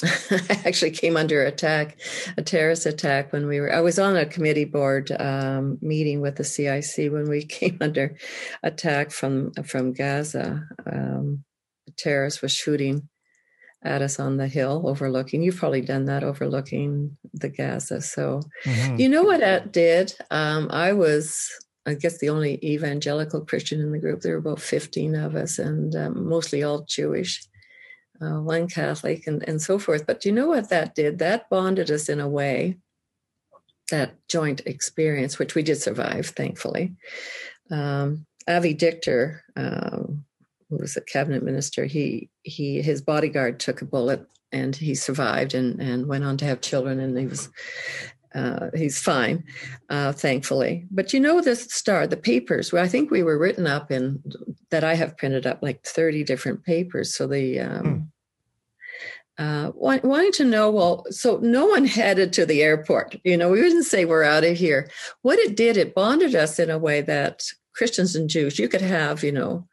I 0.03 0.61
actually 0.65 0.91
came 0.91 1.17
under 1.17 1.43
attack, 1.43 1.99
a 2.37 2.41
terrorist 2.41 2.85
attack 2.85 3.33
when 3.33 3.47
we 3.47 3.59
were. 3.59 3.73
I 3.73 3.81
was 3.81 3.97
on 3.97 4.15
a 4.15 4.25
committee 4.25 4.65
board 4.65 5.11
um, 5.19 5.77
meeting 5.81 6.21
with 6.21 6.35
the 6.35 6.43
CIC 6.43 7.11
when 7.11 7.29
we 7.29 7.43
came 7.45 7.77
under 7.81 8.15
attack 8.63 9.11
from 9.11 9.53
from 9.63 9.93
Gaza. 9.93 10.67
Um, 10.85 11.43
a 11.87 11.91
terrorist 11.91 12.41
was 12.41 12.51
shooting 12.51 13.09
at 13.83 14.01
us 14.01 14.19
on 14.19 14.37
the 14.37 14.47
hill 14.47 14.83
overlooking. 14.85 15.41
You've 15.41 15.57
probably 15.57 15.81
done 15.81 16.05
that 16.05 16.23
overlooking 16.23 17.17
the 17.33 17.49
Gaza. 17.49 18.01
So, 18.01 18.41
mm-hmm. 18.65 18.97
you 18.97 19.09
know 19.09 19.23
what 19.23 19.39
that 19.39 19.71
did? 19.71 20.13
Um, 20.31 20.67
I 20.71 20.93
was 20.93 21.49
I 21.87 21.93
guess 21.93 22.17
the 22.19 22.29
only 22.29 22.59
evangelical 22.63 23.45
Christian 23.45 23.79
in 23.79 23.93
the 23.93 23.99
group. 23.99 24.21
There 24.21 24.33
were 24.33 24.39
about 24.39 24.59
15 24.59 25.15
of 25.15 25.35
us, 25.35 25.57
and 25.57 25.95
um, 25.95 26.27
mostly 26.27 26.61
all 26.61 26.83
Jewish 26.83 27.47
uh, 28.21 28.39
one 28.41 28.67
Catholic, 28.67 29.27
and, 29.27 29.47
and 29.47 29.61
so 29.61 29.79
forth. 29.79 30.05
But 30.05 30.21
do 30.21 30.29
you 30.29 30.35
know 30.35 30.47
what 30.47 30.69
that 30.69 30.95
did? 30.95 31.19
That 31.19 31.49
bonded 31.49 31.91
us 31.91 32.09
in 32.09 32.19
a 32.19 32.27
way, 32.27 32.77
that 33.91 34.15
joint 34.27 34.61
experience, 34.65 35.39
which 35.39 35.55
we 35.55 35.63
did 35.63 35.81
survive, 35.81 36.27
thankfully. 36.27 36.95
Um, 37.69 38.25
Avi 38.47 38.73
Dichter, 38.73 39.43
um, 39.55 40.23
who 40.69 40.77
was 40.77 40.97
a 40.97 41.01
cabinet 41.01 41.43
minister, 41.43 41.85
he 41.85 42.29
he 42.43 42.81
his 42.81 43.01
bodyguard 43.01 43.59
took 43.59 43.81
a 43.81 43.85
bullet 43.85 44.25
and 44.51 44.75
he 44.75 44.95
survived 44.95 45.53
and 45.53 45.81
and 45.81 46.07
went 46.07 46.23
on 46.23 46.37
to 46.37 46.45
have 46.45 46.61
children, 46.61 46.99
and 46.99 47.17
he 47.17 47.27
was 47.27 47.49
uh, 48.35 48.69
he's 48.75 48.99
fine, 48.99 49.43
uh, 49.89 50.11
thankfully. 50.11 50.85
But 50.91 51.13
you 51.13 51.19
know, 51.19 51.41
the 51.41 51.55
star, 51.55 52.05
the 52.05 52.17
papers. 52.17 52.71
Well, 52.71 52.83
I 52.83 52.87
think 52.87 53.09
we 53.09 53.23
were 53.23 53.37
written 53.37 53.65
up 53.65 53.91
in 53.91 54.21
that. 54.69 54.83
I 54.83 54.95
have 54.95 55.17
printed 55.17 55.47
up 55.47 55.59
like 55.61 55.83
thirty 55.83 56.23
different 56.23 56.63
papers. 56.63 57.15
So 57.15 57.25
the 57.25 57.59
um, 57.59 57.85
hmm. 57.85 57.99
Uh, 59.37 59.71
wanting 59.75 60.31
to 60.33 60.43
know. 60.43 60.71
Well, 60.71 61.05
so 61.09 61.37
no 61.37 61.65
one 61.65 61.85
headed 61.99 62.33
to 62.33 62.45
the 62.45 62.63
airport. 62.63 63.15
You 63.23 63.37
know, 63.37 63.49
we 63.51 63.61
didn't 63.61 63.83
say 63.83 64.05
we're 64.05 64.23
out 64.23 64.43
of 64.43 64.57
here. 64.57 64.89
What 65.21 65.39
it 65.39 65.55
did, 65.55 65.77
it 65.77 65.95
bonded 65.95 66.35
us 66.35 66.59
in 66.59 66.69
a 66.69 66.77
way 66.77 67.01
that 67.01 67.43
Christians 67.75 68.15
and 68.15 68.29
Jews. 68.29 68.59
You 68.59 68.67
could 68.67 68.81
have, 68.81 69.23
you 69.23 69.31
know. 69.31 69.67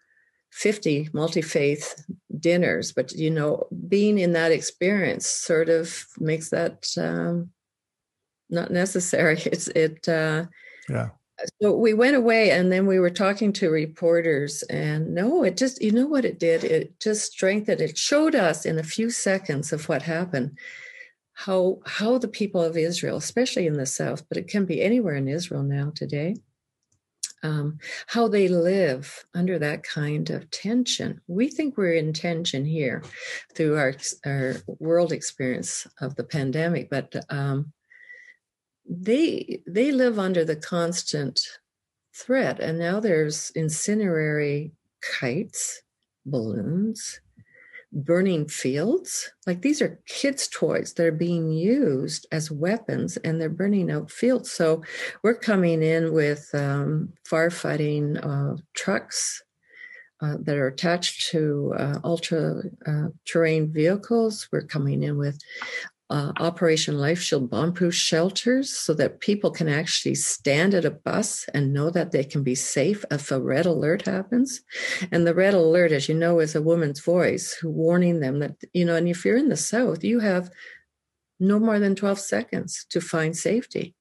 50 0.52 1.08
multi 1.12 1.42
faith 1.42 2.06
dinners, 2.38 2.92
but 2.92 3.10
you 3.10 3.28
know, 3.28 3.66
being 3.88 4.18
in 4.18 4.34
that 4.34 4.52
experience 4.52 5.26
sort 5.26 5.68
of 5.68 6.06
makes 6.20 6.50
that 6.50 6.86
um, 6.96 7.50
not 8.50 8.70
necessary. 8.70 9.40
It's 9.46 9.66
it. 9.68 10.08
Uh, 10.08 10.44
yeah. 10.88 11.08
So 11.60 11.76
we 11.76 11.94
went 11.94 12.16
away, 12.16 12.50
and 12.50 12.70
then 12.70 12.86
we 12.86 12.98
were 12.98 13.10
talking 13.10 13.52
to 13.54 13.70
reporters, 13.70 14.62
and 14.64 15.14
no, 15.14 15.42
it 15.42 15.56
just 15.56 15.82
you 15.82 15.90
know 15.90 16.06
what 16.06 16.24
it 16.24 16.38
did. 16.38 16.64
It 16.64 17.00
just 17.00 17.32
strengthened. 17.32 17.80
It 17.80 17.98
showed 17.98 18.34
us 18.34 18.64
in 18.64 18.78
a 18.78 18.84
few 18.84 19.10
seconds 19.10 19.72
of 19.72 19.88
what 19.88 20.02
happened 20.02 20.56
how 21.34 21.80
how 21.84 22.16
the 22.18 22.28
people 22.28 22.62
of 22.62 22.76
Israel, 22.76 23.16
especially 23.16 23.66
in 23.66 23.74
the 23.74 23.86
south, 23.86 24.26
but 24.28 24.38
it 24.38 24.48
can 24.48 24.64
be 24.64 24.80
anywhere 24.80 25.16
in 25.16 25.28
Israel 25.28 25.62
now 25.62 25.92
today, 25.94 26.36
um, 27.42 27.78
how 28.06 28.28
they 28.28 28.48
live 28.48 29.24
under 29.34 29.58
that 29.58 29.82
kind 29.82 30.30
of 30.30 30.50
tension. 30.50 31.20
We 31.26 31.48
think 31.48 31.76
we're 31.76 31.94
in 31.94 32.12
tension 32.12 32.64
here 32.64 33.02
through 33.54 33.76
our 33.76 33.94
our 34.24 34.56
world 34.78 35.12
experience 35.12 35.86
of 36.00 36.14
the 36.14 36.24
pandemic, 36.24 36.88
but 36.88 37.14
um, 37.28 37.72
they 38.88 39.62
they 39.66 39.92
live 39.92 40.18
under 40.18 40.44
the 40.44 40.56
constant 40.56 41.40
threat 42.14 42.60
and 42.60 42.78
now 42.78 43.00
there's 43.00 43.50
incendiary 43.50 44.72
kites 45.18 45.82
balloons 46.26 47.20
burning 47.92 48.46
fields 48.46 49.30
like 49.46 49.62
these 49.62 49.80
are 49.80 50.00
kids 50.06 50.48
toys 50.48 50.94
that 50.94 51.06
are 51.06 51.12
being 51.12 51.50
used 51.50 52.26
as 52.32 52.50
weapons 52.50 53.16
and 53.18 53.40
they're 53.40 53.48
burning 53.48 53.90
out 53.90 54.10
fields 54.10 54.50
so 54.50 54.82
we're 55.22 55.34
coming 55.34 55.82
in 55.82 56.12
with 56.12 56.50
um, 56.54 57.12
firefighting 57.28 58.18
uh, 58.24 58.56
trucks 58.74 59.42
uh, 60.24 60.36
that 60.40 60.56
are 60.56 60.68
attached 60.68 61.28
to 61.30 61.74
uh, 61.78 61.98
ultra 62.04 62.62
uh, 62.86 63.08
terrain 63.26 63.70
vehicles. 63.70 64.48
We're 64.50 64.62
coming 64.62 65.02
in 65.02 65.18
with 65.18 65.38
uh, 66.14 66.32
Operation 66.38 66.96
Life 66.96 67.20
Shield 67.20 67.50
bomb-proof 67.50 67.92
shelters 67.92 68.70
so 68.70 68.94
that 68.94 69.18
people 69.18 69.50
can 69.50 69.68
actually 69.68 70.14
stand 70.14 70.72
at 70.72 70.84
a 70.84 70.92
bus 70.92 71.44
and 71.52 71.72
know 71.72 71.90
that 71.90 72.12
they 72.12 72.22
can 72.22 72.44
be 72.44 72.54
safe 72.54 73.04
if 73.10 73.32
a 73.32 73.40
red 73.40 73.66
alert 73.66 74.02
happens. 74.02 74.62
And 75.10 75.26
the 75.26 75.34
red 75.34 75.54
alert, 75.54 75.90
as 75.90 76.08
you 76.08 76.14
know, 76.14 76.38
is 76.38 76.54
a 76.54 76.62
woman's 76.62 77.00
voice 77.00 77.54
who 77.54 77.68
warning 77.68 78.20
them 78.20 78.38
that 78.38 78.54
you 78.72 78.84
know. 78.84 78.94
And 78.94 79.08
if 79.08 79.24
you're 79.24 79.36
in 79.36 79.48
the 79.48 79.56
South, 79.56 80.04
you 80.04 80.20
have 80.20 80.50
no 81.40 81.58
more 81.58 81.80
than 81.80 81.96
12 81.96 82.20
seconds 82.20 82.86
to 82.90 83.00
find 83.00 83.36
safety. 83.36 83.96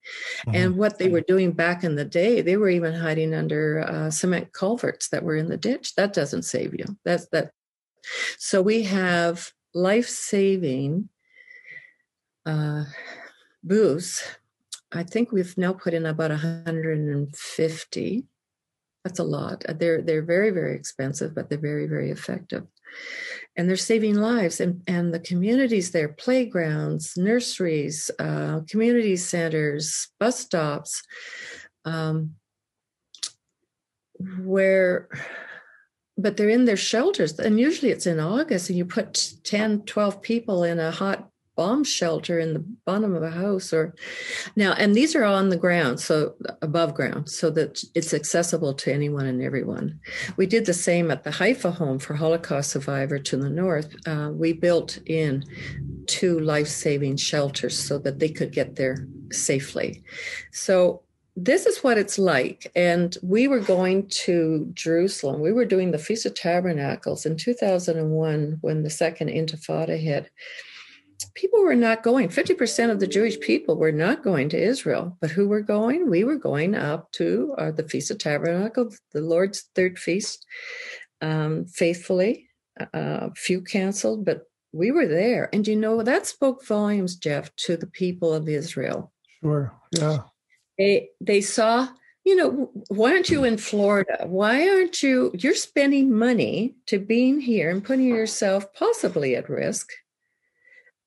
Mm-hmm. 0.45 0.55
And 0.55 0.77
what 0.77 0.99
they 0.99 1.09
were 1.09 1.21
doing 1.21 1.53
back 1.53 1.83
in 1.83 1.95
the 1.95 2.05
day, 2.05 2.41
they 2.41 2.57
were 2.57 2.69
even 2.69 2.93
hiding 2.93 3.33
under 3.33 3.79
uh, 3.79 4.11
cement 4.11 4.53
culverts 4.53 5.09
that 5.09 5.23
were 5.23 5.35
in 5.35 5.49
the 5.49 5.57
ditch. 5.57 5.95
That 5.95 6.13
doesn't 6.13 6.43
save 6.43 6.75
you. 6.75 6.85
That's 7.05 7.27
that. 7.29 7.53
So 8.37 8.61
we 8.61 8.83
have 8.83 9.51
life 9.73 10.07
saving 10.07 11.09
uh, 12.45 12.85
booths. 13.63 14.23
I 14.91 15.03
think 15.03 15.31
we've 15.31 15.57
now 15.57 15.73
put 15.73 15.93
in 15.93 16.05
about 16.05 16.29
150. 16.29 18.23
That's 19.03 19.19
a 19.19 19.23
lot. 19.23 19.65
Uh, 19.67 19.73
they're 19.73 20.01
they're 20.01 20.23
very 20.23 20.51
very 20.51 20.75
expensive, 20.75 21.35
but 21.35 21.49
they're 21.49 21.57
very 21.57 21.87
very 21.87 22.09
effective, 22.09 22.65
and 23.57 23.67
they're 23.67 23.75
saving 23.75 24.15
lives. 24.15 24.61
And 24.61 24.81
and 24.87 25.13
the 25.13 25.19
communities 25.19 25.91
there, 25.91 26.09
playgrounds, 26.09 27.17
nurseries, 27.17 28.09
uh, 28.19 28.61
community 28.69 29.17
centers, 29.17 30.07
bus 30.19 30.39
stops, 30.39 31.03
um, 31.83 32.35
where 34.39 35.09
but 36.17 36.37
they're 36.37 36.49
in 36.49 36.65
their 36.65 36.77
shelters 36.77 37.39
and 37.39 37.59
usually 37.59 37.91
it's 37.91 38.05
in 38.05 38.19
august 38.19 38.69
and 38.69 38.77
you 38.77 38.85
put 38.85 39.33
10 39.43 39.81
12 39.81 40.21
people 40.21 40.63
in 40.63 40.79
a 40.79 40.91
hot 40.91 41.29
bomb 41.55 41.83
shelter 41.83 42.39
in 42.39 42.53
the 42.53 42.65
bottom 42.85 43.13
of 43.13 43.21
a 43.23 43.29
house 43.29 43.71
or 43.71 43.93
now 44.55 44.73
and 44.73 44.95
these 44.95 45.15
are 45.15 45.23
on 45.23 45.49
the 45.49 45.57
ground 45.57 45.99
so 45.99 46.33
above 46.61 46.93
ground 46.95 47.29
so 47.29 47.49
that 47.49 47.83
it's 47.93 48.13
accessible 48.13 48.73
to 48.73 48.91
anyone 48.91 49.25
and 49.25 49.41
everyone 49.41 49.99
we 50.35 50.45
did 50.45 50.65
the 50.65 50.73
same 50.73 51.11
at 51.11 51.23
the 51.23 51.31
haifa 51.31 51.71
home 51.71 51.99
for 51.99 52.15
holocaust 52.15 52.71
survivor 52.71 53.19
to 53.19 53.37
the 53.37 53.49
north 53.49 53.95
uh, 54.07 54.29
we 54.33 54.51
built 54.51 54.97
in 55.05 55.43
two 56.07 56.39
life-saving 56.39 57.15
shelters 57.15 57.77
so 57.77 57.97
that 57.97 58.19
they 58.19 58.29
could 58.29 58.51
get 58.51 58.75
there 58.75 59.07
safely 59.31 60.03
so 60.51 61.03
this 61.35 61.65
is 61.65 61.83
what 61.83 61.97
it's 61.97 62.19
like. 62.19 62.71
And 62.75 63.17
we 63.23 63.47
were 63.47 63.59
going 63.59 64.07
to 64.07 64.69
Jerusalem. 64.73 65.41
We 65.41 65.51
were 65.51 65.65
doing 65.65 65.91
the 65.91 65.97
Feast 65.97 66.25
of 66.25 66.35
Tabernacles 66.35 67.25
in 67.25 67.37
2001 67.37 68.59
when 68.61 68.83
the 68.83 68.89
second 68.89 69.29
Intifada 69.29 69.97
hit 69.97 70.29
people 71.35 71.61
were 71.63 71.75
not 71.75 72.03
going. 72.03 72.29
50% 72.29 72.91
of 72.91 72.99
the 72.99 73.07
Jewish 73.07 73.39
people 73.39 73.77
were 73.77 73.91
not 73.91 74.23
going 74.23 74.49
to 74.49 74.61
Israel. 74.61 75.17
But 75.21 75.31
who 75.31 75.47
were 75.47 75.61
going? 75.61 76.09
We 76.09 76.23
were 76.23 76.37
going 76.37 76.75
up 76.75 77.11
to 77.13 77.55
uh, 77.57 77.71
the 77.71 77.87
Feast 77.87 78.11
of 78.11 78.17
Tabernacle, 78.17 78.89
the 79.13 79.21
Lord's 79.21 79.69
third 79.75 79.97
feast, 79.97 80.45
um, 81.21 81.65
faithfully. 81.65 82.49
Uh, 82.93 83.29
few 83.35 83.61
canceled, 83.61 84.25
but 84.25 84.47
we 84.71 84.89
were 84.89 85.05
there. 85.07 85.47
And 85.53 85.67
you 85.67 85.75
know, 85.75 86.01
that 86.01 86.25
spoke 86.25 86.65
volumes, 86.65 87.15
Jeff, 87.15 87.55
to 87.57 87.77
the 87.77 87.85
people 87.85 88.33
of 88.33 88.49
Israel. 88.49 89.13
Sure. 89.43 89.71
Yeah. 89.91 90.19
They, 90.79 91.09
they 91.21 91.41
saw 91.41 91.87
you 92.25 92.37
know, 92.37 92.71
why 92.87 93.11
aren't 93.11 93.29
you 93.29 93.43
in 93.43 93.57
Florida? 93.57 94.25
Why 94.25 94.69
aren't 94.69 95.03
you? 95.03 95.31
You're 95.33 95.55
spending 95.55 96.17
money 96.17 96.75
to 96.87 96.97
being 96.97 97.41
here 97.41 97.69
and 97.69 97.83
putting 97.83 98.07
yourself 98.07 98.73
possibly 98.73 99.35
at 99.35 99.49
risk 99.49 99.89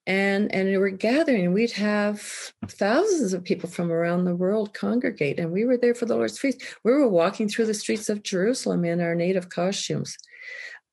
and 0.07 0.53
and 0.55 0.69
we 0.69 0.77
were 0.77 0.89
gathering 0.89 1.53
we'd 1.53 1.71
have 1.71 2.21
thousands 2.67 3.33
of 3.33 3.43
people 3.43 3.69
from 3.69 3.91
around 3.91 4.23
the 4.23 4.35
world 4.35 4.73
congregate 4.73 5.37
and 5.37 5.51
we 5.51 5.65
were 5.65 5.77
there 5.77 5.93
for 5.93 6.05
the 6.05 6.15
lord's 6.15 6.39
feast 6.39 6.63
we 6.83 6.91
were 6.91 7.07
walking 7.07 7.47
through 7.47 7.65
the 7.65 7.73
streets 7.73 8.09
of 8.09 8.23
jerusalem 8.23 8.83
in 8.85 9.01
our 9.01 9.13
native 9.13 9.49
costumes 9.49 10.17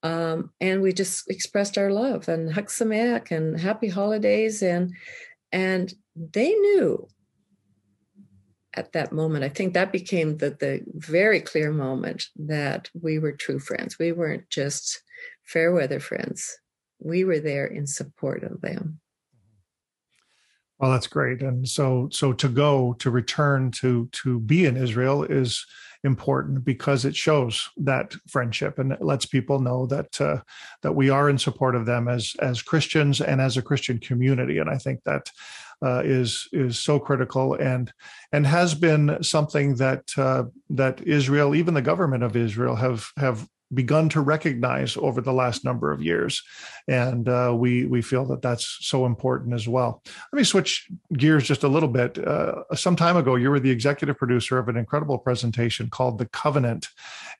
um, 0.02 0.50
and 0.60 0.82
we 0.82 0.92
just 0.92 1.30
expressed 1.30 1.78
our 1.78 1.90
love 1.90 2.28
and 2.28 2.50
Sameach 2.50 3.30
and 3.30 3.58
happy 3.58 3.88
holidays 3.88 4.62
and 4.62 4.92
and 5.50 5.94
they 6.14 6.52
knew 6.52 7.08
at 8.76 8.92
that 8.92 9.12
moment, 9.12 9.44
I 9.44 9.48
think 9.48 9.74
that 9.74 9.92
became 9.92 10.38
the, 10.38 10.50
the 10.50 10.80
very 10.94 11.40
clear 11.40 11.72
moment 11.72 12.26
that 12.36 12.90
we 13.00 13.18
were 13.18 13.32
true 13.32 13.60
friends. 13.60 13.98
We 13.98 14.12
weren't 14.12 14.50
just 14.50 15.00
fair 15.44 15.72
weather 15.72 16.00
friends. 16.00 16.58
We 16.98 17.24
were 17.24 17.38
there 17.38 17.66
in 17.66 17.86
support 17.86 18.42
of 18.42 18.60
them. 18.60 19.00
Well, 20.78 20.90
that's 20.90 21.06
great. 21.06 21.40
And 21.40 21.68
so, 21.68 22.08
so 22.10 22.32
to 22.32 22.48
go 22.48 22.94
to 22.98 23.10
return 23.10 23.70
to 23.72 24.08
to 24.12 24.40
be 24.40 24.64
in 24.64 24.76
Israel 24.76 25.22
is 25.22 25.64
important 26.02 26.64
because 26.64 27.04
it 27.04 27.16
shows 27.16 27.68
that 27.78 28.14
friendship 28.28 28.78
and 28.78 28.92
it 28.92 29.00
lets 29.00 29.24
people 29.24 29.60
know 29.60 29.86
that 29.86 30.20
uh, 30.20 30.40
that 30.82 30.92
we 30.92 31.10
are 31.10 31.30
in 31.30 31.38
support 31.38 31.74
of 31.74 31.86
them 31.86 32.08
as 32.08 32.34
as 32.40 32.62
Christians 32.62 33.20
and 33.20 33.40
as 33.40 33.56
a 33.56 33.62
Christian 33.62 33.98
community. 33.98 34.58
And 34.58 34.68
I 34.68 34.76
think 34.78 35.02
that 35.04 35.30
uh, 35.82 36.02
is 36.04 36.48
is 36.52 36.78
so 36.78 36.98
critical 36.98 37.54
and 37.54 37.92
and 38.32 38.46
has 38.46 38.74
been 38.74 39.22
something 39.22 39.76
that 39.76 40.02
uh, 40.16 40.44
that 40.70 41.00
Israel, 41.02 41.54
even 41.54 41.74
the 41.74 41.82
government 41.82 42.24
of 42.24 42.36
Israel, 42.36 42.76
have 42.76 43.06
have 43.16 43.48
begun 43.74 44.08
to 44.10 44.20
recognize 44.20 44.96
over 44.96 45.20
the 45.20 45.32
last 45.32 45.64
number 45.64 45.92
of 45.92 46.02
years, 46.02 46.42
and 46.88 47.28
uh, 47.28 47.52
we 47.56 47.86
we 47.86 48.02
feel 48.02 48.24
that 48.26 48.42
that's 48.42 48.78
so 48.80 49.06
important 49.06 49.54
as 49.54 49.66
well. 49.66 50.02
Let 50.32 50.38
me 50.38 50.44
switch 50.44 50.88
gears 51.12 51.44
just 51.44 51.64
a 51.64 51.68
little 51.68 51.88
bit. 51.88 52.18
Uh, 52.18 52.62
some 52.74 52.96
time 52.96 53.16
ago, 53.16 53.36
you 53.36 53.50
were 53.50 53.60
the 53.60 53.70
executive 53.70 54.16
producer 54.16 54.58
of 54.58 54.68
an 54.68 54.76
incredible 54.76 55.18
presentation 55.18 55.90
called 55.90 56.18
"The 56.18 56.26
Covenant," 56.26 56.88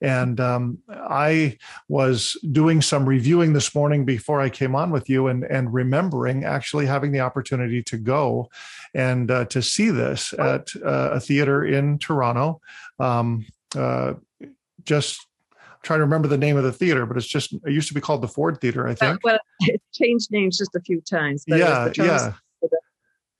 and 0.01 0.41
um, 0.41 0.79
I 0.89 1.59
was 1.89 2.37
doing 2.53 2.83
some 2.83 3.07
reviewing 3.07 3.53
this 3.53 3.75
morning 3.75 4.05
before 4.05 4.41
I 4.41 4.49
came 4.49 4.75
on 4.75 4.91
with 4.91 5.09
you, 5.09 5.29
and 5.29 5.45
and 5.45 5.73
remembering 5.73 6.45
actually 6.45 6.87
having 6.87 7.13
the 7.13 7.21
opportunity 7.21 7.83
to 7.83 7.97
go 7.97 8.51
and 8.95 9.31
uh, 9.31 9.45
to 9.47 9.63
see 9.63 9.91
this 9.91 10.33
at 10.35 10.69
uh, 10.85 11.11
a 11.13 11.21
theater 11.21 11.65
in 11.65 11.99
Toronto. 11.99 12.61
Um, 12.99 13.47
uh, 13.77 14.15
just 14.85 15.27
trying 15.85 15.99
to 15.99 16.05
remember 16.05 16.29
the 16.29 16.39
name 16.39 16.57
of 16.57 16.65
the 16.65 16.73
theater, 16.73 17.07
but 17.07 17.17
it's 17.17 17.27
just 17.27 17.53
it 17.53 17.73
used 17.73 17.89
to 17.89 17.95
be 17.95 18.01
called 18.01 18.23
the 18.23 18.29
Ford 18.29 18.61
Theater, 18.61 18.89
I 18.89 18.95
think. 18.95 19.17
Uh, 19.17 19.19
well, 19.23 19.39
it 19.61 19.83
changed 19.93 20.33
names 20.33 20.59
just 20.59 20.75
a 20.75 20.81
few 20.81 21.01
times. 21.01 21.45
yeah, 21.47 21.93
yeah. 21.97 22.33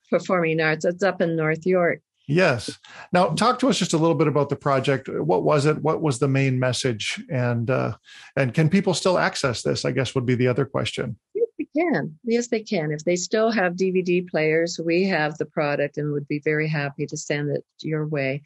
Performing 0.09 0.61
Arts. 0.61 0.85
It's 0.85 1.03
up 1.03 1.21
in 1.21 1.35
North 1.35 1.65
York. 1.65 2.01
Yes. 2.27 2.79
Now, 3.11 3.27
talk 3.27 3.59
to 3.59 3.69
us 3.69 3.77
just 3.77 3.93
a 3.93 3.97
little 3.97 4.15
bit 4.15 4.27
about 4.27 4.49
the 4.49 4.55
project. 4.55 5.09
What 5.09 5.43
was 5.43 5.65
it? 5.65 5.81
What 5.81 6.01
was 6.01 6.19
the 6.19 6.27
main 6.27 6.59
message? 6.59 7.23
And 7.29 7.69
uh, 7.69 7.97
and 8.35 8.53
can 8.53 8.69
people 8.69 8.93
still 8.93 9.17
access 9.17 9.61
this? 9.61 9.85
I 9.85 9.91
guess 9.91 10.15
would 10.15 10.25
be 10.25 10.35
the 10.35 10.47
other 10.47 10.65
question. 10.65 11.17
Yes, 11.33 11.47
they 11.57 11.67
can. 11.77 12.19
Yes, 12.23 12.47
they 12.47 12.61
can. 12.61 12.91
If 12.91 13.03
they 13.03 13.15
still 13.15 13.51
have 13.51 13.73
DVD 13.73 14.27
players, 14.27 14.79
we 14.83 15.03
have 15.05 15.37
the 15.37 15.45
product 15.45 15.97
and 15.97 16.11
would 16.13 16.27
be 16.27 16.39
very 16.39 16.67
happy 16.67 17.05
to 17.05 17.17
send 17.17 17.51
it 17.51 17.63
your 17.81 18.07
way. 18.07 18.43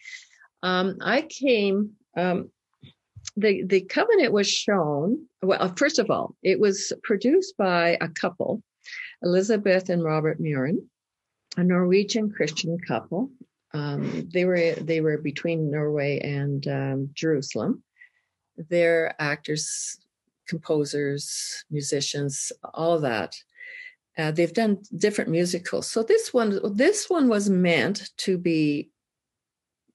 Um, 0.64 0.98
I 1.02 1.22
came. 1.22 1.92
Um, 2.18 2.50
the 3.36 3.64
the 3.64 3.82
covenant 3.82 4.34
was 4.34 4.50
shown. 4.50 5.26
Well, 5.42 5.74
first 5.76 6.00
of 6.00 6.10
all, 6.10 6.36
it 6.44 6.60
was 6.60 6.94
produced 7.04 7.56
by 7.58 7.98
a 8.02 8.10
couple, 8.10 8.62
Elizabeth 9.24 9.90
and 9.90 10.04
Robert 10.04 10.40
Muren, 10.40 10.88
a 11.58 11.64
Norwegian 11.64 12.32
Christian 12.32 12.78
couple. 12.88 13.32
Um, 13.74 14.30
they 14.34 14.46
were 14.46 14.74
they 14.74 15.02
were 15.02 15.18
between 15.18 15.72
Norway 15.72 16.20
and 16.20 16.68
um, 16.68 17.10
Jerusalem. 17.14 17.84
They're 18.58 19.16
actors, 19.20 19.98
composers, 20.48 21.64
musicians, 21.70 22.52
all 22.74 23.00
that. 23.00 23.36
Uh, 24.18 24.32
they've 24.32 24.54
done 24.54 24.80
different 24.98 25.30
musicals. 25.30 25.88
So 25.88 26.04
this 26.04 26.34
one 26.34 26.60
this 26.76 27.10
one 27.10 27.30
was 27.30 27.50
meant 27.50 28.10
to 28.18 28.38
be 28.38 28.90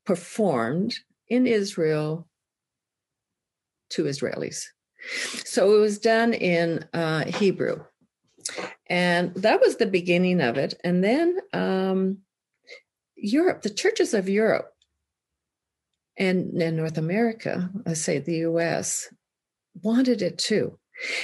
performed 0.07 0.99
in 1.29 1.47
Israel 1.47 2.27
to 3.95 4.05
Israelis. 4.05 4.65
So 5.45 5.75
it 5.75 5.81
was 5.81 5.99
done 5.99 6.33
in 6.33 6.85
uh, 6.93 7.25
Hebrew. 7.25 7.85
And 8.89 9.35
that 9.35 9.61
was 9.61 9.77
the 9.77 9.87
beginning 9.87 10.41
of 10.41 10.57
it. 10.57 10.75
And 10.85 11.03
then 11.03 11.39
um, 11.53 12.19
Europe, 13.17 13.63
the 13.63 13.71
churches 13.71 14.15
of 14.15 14.29
Europe 14.29 14.71
and, 16.19 16.61
and 16.61 16.77
North 16.77 16.99
America, 16.99 17.71
I 17.87 17.95
say 17.95 18.19
the 18.19 18.39
US, 18.49 19.09
wanted 19.83 20.23
it 20.23 20.39
too. 20.39 20.79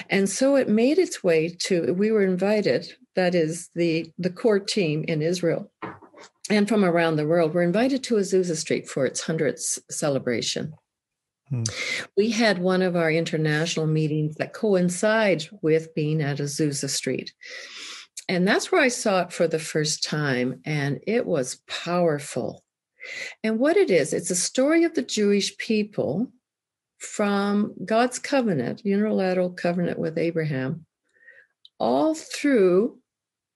And 0.09 0.29
so 0.29 0.57
it 0.57 0.69
made 0.69 0.99
its 0.99 1.23
way 1.23 1.49
to, 1.67 1.93
we 1.95 2.11
were 2.11 2.25
invited, 2.25 2.93
that 3.15 3.35
is 3.35 3.71
the, 3.75 4.11
the 4.19 4.31
core 4.31 4.59
team 4.59 5.05
in 5.07 5.23
Israel 5.23 5.71
and 6.51 6.69
from 6.69 6.85
around 6.85 7.17
the 7.17 7.27
world, 7.27 7.55
were 7.55 7.63
invited 7.63 8.03
to 8.05 8.17
Azusa 8.17 8.57
Street 8.57 8.89
for 8.89 9.07
its 9.07 9.25
100th 9.25 9.79
celebration. 9.89 10.75
Hmm. 11.51 11.65
We 12.17 12.31
had 12.31 12.59
one 12.59 12.83
of 12.83 12.97
our 12.97 13.11
international 13.11 13.87
meetings 13.87 14.37
that 14.37 14.53
coincides 14.53 15.51
with 15.63 15.95
being 15.95 16.23
at 16.23 16.39
Azusa 16.39 16.89
Street. 16.89 17.33
And 18.29 18.47
that's 18.47 18.71
where 18.71 18.81
I 18.81 18.89
saw 18.89 19.23
it 19.23 19.33
for 19.33 19.49
the 19.49 19.59
first 19.59 20.05
time. 20.05 20.61
And 20.65 21.01
it 21.07 21.27
was 21.27 21.61
powerful. 21.67 22.63
And 23.43 23.59
what 23.59 23.77
it 23.77 23.91
is, 23.91 24.13
it's 24.13 24.31
a 24.31 24.37
story 24.37 24.85
of 24.85 24.95
the 24.95 25.03
Jewish 25.03 25.57
people 25.59 26.31
from 26.99 27.75
God's 27.85 28.19
covenant, 28.19 28.83
unilateral 28.85 29.51
covenant 29.51 29.99
with 29.99 30.19
Abraham, 30.19 30.87
all 31.79 32.15
through 32.15 32.99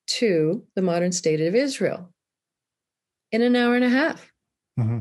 to 0.07 0.65
the 0.75 0.83
modern 0.83 1.13
state 1.13 1.41
of 1.41 1.55
Israel 1.55 2.13
in 3.31 3.43
an 3.43 3.55
hour 3.55 3.77
and 3.77 3.85
a 3.85 3.91
half. 3.91 4.33
Mm-hmm 4.79 5.01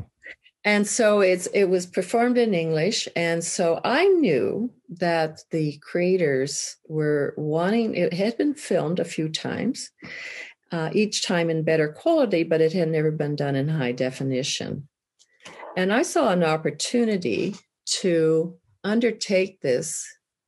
and 0.64 0.86
so 0.86 1.20
it's 1.20 1.46
it 1.48 1.64
was 1.64 1.86
performed 1.86 2.38
in 2.38 2.54
english. 2.54 3.06
And 3.14 3.44
so 3.44 3.80
i 3.84 4.06
knew 4.06 4.70
that 4.88 5.40
the 5.50 5.78
creators 5.78 6.76
were 6.88 7.34
wanting 7.36 7.94
it 7.94 8.12
had 8.12 8.36
been 8.38 8.54
filmed 8.54 8.98
a 8.98 9.04
few 9.04 9.28
times 9.28 9.90
uh, 10.72 10.90
each 10.92 11.26
time 11.26 11.50
in 11.50 11.62
better 11.62 11.88
quality 11.88 12.42
but 12.42 12.60
it 12.60 12.72
had 12.72 12.88
never 12.88 13.10
been 13.10 13.36
done 13.36 13.56
in 13.56 13.68
high 13.68 13.92
definition. 13.92 14.88
And 15.76 15.92
i 15.92 16.02
saw 16.02 16.30
an 16.30 16.44
opportunity 16.44 17.56
to 18.00 18.56
undertake 18.82 19.60
this 19.60 20.06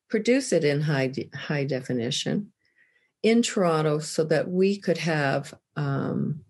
produce 0.09 0.53
it 0.53 0.65
in 0.65 0.81
high 0.83 1.13
high 1.35 1.65
definition 1.65 2.53
in 3.23 3.43
toronto 3.43 3.99
so 3.99 4.25
that 4.25 4.49
we 4.49 4.79
could 4.79 4.99
have 4.99 5.53
um, 5.75 6.41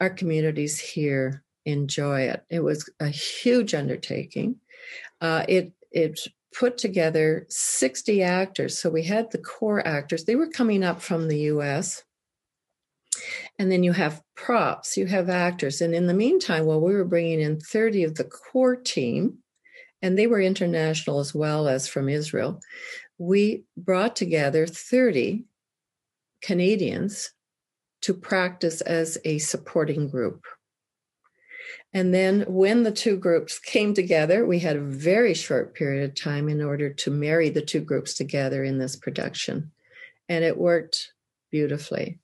our 0.00 0.10
communities 0.10 0.78
here 0.78 1.42
enjoy 1.66 2.22
it. 2.22 2.44
It 2.48 2.60
was 2.60 2.88
a 3.00 3.08
huge 3.08 3.74
undertaking. 3.74 4.56
Uh, 5.20 5.44
it 5.48 5.72
it 5.90 6.20
put 6.58 6.78
together 6.78 7.46
60 7.48 8.22
actors. 8.22 8.78
So 8.78 8.88
we 8.88 9.02
had 9.02 9.30
the 9.30 9.38
core 9.38 9.86
actors. 9.86 10.24
They 10.24 10.36
were 10.36 10.48
coming 10.48 10.82
up 10.82 11.02
from 11.02 11.28
the 11.28 11.38
US. 11.52 12.02
And 13.58 13.70
then 13.70 13.82
you 13.82 13.92
have 13.92 14.22
props, 14.34 14.96
you 14.96 15.06
have 15.06 15.28
actors. 15.28 15.80
And 15.80 15.94
in 15.94 16.06
the 16.06 16.14
meantime, 16.14 16.66
while 16.66 16.80
we 16.80 16.94
were 16.94 17.04
bringing 17.04 17.40
in 17.40 17.60
30 17.60 18.04
of 18.04 18.14
the 18.14 18.24
core 18.24 18.76
team, 18.76 19.38
and 20.02 20.18
they 20.18 20.26
were 20.26 20.40
international 20.40 21.20
as 21.20 21.34
well 21.34 21.68
as 21.68 21.88
from 21.88 22.08
Israel, 22.08 22.60
we 23.18 23.64
brought 23.76 24.14
together 24.14 24.66
30 24.66 25.44
Canadians 26.42 27.32
to 28.02 28.14
practice 28.14 28.82
as 28.82 29.18
a 29.24 29.38
supporting 29.38 30.08
group. 30.08 30.44
And 31.92 32.12
then 32.12 32.42
when 32.42 32.82
the 32.82 32.92
two 32.92 33.16
groups 33.16 33.58
came 33.58 33.94
together, 33.94 34.44
we 34.44 34.58
had 34.58 34.76
a 34.76 34.80
very 34.80 35.34
short 35.34 35.74
period 35.74 36.08
of 36.08 36.14
time 36.14 36.48
in 36.48 36.62
order 36.62 36.90
to 36.90 37.10
marry 37.10 37.48
the 37.48 37.62
two 37.62 37.80
groups 37.80 38.14
together 38.14 38.64
in 38.64 38.78
this 38.78 38.96
production. 38.96 39.70
And 40.28 40.44
it 40.44 40.58
worked 40.58 41.12
beautifully. 41.50 42.18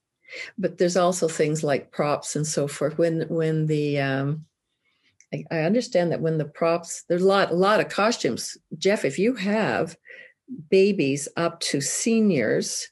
But 0.59 0.79
there's 0.79 0.97
also 0.97 1.29
things 1.29 1.63
like 1.63 1.93
props 1.93 2.37
and 2.37 2.47
so 2.47 2.67
forth. 2.67 2.99
When 2.99 3.23
when 3.29 3.67
the 3.67 4.01
um, 4.01 4.47
I, 5.33 5.45
I 5.51 5.61
understand 5.61 6.13
that 6.13 6.21
when 6.21 6.39
the 6.39 6.45
props, 6.45 7.05
there's 7.09 7.23
a 7.23 7.27
lot, 7.27 7.51
a 7.51 7.55
lot 7.55 7.81
of 7.81 7.89
costumes. 7.89 8.57
Jeff, 8.79 9.05
if 9.05 9.19
you 9.19 9.35
have 9.35 9.97
babies 10.71 11.29
up 11.37 11.61
to 11.61 11.81
seniors, 11.81 12.89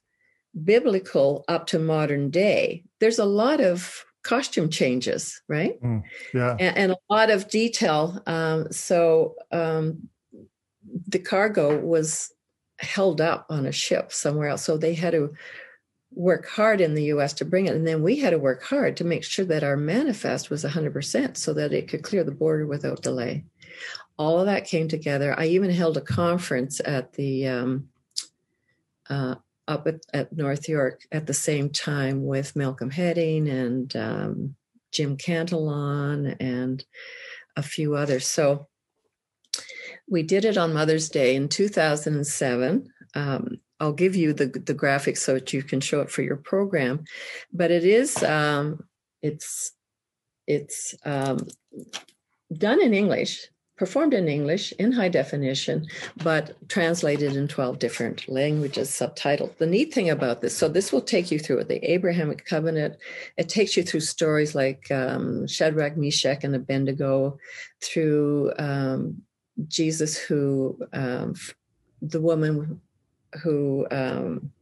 biblical 0.64 1.44
up 1.48 1.66
to 1.68 1.78
modern 1.78 2.30
day, 2.30 2.84
there's 2.98 3.18
a 3.18 3.24
lot 3.24 3.60
of 3.60 4.04
costume 4.22 4.70
changes, 4.70 5.40
right? 5.48 5.80
Mm, 5.82 6.02
yeah. 6.34 6.56
And, 6.58 6.76
and, 6.76 6.92
a 6.92 6.96
lot 7.08 7.30
of 7.30 7.48
detail. 7.48 8.22
Um, 8.26 8.70
so 8.70 9.36
um, 9.50 10.08
the 11.08 11.18
cargo 11.18 11.78
was 11.78 12.32
held 12.78 13.20
up 13.20 13.46
on 13.50 13.66
a 13.66 13.72
ship 13.72 14.12
somewhere 14.12 14.48
else. 14.48 14.64
So 14.64 14.76
they 14.76 14.94
had 14.94 15.12
to 15.12 15.32
work 16.12 16.48
hard 16.48 16.80
in 16.80 16.94
the 16.94 17.04
US 17.04 17.32
to 17.34 17.44
bring 17.44 17.66
it. 17.66 17.74
And 17.74 17.86
then 17.86 18.02
we 18.02 18.16
had 18.16 18.30
to 18.30 18.38
work 18.38 18.62
hard 18.62 18.96
to 18.96 19.04
make 19.04 19.24
sure 19.24 19.44
that 19.46 19.62
our 19.62 19.76
manifest 19.76 20.50
was 20.50 20.64
100% 20.64 21.36
so 21.36 21.54
that 21.54 21.72
it 21.72 21.88
could 21.88 22.02
clear 22.02 22.24
the 22.24 22.32
border 22.32 22.66
without 22.66 23.02
delay. 23.02 23.44
All 24.18 24.40
of 24.40 24.46
that 24.46 24.66
came 24.66 24.88
together. 24.88 25.38
I 25.38 25.46
even 25.46 25.70
held 25.70 25.96
a 25.96 26.02
conference 26.02 26.80
at 26.84 27.12
the 27.14 27.48
um, 27.48 27.88
uh, 29.08 29.36
up 29.70 29.86
at, 29.86 30.00
at, 30.12 30.32
North 30.32 30.68
York 30.68 31.02
at 31.12 31.26
the 31.26 31.34
same 31.34 31.70
time 31.70 32.26
with 32.26 32.56
Malcolm 32.56 32.90
Hedding 32.90 33.48
and 33.48 33.94
um, 33.96 34.54
Jim 34.92 35.16
Cantelon 35.16 36.36
and 36.40 36.84
a 37.56 37.62
few 37.62 37.94
others. 37.94 38.26
So 38.26 38.66
we 40.08 40.24
did 40.24 40.44
it 40.44 40.58
on 40.58 40.74
Mother's 40.74 41.08
Day 41.08 41.36
in 41.36 41.48
2007. 41.48 42.92
Um, 43.14 43.60
I'll 43.78 43.92
give 43.92 44.14
you 44.14 44.32
the 44.32 44.46
the 44.46 44.74
graphics 44.74 45.18
so 45.18 45.34
that 45.34 45.52
you 45.52 45.62
can 45.62 45.80
show 45.80 46.00
it 46.00 46.10
for 46.10 46.22
your 46.22 46.36
program, 46.36 47.04
but 47.52 47.70
it 47.70 47.84
is 47.84 48.22
um, 48.22 48.84
it's 49.22 49.72
it's 50.46 50.94
um, 51.04 51.46
done 52.52 52.82
in 52.82 52.92
English, 52.92 53.48
performed 53.80 54.12
in 54.12 54.28
English 54.28 54.74
in 54.78 54.92
high 54.92 55.08
definition, 55.08 55.86
but 56.22 56.54
translated 56.68 57.34
in 57.34 57.48
12 57.48 57.78
different 57.78 58.28
languages, 58.28 58.90
subtitled. 58.90 59.56
The 59.56 59.66
neat 59.66 59.94
thing 59.94 60.10
about 60.10 60.42
this, 60.42 60.54
so 60.54 60.68
this 60.68 60.92
will 60.92 61.00
take 61.00 61.30
you 61.30 61.38
through 61.38 61.64
the 61.64 61.82
Abrahamic 61.90 62.44
covenant. 62.44 62.96
It 63.38 63.48
takes 63.48 63.78
you 63.78 63.82
through 63.82 64.00
stories 64.00 64.54
like 64.54 64.90
um, 64.90 65.46
Shadrach, 65.46 65.96
Meshach, 65.96 66.44
and 66.44 66.54
Abednego, 66.54 67.38
through 67.82 68.52
um, 68.58 69.22
Jesus, 69.66 70.14
who 70.18 70.78
um, 70.92 71.34
the 72.02 72.20
woman 72.20 72.82
who 73.42 73.86
um, 73.90 74.52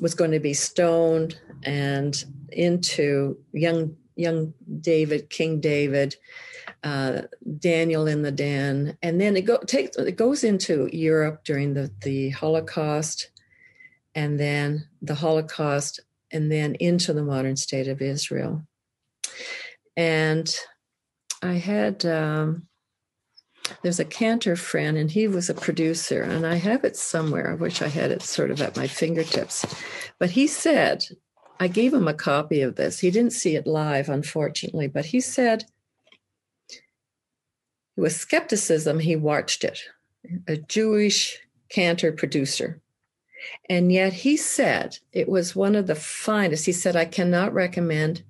was 0.00 0.16
going 0.16 0.32
to 0.32 0.40
be 0.40 0.54
stoned, 0.54 1.38
and 1.62 2.24
into 2.50 3.38
young 3.52 3.94
young 4.16 4.52
David, 4.80 5.30
King 5.30 5.60
David, 5.60 6.16
uh, 6.82 7.22
Daniel 7.58 8.06
in 8.06 8.22
the 8.22 8.32
den, 8.32 8.96
and 9.02 9.20
then 9.20 9.36
it 9.36 9.42
go 9.42 9.58
takes 9.58 9.96
it 9.96 10.16
goes 10.16 10.44
into 10.44 10.88
Europe 10.92 11.44
during 11.44 11.74
the 11.74 11.90
the 12.02 12.30
Holocaust, 12.30 13.30
and 14.14 14.40
then 14.40 14.88
the 15.02 15.14
Holocaust, 15.14 16.00
and 16.30 16.50
then 16.50 16.74
into 16.76 17.12
the 17.12 17.22
modern 17.22 17.56
state 17.56 17.88
of 17.88 18.00
Israel. 18.00 18.62
And 19.96 20.54
I 21.42 21.54
had 21.54 22.06
um, 22.06 22.66
there's 23.82 24.00
a 24.00 24.04
cantor 24.04 24.56
friend, 24.56 24.96
and 24.96 25.10
he 25.10 25.28
was 25.28 25.50
a 25.50 25.54
producer, 25.54 26.22
and 26.22 26.46
I 26.46 26.54
have 26.54 26.84
it 26.84 26.96
somewhere. 26.96 27.50
I 27.50 27.54
wish 27.54 27.82
I 27.82 27.88
had 27.88 28.10
it 28.10 28.22
sort 28.22 28.50
of 28.50 28.62
at 28.62 28.76
my 28.76 28.86
fingertips, 28.86 29.66
but 30.18 30.30
he 30.30 30.46
said. 30.46 31.04
I 31.62 31.68
gave 31.68 31.92
him 31.92 32.08
a 32.08 32.14
copy 32.14 32.62
of 32.62 32.76
this. 32.76 33.00
He 33.00 33.10
didn't 33.10 33.34
see 33.34 33.54
it 33.54 33.66
live, 33.66 34.08
unfortunately, 34.08 34.88
but 34.88 35.04
he 35.04 35.20
said 35.20 35.66
with 38.00 38.12
skepticism, 38.12 38.98
he 38.98 39.16
watched 39.16 39.64
it, 39.64 39.78
a 40.48 40.56
Jewish 40.56 41.38
cantor 41.68 42.12
producer. 42.12 42.80
And 43.68 43.92
yet 43.92 44.12
he 44.12 44.36
said 44.36 44.98
it 45.12 45.28
was 45.28 45.56
one 45.56 45.74
of 45.74 45.86
the 45.86 45.94
finest. 45.94 46.66
He 46.66 46.72
said, 46.72 46.96
I 46.96 47.04
cannot 47.04 47.54
recommend 47.54 48.22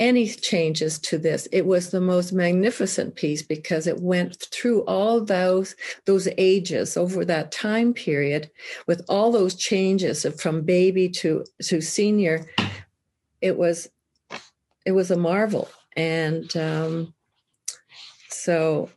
any 0.00 0.28
changes 0.28 0.98
to 1.00 1.18
this. 1.18 1.48
It 1.50 1.66
was 1.66 1.90
the 1.90 2.00
most 2.00 2.32
magnificent 2.32 3.16
piece 3.16 3.42
because 3.42 3.86
it 3.86 4.00
went 4.00 4.46
through 4.52 4.82
all 4.82 5.20
those 5.20 5.74
those 6.04 6.28
ages 6.38 6.96
over 6.96 7.24
that 7.24 7.50
time 7.50 7.92
period 7.92 8.48
with 8.86 9.04
all 9.08 9.32
those 9.32 9.56
changes 9.56 10.24
from 10.40 10.62
baby 10.62 11.08
to 11.08 11.44
to 11.64 11.80
senior. 11.80 12.46
It 13.40 13.58
was 13.58 13.88
it 14.86 14.92
was 14.92 15.10
a 15.10 15.16
marvel. 15.16 15.68
And 15.96 16.56
um, 16.56 17.12
so 18.44 18.88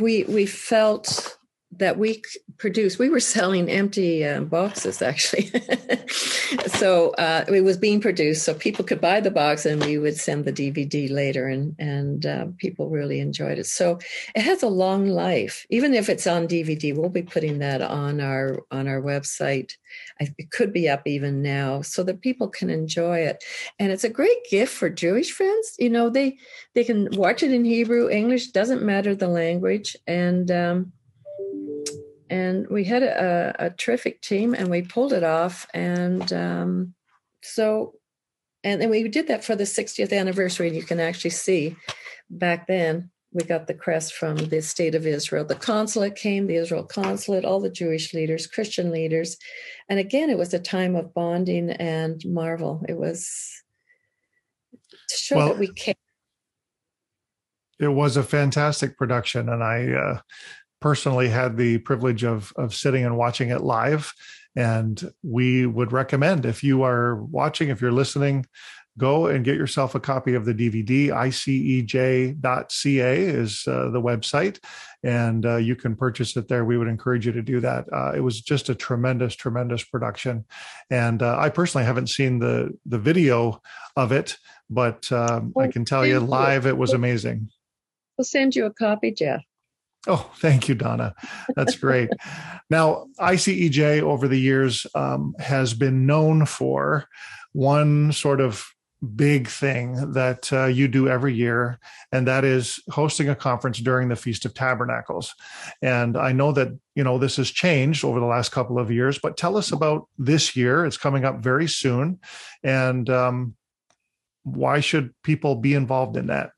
we 0.00 0.24
we 0.24 0.46
felt 0.46 1.36
that 1.78 1.98
we 1.98 2.22
produced 2.58 2.98
we 2.98 3.08
were 3.08 3.20
selling 3.20 3.68
empty 3.68 4.24
uh, 4.24 4.40
boxes 4.40 5.02
actually. 5.02 5.50
So 6.66 7.10
uh, 7.12 7.44
it 7.48 7.62
was 7.62 7.76
being 7.76 8.00
produced 8.00 8.44
so 8.44 8.54
people 8.54 8.84
could 8.84 9.00
buy 9.00 9.20
the 9.20 9.30
box 9.30 9.64
and 9.66 9.82
we 9.84 9.98
would 9.98 10.16
send 10.16 10.44
the 10.44 10.52
dvd 10.52 11.10
later 11.10 11.48
and 11.48 11.74
and 11.78 12.26
uh, 12.26 12.46
people 12.58 12.90
really 12.90 13.20
enjoyed 13.20 13.58
it. 13.58 13.66
So 13.66 13.98
it 14.34 14.42
has 14.42 14.62
a 14.62 14.68
long 14.68 15.08
life. 15.08 15.66
Even 15.70 15.94
if 15.94 16.08
it's 16.08 16.26
on 16.26 16.46
dvd 16.46 16.96
we'll 16.96 17.08
be 17.08 17.22
putting 17.22 17.58
that 17.58 17.80
on 17.82 18.20
our 18.20 18.64
on 18.70 18.86
our 18.86 19.00
website. 19.00 19.72
It 20.20 20.50
could 20.50 20.72
be 20.72 20.88
up 20.88 21.06
even 21.06 21.42
now 21.42 21.82
so 21.82 22.02
that 22.04 22.20
people 22.20 22.48
can 22.48 22.70
enjoy 22.70 23.20
it. 23.20 23.42
And 23.78 23.92
it's 23.92 24.04
a 24.04 24.08
great 24.08 24.38
gift 24.50 24.74
for 24.74 24.90
jewish 24.90 25.32
friends. 25.32 25.74
You 25.78 25.90
know 25.90 26.10
they 26.10 26.38
they 26.74 26.84
can 26.84 27.08
watch 27.12 27.42
it 27.42 27.52
in 27.52 27.64
hebrew 27.64 28.08
english 28.08 28.48
doesn't 28.48 28.82
matter 28.82 29.14
the 29.14 29.28
language. 29.28 29.96
And 30.06 30.50
um, 30.50 30.92
and 32.34 32.66
we 32.68 32.82
had 32.82 33.04
a, 33.04 33.54
a, 33.60 33.70
terrific 33.70 34.20
team 34.20 34.54
and 34.54 34.68
we 34.68 34.82
pulled 34.82 35.12
it 35.12 35.22
off 35.22 35.68
and 35.72 36.32
um, 36.32 36.94
so 37.42 37.94
and 38.64 38.82
then 38.82 38.90
we 38.90 39.06
did 39.08 39.28
that 39.28 39.44
for 39.44 39.54
the 39.54 39.64
60th 39.64 40.12
anniversary 40.12 40.66
and 40.66 40.76
you 40.76 40.82
can 40.82 40.98
actually 40.98 41.30
see 41.30 41.76
back 42.28 42.66
then 42.66 43.10
we 43.32 43.44
got 43.44 43.66
the 43.66 43.74
crest 43.74 44.14
from 44.14 44.36
the 44.36 44.60
state 44.62 44.96
of 44.96 45.06
israel. 45.06 45.44
The 45.44 45.54
consulate 45.54 46.16
came 46.16 46.48
the 46.48 46.56
israel 46.56 46.82
consulate 46.82 47.44
all 47.44 47.60
the 47.60 47.70
jewish 47.70 48.12
leaders 48.12 48.48
christian 48.48 48.90
leaders 48.90 49.36
and 49.88 50.00
again 50.00 50.28
it 50.28 50.38
was 50.38 50.52
a 50.52 50.58
time 50.58 50.96
of 50.96 51.14
bonding 51.14 51.70
and 51.70 52.20
marvel. 52.26 52.84
It 52.88 52.96
was 52.96 53.62
to 55.08 55.16
show 55.16 55.36
well, 55.36 55.48
that 55.50 55.58
we 55.58 55.68
came 55.72 55.94
it 57.78 57.88
was 57.88 58.16
a 58.16 58.24
fantastic 58.24 58.98
production 58.98 59.48
and 59.48 59.62
i 59.62 59.92
uh, 59.92 60.20
personally 60.84 61.30
had 61.30 61.56
the 61.56 61.78
privilege 61.78 62.24
of 62.24 62.52
of 62.56 62.74
sitting 62.74 63.06
and 63.06 63.16
watching 63.16 63.48
it 63.48 63.62
live. 63.62 64.12
And 64.54 65.10
we 65.22 65.64
would 65.64 65.92
recommend 65.92 66.44
if 66.44 66.62
you 66.62 66.82
are 66.82 67.16
watching 67.16 67.70
if 67.70 67.80
you're 67.80 67.90
listening 67.90 68.44
go 68.96 69.26
and 69.26 69.44
get 69.44 69.56
yourself 69.56 69.96
a 69.96 70.00
copy 70.00 70.34
of 70.34 70.44
the 70.44 70.54
dvd 70.54 71.08
icej.ca 71.08 73.22
is 73.22 73.66
uh, 73.66 73.90
the 73.90 74.00
website 74.00 74.60
and 75.02 75.44
uh, 75.46 75.56
you 75.56 75.74
can 75.74 75.96
purchase 75.96 76.36
it 76.36 76.46
there. 76.46 76.64
We 76.64 76.78
would 76.78 76.86
encourage 76.86 77.26
you 77.26 77.32
to 77.32 77.42
do 77.42 77.58
that. 77.60 77.86
Uh, 77.92 78.12
it 78.14 78.20
was 78.20 78.40
just 78.40 78.68
a 78.68 78.74
tremendous 78.74 79.34
tremendous 79.34 79.82
production. 79.82 80.44
And 80.90 81.22
uh, 81.22 81.38
i 81.40 81.48
personally 81.48 81.86
haven't 81.86 82.08
seen 82.08 82.40
the 82.40 82.78
the 82.84 82.98
video 82.98 83.62
of 83.96 84.12
it 84.12 84.36
but 84.68 85.10
um, 85.10 85.54
i 85.58 85.66
can 85.66 85.86
tell 85.86 86.04
you 86.04 86.20
live 86.20 86.66
it 86.66 86.76
was 86.76 86.92
amazing. 86.92 87.48
we'll 88.18 88.32
send 88.38 88.54
you 88.54 88.66
a 88.66 88.74
copy 88.84 89.10
jeff 89.10 89.42
Oh, 90.06 90.30
thank 90.36 90.68
you, 90.68 90.74
Donna. 90.74 91.14
That's 91.56 91.76
great. 91.76 92.10
now, 92.70 93.06
ICEJ 93.18 94.02
over 94.02 94.28
the 94.28 94.40
years 94.40 94.86
um, 94.94 95.34
has 95.38 95.72
been 95.72 96.06
known 96.06 96.46
for 96.46 97.08
one 97.52 98.12
sort 98.12 98.40
of 98.40 98.66
big 99.04 99.48
thing 99.48 100.12
that 100.12 100.52
uh, 100.52 100.66
you 100.66 100.88
do 100.88 101.08
every 101.08 101.34
year, 101.34 101.78
and 102.12 102.26
that 102.26 102.44
is 102.44 102.80
hosting 102.90 103.28
a 103.28 103.34
conference 103.34 103.78
during 103.78 104.08
the 104.08 104.16
Feast 104.16 104.44
of 104.44 104.54
Tabernacles. 104.54 105.34
And 105.82 106.16
I 106.16 106.32
know 106.32 106.52
that 106.52 106.68
you 106.94 107.04
know 107.04 107.18
this 107.18 107.36
has 107.36 107.50
changed 107.50 108.04
over 108.04 108.20
the 108.20 108.26
last 108.26 108.52
couple 108.52 108.78
of 108.78 108.90
years, 108.90 109.18
but 109.18 109.36
tell 109.36 109.56
us 109.56 109.72
about 109.72 110.08
this 110.18 110.56
year. 110.56 110.84
It's 110.84 110.96
coming 110.96 111.24
up 111.24 111.40
very 111.40 111.68
soon, 111.68 112.20
and 112.62 113.08
um, 113.10 113.54
why 114.42 114.80
should 114.80 115.14
people 115.22 115.56
be 115.56 115.74
involved 115.74 116.16
in 116.16 116.26
that? 116.26 116.50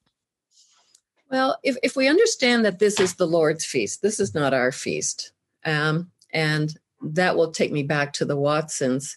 Well, 1.31 1.59
if, 1.63 1.77
if 1.83 1.97
we 1.97 2.09
understand 2.09 2.65
that 2.65 2.79
this 2.79 3.01
is 3.01 3.15
the 3.15 3.27
Lord's 3.27 3.65
feast, 3.65 4.03
this 4.03 4.21
is 4.21 4.35
not 4.35 4.55
our 4.55 4.71
feast. 4.71 5.33
Um, 5.65 6.11
and 6.33 6.73
that 7.03 7.37
will 7.37 7.51
take 7.51 7.73
me 7.73 7.83
back 7.83 8.13
to 8.15 8.25
the 8.25 8.37
Watsons, 8.37 9.17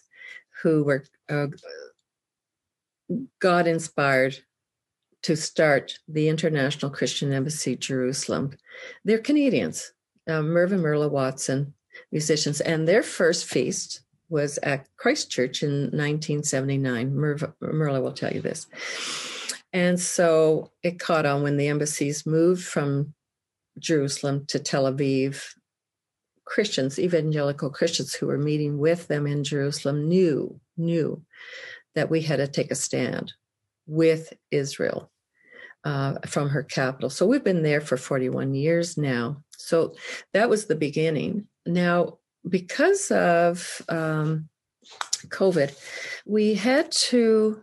who 0.62 0.84
were 0.84 1.04
uh, 1.28 1.46
God 3.38 3.66
inspired 3.66 4.38
to 5.22 5.36
start 5.36 5.98
the 6.08 6.28
International 6.28 6.90
Christian 6.90 7.32
Embassy 7.32 7.76
Jerusalem. 7.76 8.56
They're 9.04 9.18
Canadians, 9.18 9.92
uh, 10.28 10.42
Merv 10.42 10.72
and 10.72 10.82
Merla 10.82 11.08
Watson, 11.08 11.74
musicians, 12.10 12.60
and 12.60 12.88
their 12.88 13.02
first 13.02 13.44
feast 13.44 14.02
was 14.28 14.58
at 14.62 14.86
Christ 14.96 15.30
Church 15.30 15.62
in 15.62 15.90
1979. 15.90 17.14
Merv, 17.14 17.52
Merla 17.60 18.00
will 18.00 18.12
tell 18.12 18.32
you 18.32 18.40
this. 18.40 18.66
And 19.72 20.00
so 20.00 20.72
it 20.82 20.98
caught 20.98 21.26
on 21.26 21.42
when 21.42 21.56
the 21.56 21.68
embassies 21.68 22.26
moved 22.26 22.64
from 22.64 23.14
Jerusalem 23.78 24.44
to 24.48 24.58
Tel 24.58 24.84
Aviv. 24.84 25.44
Christians, 26.44 26.98
evangelical 26.98 27.70
Christians 27.70 28.12
who 28.12 28.26
were 28.26 28.38
meeting 28.38 28.78
with 28.78 29.06
them 29.06 29.26
in 29.26 29.44
Jerusalem, 29.44 30.08
knew 30.08 30.60
knew 30.76 31.22
that 31.94 32.10
we 32.10 32.22
had 32.22 32.36
to 32.36 32.48
take 32.48 32.70
a 32.70 32.74
stand 32.74 33.32
with 33.86 34.32
Israel 34.50 35.10
uh, 35.84 36.14
from 36.26 36.48
her 36.48 36.62
capital. 36.62 37.10
So 37.10 37.26
we've 37.26 37.44
been 37.44 37.62
there 37.62 37.80
for 37.80 37.96
41 37.96 38.54
years 38.54 38.96
now. 38.96 39.42
So 39.56 39.94
that 40.32 40.48
was 40.48 40.66
the 40.66 40.74
beginning. 40.74 41.46
Now, 41.66 42.18
because 42.48 43.10
of 43.10 43.82
um, 43.88 44.48
COVID, 45.28 45.76
we 46.26 46.54
had 46.54 46.90
to 46.92 47.62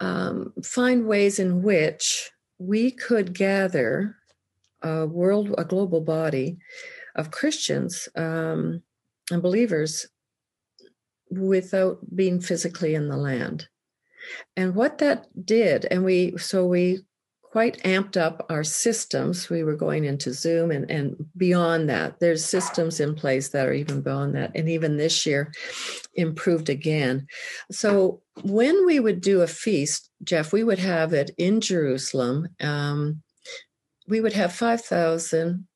um, 0.00 0.52
find 0.62 1.06
ways 1.06 1.38
in 1.38 1.62
which 1.62 2.30
we 2.58 2.90
could 2.90 3.34
gather 3.34 4.16
a 4.82 5.06
world, 5.06 5.54
a 5.58 5.64
global 5.64 6.00
body 6.00 6.58
of 7.16 7.30
Christians 7.30 8.08
um, 8.14 8.82
and 9.30 9.42
believers 9.42 10.06
without 11.30 11.98
being 12.14 12.40
physically 12.40 12.94
in 12.94 13.08
the 13.08 13.16
land. 13.16 13.68
And 14.56 14.74
what 14.74 14.98
that 14.98 15.26
did, 15.44 15.86
and 15.90 16.04
we, 16.04 16.36
so 16.38 16.66
we 16.66 17.00
quite 17.50 17.82
amped 17.82 18.16
up 18.16 18.44
our 18.50 18.64
systems. 18.64 19.48
We 19.48 19.64
were 19.64 19.74
going 19.74 20.04
into 20.04 20.32
Zoom 20.32 20.70
and, 20.70 20.90
and 20.90 21.16
beyond 21.36 21.88
that. 21.88 22.20
There's 22.20 22.44
systems 22.44 23.00
in 23.00 23.14
place 23.14 23.48
that 23.50 23.66
are 23.66 23.72
even 23.72 24.02
beyond 24.02 24.34
that. 24.34 24.52
And 24.54 24.68
even 24.68 24.96
this 24.96 25.24
year 25.24 25.52
improved 26.14 26.68
again. 26.68 27.26
So 27.70 28.20
when 28.42 28.84
we 28.84 29.00
would 29.00 29.20
do 29.20 29.40
a 29.40 29.46
feast, 29.46 30.10
Jeff, 30.22 30.52
we 30.52 30.62
would 30.62 30.78
have 30.78 31.12
it 31.12 31.30
in 31.38 31.60
Jerusalem. 31.60 32.48
Um, 32.60 33.22
we 34.08 34.20
would 34.20 34.34
have 34.34 34.52
5,000, 34.52 35.66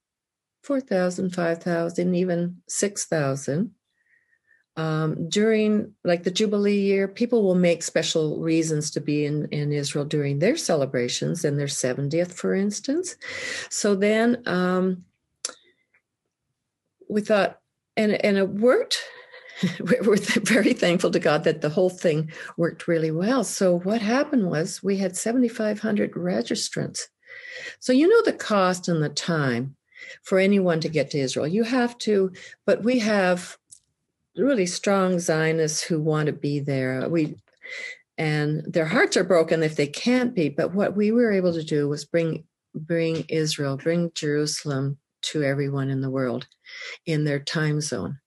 4,000, 0.62 1.30
5,000, 1.34 2.14
even 2.14 2.62
6,000 2.68 3.70
um, 4.76 5.28
during 5.28 5.92
like 6.04 6.22
the 6.22 6.30
Jubilee 6.30 6.80
year, 6.80 7.06
people 7.06 7.42
will 7.42 7.54
make 7.54 7.82
special 7.82 8.38
reasons 8.38 8.90
to 8.92 9.00
be 9.00 9.26
in, 9.26 9.46
in 9.46 9.72
Israel 9.72 10.04
during 10.04 10.38
their 10.38 10.56
celebrations 10.56 11.44
and 11.44 11.58
their 11.58 11.66
70th, 11.66 12.32
for 12.32 12.54
instance. 12.54 13.16
So 13.68 13.94
then 13.94 14.42
um, 14.46 15.04
we 17.08 17.20
thought, 17.20 17.60
and, 17.96 18.12
and 18.24 18.38
it 18.38 18.48
worked. 18.48 19.02
We're 19.80 20.16
very 20.16 20.72
thankful 20.72 21.10
to 21.10 21.20
God 21.20 21.44
that 21.44 21.60
the 21.60 21.68
whole 21.68 21.90
thing 21.90 22.32
worked 22.56 22.88
really 22.88 23.10
well. 23.10 23.44
So 23.44 23.78
what 23.80 24.00
happened 24.00 24.50
was 24.50 24.82
we 24.82 24.96
had 24.96 25.16
7,500 25.16 26.12
registrants. 26.12 27.00
So 27.78 27.92
you 27.92 28.08
know 28.08 28.22
the 28.22 28.32
cost 28.32 28.88
and 28.88 29.02
the 29.02 29.10
time 29.10 29.76
for 30.24 30.38
anyone 30.38 30.80
to 30.80 30.88
get 30.88 31.10
to 31.10 31.18
Israel. 31.18 31.46
You 31.46 31.62
have 31.64 31.96
to, 31.98 32.32
but 32.66 32.82
we 32.82 32.98
have 33.00 33.56
really 34.36 34.66
strong 34.66 35.18
Zionists 35.18 35.82
who 35.82 36.00
want 36.00 36.26
to 36.26 36.32
be 36.32 36.60
there. 36.60 37.08
We 37.08 37.36
and 38.18 38.62
their 38.72 38.86
hearts 38.86 39.16
are 39.16 39.24
broken 39.24 39.62
if 39.62 39.76
they 39.76 39.86
can't 39.86 40.34
be. 40.34 40.48
But 40.48 40.74
what 40.74 40.96
we 40.96 41.12
were 41.12 41.32
able 41.32 41.52
to 41.52 41.62
do 41.62 41.88
was 41.88 42.04
bring 42.04 42.44
bring 42.74 43.24
Israel, 43.28 43.76
bring 43.76 44.10
Jerusalem 44.14 44.98
to 45.22 45.42
everyone 45.42 45.90
in 45.90 46.00
the 46.00 46.10
world 46.10 46.46
in 47.06 47.24
their 47.24 47.38
time 47.38 47.80
zone. 47.80 48.18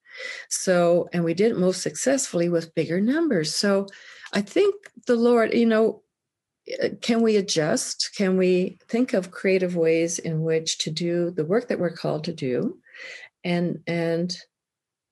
So, 0.49 1.10
and 1.14 1.24
we 1.24 1.34
did 1.34 1.58
most 1.58 1.82
successfully 1.82 2.47
with 2.49 2.74
bigger 2.76 3.01
numbers. 3.01 3.53
So, 3.53 3.88
I 4.34 4.41
think 4.41 4.76
the 5.08 5.16
Lord, 5.16 5.53
you 5.53 5.66
know, 5.66 6.03
eh, 6.80 6.89
can 7.01 7.22
we 7.22 7.36
adjust? 7.36 8.12
Can 8.16 8.38
we 8.38 8.80
think 8.88 9.14
of 9.14 9.32
creative 9.32 9.76
ways 9.76 10.20
in 10.20 10.41
which 10.41 10.78
to 10.80 10.91
do 10.91 11.32
the 11.32 11.45
work 11.45 11.68
that 11.68 11.80
we're 11.80 11.95
called 11.95 12.24
to 12.26 12.34
do, 12.34 12.78
and 13.43 13.80
and 13.88 14.36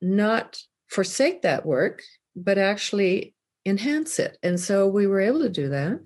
not 0.02 0.62
forsake 0.94 1.42
that 1.42 1.66
work, 1.66 2.02
but 2.36 2.58
actually 2.58 3.34
enhance 3.66 4.20
it. 4.20 4.38
And 4.44 4.60
so 4.60 4.88
we 4.88 5.08
were 5.08 5.22
able 5.22 5.40
to 5.42 5.50
do 5.50 5.70
that. 5.70 6.00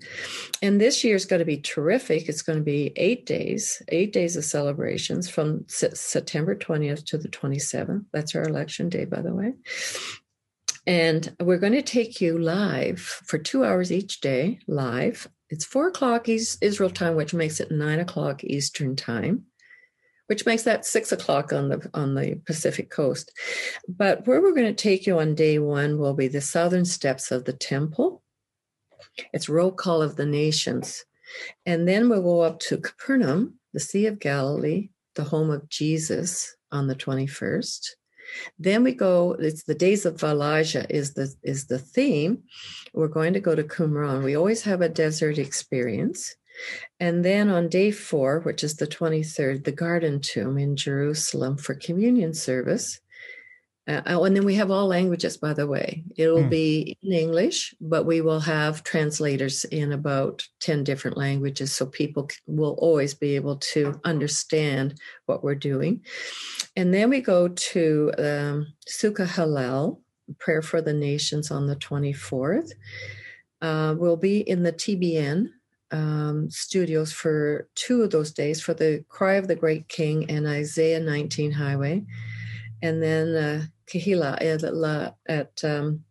And 0.62 0.80
this 0.80 1.02
year 1.02 1.16
is 1.16 1.26
going 1.26 1.40
to 1.40 1.44
be 1.44 1.60
terrific. 1.60 2.28
It's 2.28 2.42
going 2.42 2.58
to 2.58 2.64
be 2.64 2.92
eight 2.96 3.26
days, 3.26 3.82
eight 3.88 4.12
days 4.12 4.36
of 4.36 4.44
celebrations 4.44 5.28
from 5.28 5.64
September 5.68 6.54
20th 6.54 7.04
to 7.06 7.18
the 7.18 7.28
27th. 7.28 8.04
That's 8.12 8.34
our 8.34 8.44
election 8.44 8.88
day, 8.88 9.04
by 9.04 9.20
the 9.20 9.34
way. 9.34 9.54
And 10.86 11.36
we're 11.40 11.58
going 11.58 11.74
to 11.74 11.82
take 11.82 12.20
you 12.20 12.38
live 12.38 13.00
for 13.00 13.38
two 13.38 13.64
hours 13.64 13.92
each 13.92 14.20
day, 14.20 14.60
live. 14.68 15.28
It's 15.50 15.64
four 15.64 15.88
o'clock 15.88 16.28
Israel 16.28 16.90
time, 16.90 17.16
which 17.16 17.34
makes 17.34 17.60
it 17.60 17.70
nine 17.70 18.00
o'clock 18.00 18.44
Eastern 18.44 18.94
time 18.96 19.47
which 20.28 20.46
makes 20.46 20.62
that 20.62 20.86
six 20.86 21.10
o'clock 21.10 21.52
on 21.52 21.68
the 21.68 21.90
on 21.94 22.14
the 22.14 22.40
Pacific 22.46 22.90
coast. 22.90 23.32
But 23.88 24.26
where 24.26 24.40
we're 24.40 24.54
going 24.54 24.74
to 24.74 24.82
take 24.82 25.06
you 25.06 25.18
on 25.18 25.34
day 25.34 25.58
one 25.58 25.98
will 25.98 26.14
be 26.14 26.28
the 26.28 26.40
southern 26.40 26.84
steps 26.84 27.30
of 27.30 27.44
the 27.44 27.52
temple. 27.52 28.22
It's 29.32 29.48
roll 29.48 29.72
call 29.72 30.02
of 30.02 30.16
the 30.16 30.26
nations. 30.26 31.04
And 31.66 31.88
then 31.88 32.08
we'll 32.08 32.22
go 32.22 32.40
up 32.40 32.60
to 32.60 32.78
Capernaum, 32.78 33.58
the 33.72 33.80
Sea 33.80 34.06
of 34.06 34.18
Galilee, 34.18 34.90
the 35.14 35.24
home 35.24 35.50
of 35.50 35.68
Jesus 35.68 36.56
on 36.72 36.86
the 36.86 36.94
21st. 36.94 37.88
Then 38.58 38.84
we 38.84 38.92
go, 38.92 39.32
it's 39.38 39.64
the 39.64 39.74
days 39.74 40.04
of 40.04 40.22
Elijah 40.22 40.86
is 40.94 41.14
the 41.14 41.34
is 41.42 41.66
the 41.66 41.78
theme. 41.78 42.42
We're 42.92 43.08
going 43.08 43.32
to 43.32 43.40
go 43.40 43.54
to 43.54 43.64
Qumran. 43.64 44.22
We 44.22 44.36
always 44.36 44.62
have 44.62 44.82
a 44.82 44.88
desert 44.88 45.38
experience. 45.38 46.36
And 47.00 47.24
then 47.24 47.48
on 47.48 47.68
day 47.68 47.90
four, 47.90 48.40
which 48.40 48.64
is 48.64 48.76
the 48.76 48.86
23rd, 48.86 49.64
the 49.64 49.72
Garden 49.72 50.20
Tomb 50.20 50.58
in 50.58 50.76
Jerusalem 50.76 51.56
for 51.56 51.74
communion 51.74 52.34
service. 52.34 53.00
Uh, 53.88 54.02
oh, 54.04 54.24
and 54.24 54.36
then 54.36 54.44
we 54.44 54.54
have 54.54 54.70
all 54.70 54.86
languages, 54.86 55.38
by 55.38 55.54
the 55.54 55.66
way. 55.66 56.04
It'll 56.16 56.42
mm. 56.42 56.50
be 56.50 56.98
in 57.02 57.12
English, 57.12 57.74
but 57.80 58.04
we 58.04 58.20
will 58.20 58.40
have 58.40 58.84
translators 58.84 59.64
in 59.64 59.92
about 59.92 60.46
10 60.60 60.84
different 60.84 61.16
languages. 61.16 61.74
So 61.74 61.86
people 61.86 62.28
will 62.46 62.76
always 62.78 63.14
be 63.14 63.34
able 63.34 63.56
to 63.56 63.98
understand 64.04 65.00
what 65.24 65.42
we're 65.42 65.54
doing. 65.54 66.04
And 66.76 66.92
then 66.92 67.08
we 67.08 67.22
go 67.22 67.48
to 67.48 68.12
um, 68.18 68.66
Sukkah 68.86 69.26
Hallel, 69.26 70.00
prayer 70.38 70.60
for 70.60 70.82
the 70.82 70.92
nations 70.92 71.50
on 71.50 71.66
the 71.66 71.76
24th. 71.76 72.72
Uh, 73.62 73.94
we'll 73.98 74.18
be 74.18 74.40
in 74.40 74.64
the 74.64 74.72
TBN 74.72 75.48
um, 75.90 76.50
studios 76.50 77.12
for 77.12 77.68
two 77.74 78.02
of 78.02 78.10
those 78.10 78.32
days 78.32 78.60
for 78.60 78.74
the 78.74 79.04
Cry 79.08 79.34
of 79.34 79.48
the 79.48 79.56
Great 79.56 79.88
King 79.88 80.30
and 80.30 80.46
Isaiah 80.46 81.00
19 81.00 81.52
Highway, 81.52 82.04
and 82.82 83.02
then 83.02 83.34
uh, 83.34 83.62
Kehillah 83.86 84.42
at, 84.42 85.14
at 85.28 85.64
um, 85.64 86.04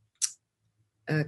uh, 1.07 1.23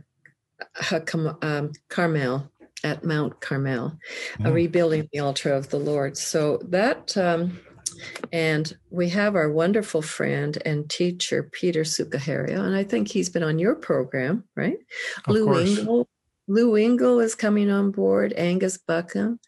um, 1.41 1.71
Carmel 1.89 2.51
at 2.83 3.03
Mount 3.03 3.41
Carmel, 3.41 3.97
uh, 4.43 4.51
rebuilding 4.51 5.09
the 5.11 5.19
altar 5.19 5.53
of 5.53 5.69
the 5.69 5.79
Lord. 5.79 6.17
So 6.17 6.59
that. 6.69 7.15
Um, 7.17 7.59
and 8.31 8.77
we 8.91 9.09
have 9.09 9.35
our 9.35 9.51
wonderful 9.51 10.01
friend 10.01 10.57
and 10.63 10.89
teacher, 10.89 11.43
Peter 11.43 11.81
Tsukahira, 11.81 12.57
and 12.57 12.73
I 12.73 12.83
think 12.83 13.09
he's 13.09 13.29
been 13.29 13.43
on 13.43 13.59
your 13.59 13.75
program, 13.75 14.45
right? 14.55 14.77
Of 15.25 15.35
Lou 15.35 15.53
Engle 15.55 16.07
Lou 16.49 16.75
Engle 16.75 17.19
is 17.19 17.35
coming 17.35 17.69
on 17.69 17.91
board, 17.91 18.33
Angus 18.35 18.79
Buchan. 18.79 19.39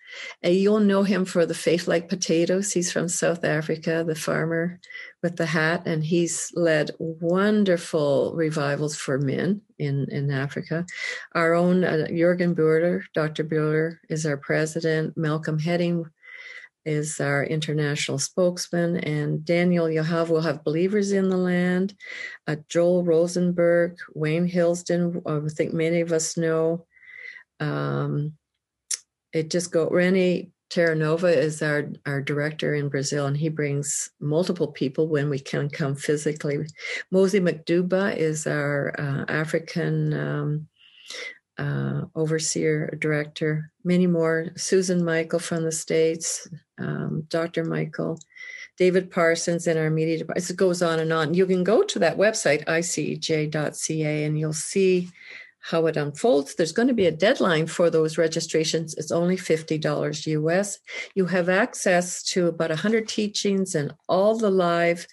And 0.43 0.53
you'll 0.53 0.79
know 0.79 1.01
him 1.01 1.25
for 1.25 1.47
the 1.47 1.55
Faith 1.55 1.87
Like 1.87 2.07
Potatoes. 2.07 2.71
He's 2.71 2.91
from 2.91 3.07
South 3.07 3.43
Africa, 3.43 4.03
the 4.07 4.13
farmer 4.13 4.79
with 5.23 5.35
the 5.35 5.47
hat, 5.47 5.87
and 5.87 6.03
he's 6.03 6.51
led 6.53 6.91
wonderful 6.99 8.33
revivals 8.35 8.95
for 8.95 9.17
men 9.17 9.61
in, 9.79 10.07
in 10.11 10.29
Africa. 10.29 10.85
Our 11.33 11.55
own 11.55 11.83
uh, 11.83 12.05
Jürgen 12.11 12.53
Buehler, 12.53 13.01
Dr. 13.15 13.45
Buehler, 13.45 13.97
is 14.07 14.27
our 14.27 14.37
president. 14.37 15.17
Malcolm 15.17 15.57
Hedding 15.57 16.05
is 16.85 17.19
our 17.19 17.43
international 17.43 18.19
spokesman, 18.19 18.97
and 18.97 19.43
Daniel 19.43 19.85
Yahav 19.85 20.29
will 20.29 20.41
have 20.41 20.63
Believers 20.63 21.11
in 21.11 21.29
the 21.29 21.37
Land. 21.37 21.95
Uh, 22.45 22.57
Joel 22.69 23.03
Rosenberg, 23.03 23.97
Wayne 24.13 24.47
Hilsden, 24.47 25.21
I 25.25 25.39
think 25.49 25.73
many 25.73 26.01
of 26.01 26.11
us 26.11 26.37
know. 26.37 26.85
Um, 27.61 28.33
it 29.31 29.49
just 29.49 29.71
go 29.71 29.87
Rennie 29.89 30.51
Terranova 30.71 31.35
is 31.35 31.61
our 31.61 31.89
our 32.05 32.21
director 32.21 32.73
in 32.73 32.89
Brazil, 32.89 33.27
and 33.27 33.37
he 33.37 33.49
brings 33.49 34.09
multiple 34.19 34.67
people 34.67 35.07
when 35.07 35.29
we 35.29 35.39
can 35.39 35.69
come 35.69 35.95
physically. 35.95 36.65
Mosy 37.11 37.39
Madugba 37.39 38.15
is 38.15 38.47
our 38.47 38.95
uh, 38.97 39.25
African 39.27 40.13
um, 40.13 40.67
uh, 41.57 42.05
overseer 42.15 42.97
director. 42.99 43.71
Many 43.83 44.07
more. 44.07 44.47
Susan 44.55 45.03
Michael 45.03 45.39
from 45.39 45.63
the 45.63 45.71
states, 45.71 46.47
um, 46.79 47.23
Dr. 47.27 47.65
Michael. 47.65 48.17
David 48.77 49.11
Parsons 49.11 49.67
in 49.67 49.77
our 49.77 49.91
media 49.91 50.17
department. 50.17 50.49
It 50.49 50.55
goes 50.55 50.81
on 50.81 50.99
and 50.99 51.13
on. 51.13 51.33
You 51.33 51.45
can 51.45 51.63
go 51.63 51.83
to 51.83 51.99
that 51.99 52.17
website, 52.17 52.65
icej.ca, 52.65 54.23
and 54.23 54.39
you'll 54.39 54.53
see 54.53 55.09
how 55.61 55.85
it 55.85 55.95
unfolds. 55.95 56.55
There's 56.55 56.71
going 56.71 56.87
to 56.87 56.93
be 56.93 57.05
a 57.05 57.11
deadline 57.11 57.67
for 57.67 57.89
those 57.89 58.17
registrations. 58.17 58.95
It's 58.95 59.11
only 59.11 59.37
$50 59.37 60.27
US. 60.27 60.79
You 61.15 61.25
have 61.27 61.49
access 61.49 62.23
to 62.23 62.47
about 62.47 62.71
100 62.71 63.07
teachings 63.07 63.75
and 63.75 63.93
all 64.09 64.37
the 64.37 64.49
live 64.49 65.05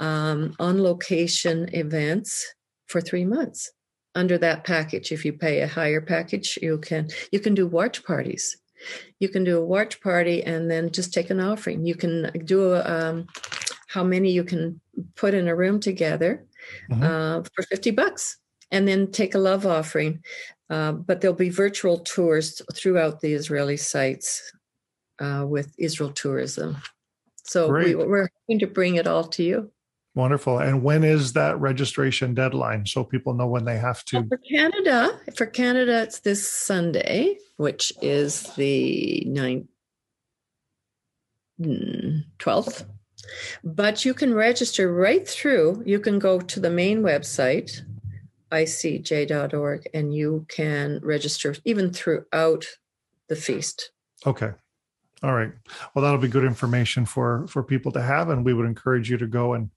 um, 0.00 0.54
on 0.58 0.82
location 0.82 1.70
events 1.72 2.54
for 2.86 3.00
three 3.00 3.24
months 3.24 3.70
under 4.14 4.36
that 4.38 4.64
package. 4.64 5.12
If 5.12 5.24
you 5.24 5.32
pay 5.32 5.60
a 5.60 5.68
higher 5.68 6.00
package, 6.00 6.58
you 6.60 6.78
can 6.78 7.08
you 7.30 7.40
can 7.40 7.54
do 7.54 7.66
watch 7.66 8.04
parties. 8.04 8.56
You 9.20 9.28
can 9.28 9.44
do 9.44 9.58
a 9.58 9.64
watch 9.64 10.00
party 10.02 10.42
and 10.42 10.70
then 10.70 10.90
just 10.90 11.14
take 11.14 11.30
an 11.30 11.40
offering. 11.40 11.86
You 11.86 11.94
can 11.94 12.30
do 12.44 12.74
a, 12.74 12.82
um, 12.84 13.26
how 13.88 14.04
many 14.04 14.30
you 14.30 14.44
can 14.44 14.80
put 15.14 15.32
in 15.32 15.48
a 15.48 15.56
room 15.56 15.80
together 15.80 16.44
mm-hmm. 16.90 17.02
uh, 17.02 17.42
for 17.54 17.62
50 17.62 17.92
bucks 17.92 18.38
and 18.70 18.86
then 18.86 19.10
take 19.10 19.34
a 19.34 19.38
love 19.38 19.66
offering. 19.66 20.22
Uh, 20.68 20.92
but 20.92 21.20
there'll 21.20 21.36
be 21.36 21.50
virtual 21.50 21.98
tours 21.98 22.60
throughout 22.74 23.20
the 23.20 23.32
Israeli 23.34 23.76
sites 23.76 24.42
uh, 25.20 25.44
with 25.46 25.74
Israel 25.78 26.10
Tourism. 26.10 26.76
So 27.44 27.72
we, 27.72 27.94
are 27.94 28.30
hoping 28.40 28.58
to 28.58 28.66
bring 28.66 28.96
it 28.96 29.06
all 29.06 29.24
to 29.24 29.42
you. 29.42 29.70
Wonderful. 30.16 30.58
And 30.58 30.82
when 30.82 31.04
is 31.04 31.34
that 31.34 31.60
registration 31.60 32.34
deadline 32.34 32.86
so 32.86 33.04
people 33.04 33.34
know 33.34 33.46
when 33.46 33.66
they 33.66 33.76
have 33.76 34.02
to? 34.06 34.20
Well, 34.20 34.28
for 34.30 34.38
Canada, 34.38 35.20
for 35.36 35.46
Canada, 35.46 36.02
it's 36.02 36.20
this 36.20 36.48
Sunday, 36.48 37.36
which 37.58 37.92
is 38.00 38.44
the 38.54 39.24
9th, 39.28 39.68
12th. 41.60 42.82
Hmm, 42.82 42.90
but 43.62 44.04
you 44.06 44.14
can 44.14 44.32
register 44.32 44.90
right 44.90 45.28
through. 45.28 45.82
You 45.84 46.00
can 46.00 46.18
go 46.18 46.40
to 46.40 46.60
the 46.60 46.70
main 46.70 47.02
website, 47.02 47.82
icej.org, 48.50 49.88
and 49.92 50.14
you 50.14 50.46
can 50.48 51.00
register 51.02 51.54
even 51.64 51.92
throughout 51.92 52.64
the 53.28 53.36
feast. 53.36 53.90
Okay. 54.24 54.52
All 55.22 55.32
right. 55.32 55.52
Well, 55.94 56.04
that'll 56.04 56.20
be 56.20 56.28
good 56.28 56.44
information 56.44 57.06
for 57.06 57.46
for 57.48 57.62
people 57.62 57.92
to 57.92 58.02
have, 58.02 58.28
and 58.28 58.44
we 58.44 58.54
would 58.54 58.66
encourage 58.66 59.10
you 59.10 59.16
to 59.18 59.26
go 59.26 59.54
and 59.54 59.70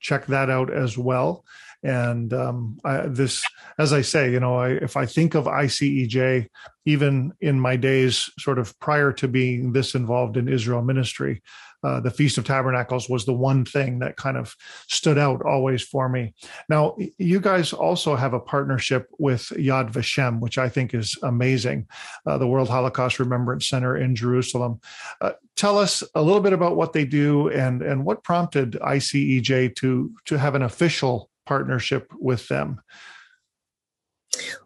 check 0.00 0.26
that 0.26 0.50
out 0.50 0.72
as 0.72 0.96
well. 0.96 1.44
And 1.82 2.32
um, 2.32 2.78
I, 2.84 3.06
this, 3.06 3.42
as 3.78 3.92
I 3.92 4.02
say, 4.02 4.30
you 4.32 4.40
know, 4.40 4.56
I, 4.56 4.70
if 4.70 4.96
I 4.96 5.06
think 5.06 5.34
of 5.34 5.44
ICEJ, 5.44 6.48
even 6.84 7.32
in 7.40 7.60
my 7.60 7.76
days, 7.76 8.30
sort 8.38 8.58
of 8.58 8.78
prior 8.78 9.12
to 9.14 9.28
being 9.28 9.72
this 9.72 9.94
involved 9.94 10.36
in 10.36 10.48
Israel 10.48 10.82
ministry, 10.82 11.42
uh, 11.86 12.00
the 12.00 12.10
Feast 12.10 12.38
of 12.38 12.44
Tabernacles 12.44 13.08
was 13.08 13.26
the 13.26 13.32
one 13.32 13.64
thing 13.64 14.00
that 14.00 14.16
kind 14.16 14.36
of 14.36 14.56
stood 14.88 15.18
out 15.18 15.42
always 15.42 15.82
for 15.82 16.08
me. 16.08 16.34
Now, 16.68 16.96
you 17.18 17.38
guys 17.38 17.72
also 17.72 18.16
have 18.16 18.32
a 18.32 18.40
partnership 18.40 19.06
with 19.18 19.42
Yad 19.50 19.92
Vashem, 19.92 20.40
which 20.40 20.58
I 20.58 20.68
think 20.68 20.94
is 20.94 21.16
amazing, 21.22 21.86
uh, 22.26 22.38
the 22.38 22.46
World 22.46 22.68
Holocaust 22.68 23.20
Remembrance 23.20 23.68
Center 23.68 23.96
in 23.96 24.16
Jerusalem. 24.16 24.80
Uh, 25.20 25.32
tell 25.54 25.78
us 25.78 26.02
a 26.14 26.22
little 26.22 26.40
bit 26.40 26.52
about 26.52 26.76
what 26.76 26.92
they 26.92 27.04
do 27.04 27.48
and 27.50 27.82
and 27.82 28.04
what 28.04 28.24
prompted 28.24 28.72
ICEJ 28.72 29.76
to 29.76 30.12
to 30.24 30.38
have 30.38 30.54
an 30.54 30.62
official 30.62 31.30
partnership 31.46 32.12
with 32.18 32.48
them. 32.48 32.80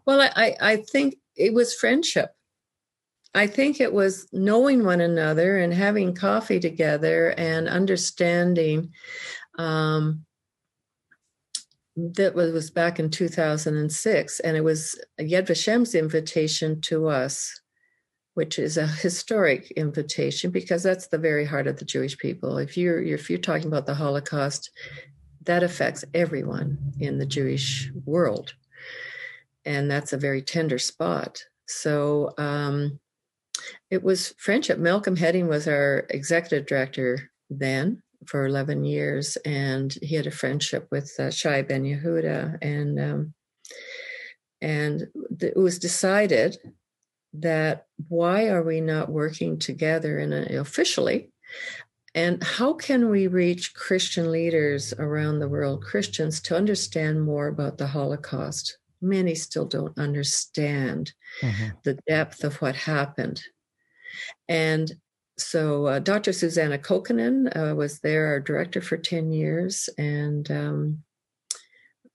Well, 0.05 0.21
I 0.21 0.55
I 0.59 0.75
think 0.77 1.15
it 1.35 1.53
was 1.53 1.73
friendship. 1.73 2.31
I 3.33 3.47
think 3.47 3.79
it 3.79 3.93
was 3.93 4.27
knowing 4.33 4.83
one 4.83 4.99
another 4.99 5.57
and 5.57 5.73
having 5.73 6.13
coffee 6.13 6.59
together 6.59 7.29
and 7.37 7.69
understanding. 7.69 8.91
Um, 9.57 10.25
that 11.95 12.33
was 12.33 12.71
back 12.71 12.99
in 12.99 13.09
2006, 13.09 14.39
and 14.39 14.57
it 14.57 14.63
was 14.63 14.99
Yad 15.19 15.47
Vashem's 15.47 15.93
invitation 15.93 16.79
to 16.81 17.07
us, 17.07 17.61
which 18.33 18.57
is 18.57 18.77
a 18.77 18.87
historic 18.87 19.71
invitation 19.71 20.51
because 20.51 20.83
that's 20.83 21.07
the 21.07 21.17
very 21.17 21.45
heart 21.45 21.67
of 21.67 21.77
the 21.77 21.85
Jewish 21.85 22.17
people. 22.17 22.57
If 22.57 22.77
you're 22.77 23.01
if 23.01 23.29
you're 23.29 23.39
talking 23.39 23.67
about 23.67 23.85
the 23.85 23.95
Holocaust, 23.95 24.71
that 25.43 25.63
affects 25.63 26.05
everyone 26.13 26.77
in 26.99 27.17
the 27.17 27.25
Jewish 27.25 27.91
world, 28.05 28.53
and 29.65 29.89
that's 29.89 30.13
a 30.13 30.17
very 30.17 30.41
tender 30.41 30.77
spot. 30.77 31.43
So 31.67 32.33
um, 32.37 32.99
it 33.89 34.03
was 34.03 34.33
friendship. 34.37 34.77
Malcolm 34.77 35.15
Hedding 35.15 35.47
was 35.47 35.67
our 35.67 36.05
executive 36.09 36.67
director 36.67 37.31
then 37.49 38.01
for 38.25 38.45
11 38.45 38.83
years, 38.83 39.37
and 39.45 39.93
he 40.01 40.15
had 40.15 40.27
a 40.27 40.31
friendship 40.31 40.87
with 40.91 41.11
uh, 41.19 41.31
Shai 41.31 41.61
Ben 41.63 41.83
Yehuda, 41.83 42.57
and 42.61 42.99
um, 42.99 43.33
and 44.61 45.07
it 45.39 45.57
was 45.57 45.79
decided 45.79 46.57
that 47.33 47.85
why 48.09 48.49
are 48.49 48.63
we 48.63 48.81
not 48.81 49.09
working 49.09 49.57
together 49.57 50.19
in 50.19 50.33
a, 50.33 50.57
officially 50.57 51.31
and 52.13 52.43
how 52.43 52.73
can 52.73 53.09
we 53.09 53.27
reach 53.27 53.73
Christian 53.73 54.31
leaders 54.31 54.93
around 54.99 55.39
the 55.39 55.47
world, 55.47 55.83
Christians, 55.83 56.41
to 56.41 56.57
understand 56.57 57.23
more 57.23 57.47
about 57.47 57.77
the 57.77 57.87
Holocaust? 57.87 58.77
Many 59.01 59.33
still 59.33 59.65
don't 59.65 59.97
understand 59.97 61.13
mm-hmm. 61.41 61.69
the 61.83 61.97
depth 62.07 62.43
of 62.43 62.55
what 62.57 62.75
happened. 62.75 63.41
And 64.49 64.91
so 65.37 65.85
uh, 65.87 65.99
Dr. 65.99 66.33
Susanna 66.33 66.77
Kokkonen 66.77 67.55
uh, 67.55 67.75
was 67.75 67.99
there, 67.99 68.27
our 68.27 68.39
director 68.39 68.81
for 68.81 68.97
10 68.97 69.31
years. 69.31 69.89
And 69.97 70.51
um, 70.51 71.03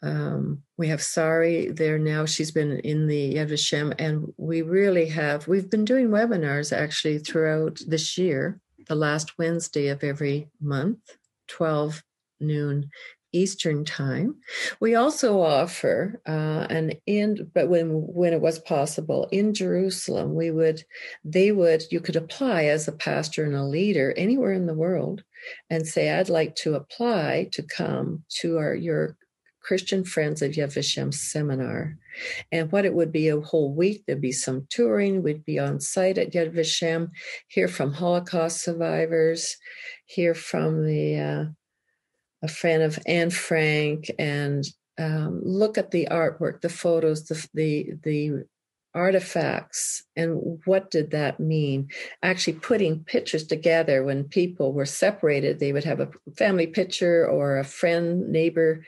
um, 0.02 0.62
we 0.76 0.88
have 0.88 1.02
Sari 1.02 1.70
there 1.70 1.98
now. 1.98 2.26
She's 2.26 2.50
been 2.50 2.80
in 2.80 3.06
the 3.06 3.34
Yad 3.34 3.50
Vashem. 3.50 3.94
And 3.98 4.32
we 4.36 4.60
really 4.60 5.06
have, 5.06 5.48
we've 5.48 5.70
been 5.70 5.86
doing 5.86 6.08
webinars 6.08 6.76
actually 6.76 7.18
throughout 7.18 7.80
this 7.86 8.18
year, 8.18 8.60
the 8.88 8.94
last 8.94 9.38
Wednesday 9.38 9.88
of 9.88 10.02
every 10.02 10.48
month, 10.60 11.16
12 11.48 12.02
noon 12.40 12.90
Eastern 13.32 13.84
time. 13.84 14.36
We 14.80 14.94
also 14.94 15.40
offer 15.40 16.20
uh, 16.26 16.66
an 16.70 16.94
in, 17.06 17.50
but 17.54 17.68
when 17.68 17.88
when 17.90 18.32
it 18.32 18.40
was 18.40 18.58
possible 18.58 19.28
in 19.30 19.52
Jerusalem, 19.52 20.34
we 20.34 20.50
would 20.50 20.84
they 21.24 21.52
would 21.52 21.84
you 21.90 22.00
could 22.00 22.16
apply 22.16 22.64
as 22.64 22.88
a 22.88 22.92
pastor 22.92 23.44
and 23.44 23.54
a 23.54 23.64
leader 23.64 24.14
anywhere 24.16 24.52
in 24.52 24.66
the 24.66 24.74
world, 24.74 25.22
and 25.68 25.86
say 25.86 26.10
I'd 26.10 26.28
like 26.28 26.54
to 26.56 26.74
apply 26.74 27.50
to 27.52 27.62
come 27.62 28.24
to 28.40 28.58
our 28.58 28.74
your 28.74 29.16
Christian 29.66 30.04
Friends 30.04 30.42
of 30.42 30.52
Yad 30.52 30.72
Vashem 30.72 31.12
seminar. 31.12 31.98
And 32.52 32.70
what 32.70 32.84
it 32.84 32.94
would 32.94 33.10
be 33.10 33.28
a 33.28 33.40
whole 33.40 33.74
week, 33.74 34.04
there'd 34.06 34.20
be 34.20 34.30
some 34.30 34.66
touring, 34.70 35.22
we'd 35.22 35.44
be 35.44 35.58
on 35.58 35.80
site 35.80 36.18
at 36.18 36.32
Yad 36.32 36.54
Vashem, 36.54 37.10
hear 37.48 37.66
from 37.66 37.92
Holocaust 37.92 38.62
survivors, 38.62 39.56
hear 40.04 40.34
from 40.34 40.86
the 40.86 41.18
uh, 41.18 41.44
a 42.42 42.48
fan 42.48 42.80
of 42.80 42.98
Anne 43.06 43.30
Frank 43.30 44.08
and 44.20 44.64
um, 44.98 45.40
look 45.42 45.76
at 45.76 45.90
the 45.90 46.06
artwork, 46.10 46.60
the 46.60 46.68
photos, 46.68 47.24
the, 47.24 47.48
the 47.52 47.90
the 48.02 48.44
artifacts, 48.94 50.04
and 50.16 50.58
what 50.64 50.90
did 50.90 51.10
that 51.10 51.38
mean? 51.38 51.88
Actually, 52.22 52.54
putting 52.54 53.04
pictures 53.04 53.46
together 53.46 54.02
when 54.02 54.24
people 54.24 54.72
were 54.72 54.86
separated, 54.86 55.58
they 55.58 55.72
would 55.72 55.84
have 55.84 56.00
a 56.00 56.08
family 56.36 56.66
picture 56.66 57.26
or 57.26 57.58
a 57.58 57.64
friend, 57.64 58.28
neighbor 58.30 58.82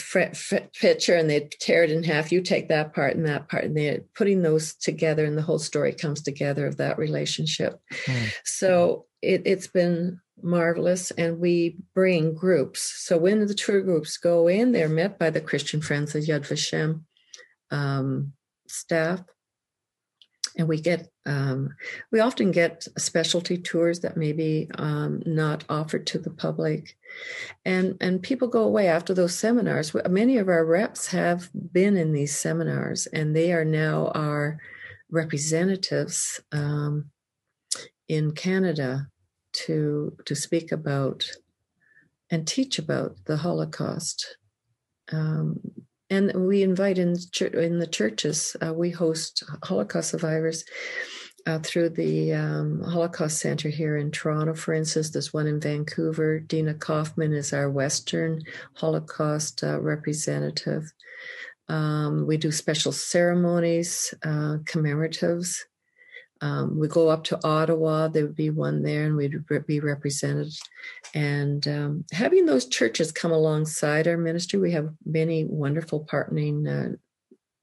fr- 0.00 0.34
fr- 0.34 0.68
picture, 0.80 1.14
and 1.14 1.28
they'd 1.28 1.50
tear 1.52 1.84
it 1.84 1.90
in 1.90 2.02
half. 2.02 2.32
You 2.32 2.40
take 2.40 2.68
that 2.68 2.94
part 2.94 3.16
and 3.16 3.26
that 3.26 3.48
part, 3.48 3.64
and 3.64 3.76
they're 3.76 4.00
putting 4.14 4.42
those 4.42 4.74
together, 4.74 5.24
and 5.24 5.36
the 5.36 5.42
whole 5.42 5.58
story 5.58 5.92
comes 5.92 6.22
together 6.22 6.66
of 6.66 6.78
that 6.78 6.98
relationship. 6.98 7.80
Mm. 8.06 8.32
So 8.44 9.06
it, 9.22 9.42
it's 9.44 9.66
been 9.66 10.20
marvelous 10.42 11.10
and 11.12 11.38
we 11.38 11.76
bring 11.94 12.34
groups 12.34 12.80
so 13.04 13.18
when 13.18 13.46
the 13.46 13.52
tour 13.52 13.82
groups 13.82 14.16
go 14.16 14.48
in 14.48 14.72
they're 14.72 14.88
met 14.88 15.18
by 15.18 15.28
the 15.28 15.40
christian 15.40 15.82
friends 15.82 16.14
of 16.14 16.22
yad 16.22 16.48
vashem 16.48 17.02
um, 17.70 18.32
staff 18.66 19.20
and 20.56 20.66
we 20.66 20.80
get 20.80 21.09
um, 21.26 21.74
we 22.10 22.20
often 22.20 22.50
get 22.50 22.86
specialty 22.98 23.58
tours 23.58 24.00
that 24.00 24.16
may 24.16 24.32
be 24.32 24.68
um, 24.76 25.22
not 25.26 25.64
offered 25.68 26.06
to 26.08 26.18
the 26.18 26.30
public 26.30 26.96
and 27.64 27.96
and 28.00 28.22
people 28.22 28.48
go 28.48 28.62
away 28.62 28.88
after 28.88 29.12
those 29.12 29.38
seminars 29.38 29.94
many 30.08 30.38
of 30.38 30.48
our 30.48 30.64
reps 30.64 31.08
have 31.08 31.50
been 31.72 31.96
in 31.96 32.12
these 32.12 32.36
seminars 32.36 33.06
and 33.08 33.36
they 33.36 33.52
are 33.52 33.64
now 33.64 34.10
our 34.14 34.58
representatives 35.10 36.40
um, 36.52 37.10
in 38.08 38.32
canada 38.32 39.06
to 39.52 40.16
to 40.24 40.34
speak 40.34 40.72
about 40.72 41.24
and 42.30 42.46
teach 42.46 42.78
about 42.78 43.16
the 43.26 43.36
Holocaust. 43.36 44.36
And 46.10 46.32
we 46.34 46.62
invite 46.62 46.98
in 46.98 47.16
in 47.40 47.78
the 47.78 47.86
churches. 47.86 48.56
Uh, 48.60 48.74
we 48.74 48.90
host 48.90 49.44
Holocaust 49.62 50.10
survivors 50.10 50.64
uh, 51.46 51.58
through 51.60 51.90
the 51.90 52.32
um, 52.32 52.82
Holocaust 52.82 53.38
Center 53.38 53.68
here 53.68 53.96
in 53.96 54.10
Toronto. 54.10 54.54
For 54.54 54.74
instance, 54.74 55.10
there's 55.10 55.32
one 55.32 55.46
in 55.46 55.60
Vancouver. 55.60 56.40
Dina 56.40 56.74
Kaufman 56.74 57.32
is 57.32 57.52
our 57.52 57.70
Western 57.70 58.42
Holocaust 58.74 59.62
uh, 59.62 59.80
representative. 59.80 60.92
Um, 61.68 62.26
we 62.26 62.36
do 62.36 62.50
special 62.50 62.92
ceremonies, 62.92 64.12
uh, 64.24 64.58
commemoratives. 64.64 65.60
Um, 66.40 66.78
we 66.78 66.88
go 66.88 67.08
up 67.08 67.24
to 67.24 67.40
Ottawa, 67.44 68.08
there 68.08 68.26
would 68.26 68.36
be 68.36 68.50
one 68.50 68.82
there, 68.82 69.04
and 69.04 69.16
we'd 69.16 69.44
be 69.66 69.80
represented. 69.80 70.52
And 71.14 71.66
um, 71.68 72.04
having 72.12 72.46
those 72.46 72.66
churches 72.66 73.12
come 73.12 73.32
alongside 73.32 74.08
our 74.08 74.16
ministry, 74.16 74.58
we 74.58 74.72
have 74.72 74.90
many 75.04 75.44
wonderful 75.44 76.06
partnering 76.10 76.66
uh, 76.66 76.96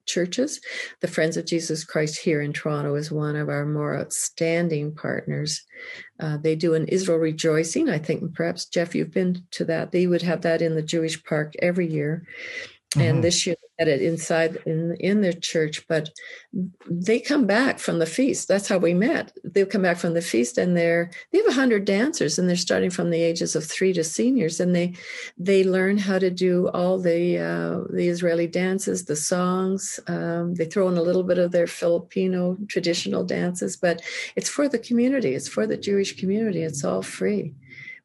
churches. 0.05 0.61
The 1.01 1.07
Friends 1.07 1.37
of 1.37 1.45
Jesus 1.45 1.83
Christ 1.83 2.19
here 2.19 2.41
in 2.41 2.53
Toronto 2.53 2.95
is 2.95 3.11
one 3.11 3.35
of 3.35 3.49
our 3.49 3.65
more 3.65 3.97
outstanding 3.97 4.95
partners. 4.95 5.63
Uh, 6.19 6.37
they 6.37 6.55
do 6.55 6.73
an 6.73 6.87
Israel 6.87 7.19
Rejoicing. 7.19 7.89
I 7.89 7.99
think 7.99 8.33
perhaps, 8.33 8.65
Jeff, 8.65 8.95
you've 8.95 9.11
been 9.11 9.43
to 9.51 9.65
that. 9.65 9.91
They 9.91 10.07
would 10.07 10.21
have 10.21 10.41
that 10.41 10.61
in 10.61 10.75
the 10.75 10.81
Jewish 10.81 11.23
Park 11.23 11.53
every 11.61 11.87
year. 11.87 12.25
Mm-hmm. 12.91 13.01
And 13.01 13.23
this 13.23 13.45
year 13.45 13.56
at 13.79 13.87
it 13.87 14.01
inside 14.01 14.57
in 14.65 14.95
in 14.99 15.21
their 15.21 15.33
church, 15.33 15.85
but 15.87 16.09
they 16.89 17.19
come 17.19 17.45
back 17.45 17.79
from 17.79 17.99
the 17.99 18.05
feast. 18.05 18.47
That's 18.47 18.67
how 18.67 18.77
we 18.77 18.93
met. 18.93 19.33
They 19.43 19.65
come 19.65 19.83
back 19.83 19.97
from 19.97 20.13
the 20.13 20.21
feast, 20.21 20.57
and 20.57 20.75
they're 20.75 21.11
they 21.31 21.39
have 21.39 21.53
hundred 21.53 21.85
dancers, 21.85 22.39
and 22.39 22.49
they're 22.49 22.55
starting 22.55 22.89
from 22.89 23.09
the 23.09 23.21
ages 23.21 23.55
of 23.55 23.63
three 23.63 23.93
to 23.93 24.03
seniors, 24.03 24.59
and 24.59 24.75
they 24.75 24.93
they 25.37 25.63
learn 25.63 25.97
how 25.97 26.19
to 26.19 26.29
do 26.29 26.69
all 26.69 26.97
the 26.97 27.37
uh, 27.37 27.83
the 27.93 28.07
Israeli 28.07 28.47
dances, 28.47 29.05
the 29.05 29.15
songs. 29.15 29.99
Um, 30.07 30.55
they 30.55 30.65
throw 30.65 30.89
in 30.89 30.97
a 30.97 31.01
little 31.01 31.23
bit 31.23 31.37
of 31.37 31.51
their 31.51 31.67
Filipino 31.67 32.57
traditional 32.67 33.23
dances, 33.23 33.77
but 33.77 34.01
it's 34.35 34.49
for 34.49 34.67
the 34.67 34.79
community. 34.79 35.35
It's 35.35 35.47
for 35.47 35.67
the 35.67 35.77
Jewish 35.77 36.17
community. 36.19 36.63
It's 36.63 36.83
all 36.83 37.01
free. 37.01 37.53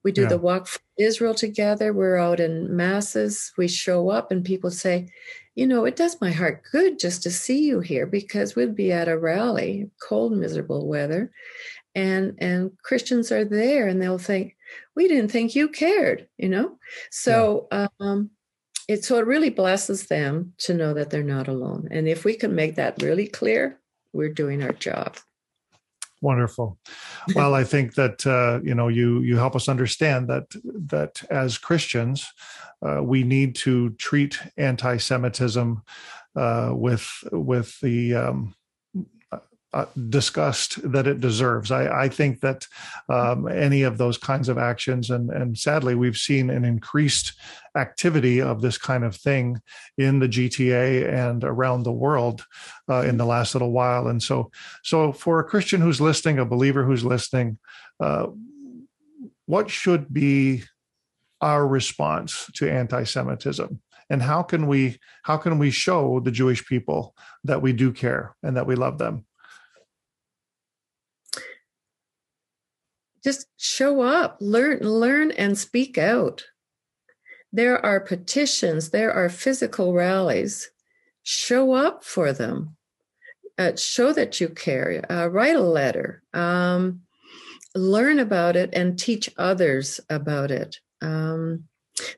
We 0.05 0.12
do 0.12 0.22
yeah. 0.22 0.28
the 0.28 0.38
walk 0.38 0.66
for 0.66 0.80
Israel 0.98 1.34
together. 1.34 1.92
We're 1.92 2.16
out 2.16 2.40
in 2.40 2.74
masses. 2.74 3.53
We 3.57 3.68
show 3.68 4.11
up, 4.11 4.30
and 4.30 4.44
people 4.44 4.70
say, 4.70 5.09
you 5.55 5.66
know, 5.66 5.84
it 5.84 5.96
does 5.96 6.20
my 6.20 6.30
heart 6.30 6.62
good 6.70 6.98
just 6.98 7.22
to 7.24 7.30
see 7.30 7.64
you 7.64 7.80
here 7.80 8.07
because 8.07 8.57
we'd 8.57 8.74
be 8.74 8.90
at 8.92 9.09
a 9.09 9.18
rally, 9.18 9.90
cold, 10.03 10.32
miserable 10.32 10.86
weather, 10.86 11.30
and 11.94 12.36
and 12.38 12.72
Christians 12.82 13.30
are 13.30 13.44
there, 13.44 13.86
and 13.86 14.00
they'll 14.00 14.18
think, 14.18 14.57
we 14.96 15.09
didn't 15.09 15.30
think 15.30 15.55
you 15.55 15.68
cared, 15.68 16.28
you 16.38 16.48
know. 16.48 16.78
So 17.11 17.68
yeah. 17.70 17.88
um, 18.00 18.30
it 18.88 19.05
so 19.05 19.18
it 19.18 19.26
really 19.26 19.50
blesses 19.50 20.07
them 20.07 20.55
to 20.59 20.74
know 20.74 20.94
that 20.94 21.11
they're 21.11 21.22
not 21.22 21.48
alone, 21.48 21.88
and 21.90 22.09
if 22.09 22.24
we 22.24 22.34
can 22.34 22.55
make 22.55 22.76
that 22.76 23.03
really 23.03 23.28
clear, 23.28 23.78
we're 24.12 24.32
doing 24.32 24.62
our 24.62 24.72
job. 24.72 25.16
Wonderful. 26.22 26.78
Well, 27.36 27.54
I 27.54 27.62
think 27.62 27.94
that 27.94 28.26
uh, 28.26 28.58
you 28.64 28.74
know 28.74 28.88
you 28.88 29.20
you 29.20 29.36
help 29.36 29.54
us 29.54 29.68
understand 29.68 30.28
that 30.28 30.46
that 30.64 31.22
as 31.30 31.56
Christians, 31.56 32.26
uh, 32.84 33.00
we 33.00 33.22
need 33.22 33.54
to 33.56 33.90
treat 33.90 34.40
anti-Semitism 34.56 35.82
uh, 36.34 36.70
with 36.72 37.06
with 37.30 37.78
the 37.80 38.14
um, 38.16 38.54
uh, 39.72 39.86
disgust 40.08 40.80
that 40.92 41.06
it 41.06 41.20
deserves. 41.20 41.70
I, 41.70 42.04
I 42.04 42.08
think 42.08 42.40
that 42.40 42.66
um, 43.08 43.48
any 43.48 43.82
of 43.82 43.98
those 43.98 44.18
kinds 44.18 44.48
of 44.48 44.58
actions, 44.58 45.10
and, 45.10 45.30
and 45.30 45.56
sadly, 45.56 45.94
we've 45.94 46.16
seen 46.16 46.50
an 46.50 46.64
increased 46.64 47.32
activity 47.76 48.40
of 48.40 48.60
this 48.60 48.76
kind 48.76 49.02
of 49.02 49.16
thing 49.16 49.60
in 49.96 50.18
the 50.18 50.28
GTA 50.28 51.08
and 51.08 51.42
around 51.42 51.84
the 51.84 51.92
world 51.92 52.44
uh, 52.90 53.00
in 53.00 53.16
the 53.16 53.24
last 53.24 53.54
little 53.54 53.72
while. 53.72 54.08
And 54.08 54.22
so, 54.22 54.50
so 54.82 55.12
for 55.12 55.38
a 55.38 55.44
Christian 55.44 55.80
who's 55.80 56.00
listening, 56.00 56.38
a 56.38 56.44
believer 56.44 56.84
who's 56.84 57.04
listening, 57.04 57.58
uh, 57.98 58.26
what 59.46 59.70
should 59.70 60.12
be 60.12 60.64
our 61.40 61.66
response 61.66 62.50
to 62.54 62.70
anti-Semitism? 62.70 63.80
And 64.10 64.20
how 64.20 64.42
can 64.42 64.66
we 64.66 64.98
how 65.22 65.38
can 65.38 65.58
we 65.58 65.70
show 65.70 66.20
the 66.20 66.30
Jewish 66.30 66.66
people 66.66 67.14
that 67.44 67.62
we 67.62 67.72
do 67.72 67.92
care 67.92 68.36
and 68.42 68.56
that 68.56 68.66
we 68.66 68.74
love 68.74 68.98
them? 68.98 69.24
Just 73.22 73.46
show 73.56 74.02
up 74.02 74.36
learn 74.40 74.80
learn 74.80 75.30
and 75.32 75.56
speak 75.56 75.98
out. 75.98 76.44
There 77.52 77.84
are 77.84 78.00
petitions 78.00 78.90
there 78.90 79.12
are 79.12 79.28
physical 79.28 79.92
rallies. 79.94 80.70
Show 81.22 81.72
up 81.72 82.02
for 82.04 82.32
them. 82.32 82.76
Uh, 83.58 83.76
show 83.76 84.12
that 84.12 84.40
you 84.40 84.48
care. 84.48 85.04
Uh, 85.10 85.28
write 85.28 85.54
a 85.54 85.60
letter. 85.60 86.22
Um, 86.34 87.02
learn 87.76 88.18
about 88.18 88.56
it 88.56 88.70
and 88.72 88.98
teach 88.98 89.30
others 89.38 90.00
about 90.10 90.50
it. 90.50 90.78
Um, 91.00 91.64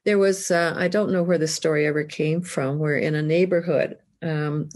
there 0.04 0.18
was 0.18 0.50
uh, 0.50 0.74
i 0.76 0.86
don't 0.88 1.10
know 1.10 1.22
where 1.22 1.38
the 1.38 1.48
story 1.48 1.86
ever 1.86 2.04
came 2.04 2.40
from. 2.40 2.78
Where 2.78 2.96
in 2.96 3.14
a 3.14 3.22
neighborhood 3.22 3.98
um, 4.22 4.68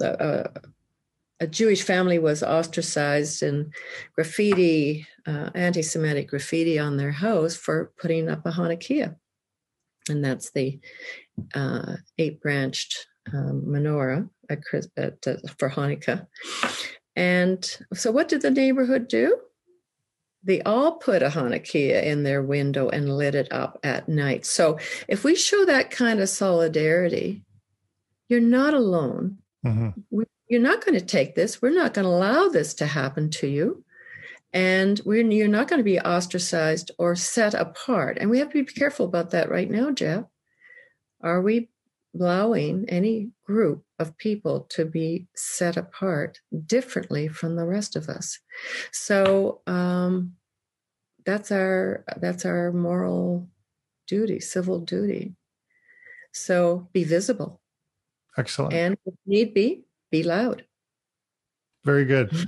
Jewish 1.47 1.83
family 1.83 2.19
was 2.19 2.43
ostracized 2.43 3.43
and 3.43 3.73
graffiti, 4.15 5.07
uh, 5.27 5.51
anti 5.55 5.83
Semitic 5.83 6.29
graffiti 6.29 6.79
on 6.79 6.97
their 6.97 7.13
house 7.13 7.55
for 7.55 7.93
putting 8.01 8.29
up 8.29 8.45
a 8.45 8.51
Hanukkah. 8.51 9.15
And 10.09 10.25
that's 10.25 10.51
the 10.51 10.81
uh, 11.55 11.97
eight 12.19 12.41
branched 12.41 13.07
um, 13.33 13.63
menorah 13.67 14.29
at, 14.49 14.61
at, 14.97 15.27
uh, 15.27 15.37
for 15.59 15.71
Hanukkah. 15.71 16.27
And 17.15 17.79
so, 17.95 18.11
what 18.11 18.29
did 18.29 18.43
the 18.43 18.51
neighborhood 18.51 19.09
do? 19.09 19.39
They 20.45 20.63
all 20.63 20.93
put 20.93 21.23
a 21.23 21.29
Hanukkah 21.29 22.03
in 22.03 22.23
their 22.23 22.43
window 22.43 22.89
and 22.89 23.17
lit 23.17 23.35
it 23.35 23.53
up 23.53 23.79
at 23.83 24.09
night. 24.09 24.47
So, 24.47 24.79
if 25.09 25.25
we 25.25 25.35
show 25.35 25.65
that 25.67 25.91
kind 25.91 26.21
of 26.21 26.29
solidarity, 26.29 27.45
you're 28.29 28.41
not 28.41 28.75
alone. 28.75 29.39
Mm-hmm. 29.65 30.01
We 30.11 30.25
you're 30.49 30.61
not 30.61 30.85
going 30.85 30.99
to 30.99 31.05
take 31.05 31.35
this. 31.35 31.61
We're 31.61 31.75
not 31.75 31.95
going 31.95 32.05
to 32.05 32.11
allow 32.11 32.49
this 32.49 32.75
to 32.75 32.87
happen 32.87 33.31
to 33.31 33.47
you. 33.47 33.85
And 34.53 35.01
we're, 35.05 35.31
you're 35.31 35.49
not 35.49 35.69
going 35.69 35.79
to 35.79 35.85
be 35.85 36.01
ostracized 36.01 36.91
or 36.99 37.15
set 37.15 37.55
apart. 37.55 38.17
And 38.19 38.31
we 38.31 38.39
have 38.39 38.49
to 38.49 38.65
be 38.65 38.73
careful 38.73 39.05
about 39.05 39.31
that 39.31 39.51
right 39.51 39.71
now, 39.71 39.91
Jeff. 39.91 40.25
Are 41.23 41.43
we 41.43 41.69
allowing 42.15 42.89
any 42.89 43.31
group 43.45 43.85
of 43.99 44.17
people 44.17 44.61
to 44.71 44.85
be 44.85 45.27
set 45.35 45.77
apart 45.77 46.41
differently 46.67 47.29
from 47.29 47.57
the 47.57 47.67
rest 47.67 47.95
of 47.97 48.09
us? 48.09 48.39
So 48.91 49.61
um, 49.67 50.35
that's 51.27 51.53
our 51.53 52.05
that's 52.17 52.47
our 52.47 52.73
moral 52.73 53.49
duty, 54.07 54.41
civil 54.41 54.81
duty. 54.81 55.35
So 56.33 56.89
be 56.93 57.05
visible. 57.05 57.61
Excellent. 58.39 58.73
And 58.73 58.97
if 59.05 59.15
need 59.27 59.53
be, 59.53 59.85
be 60.11 60.23
loud. 60.23 60.65
Very 61.85 62.05
good. 62.05 62.31
Mm-hmm. 62.31 62.45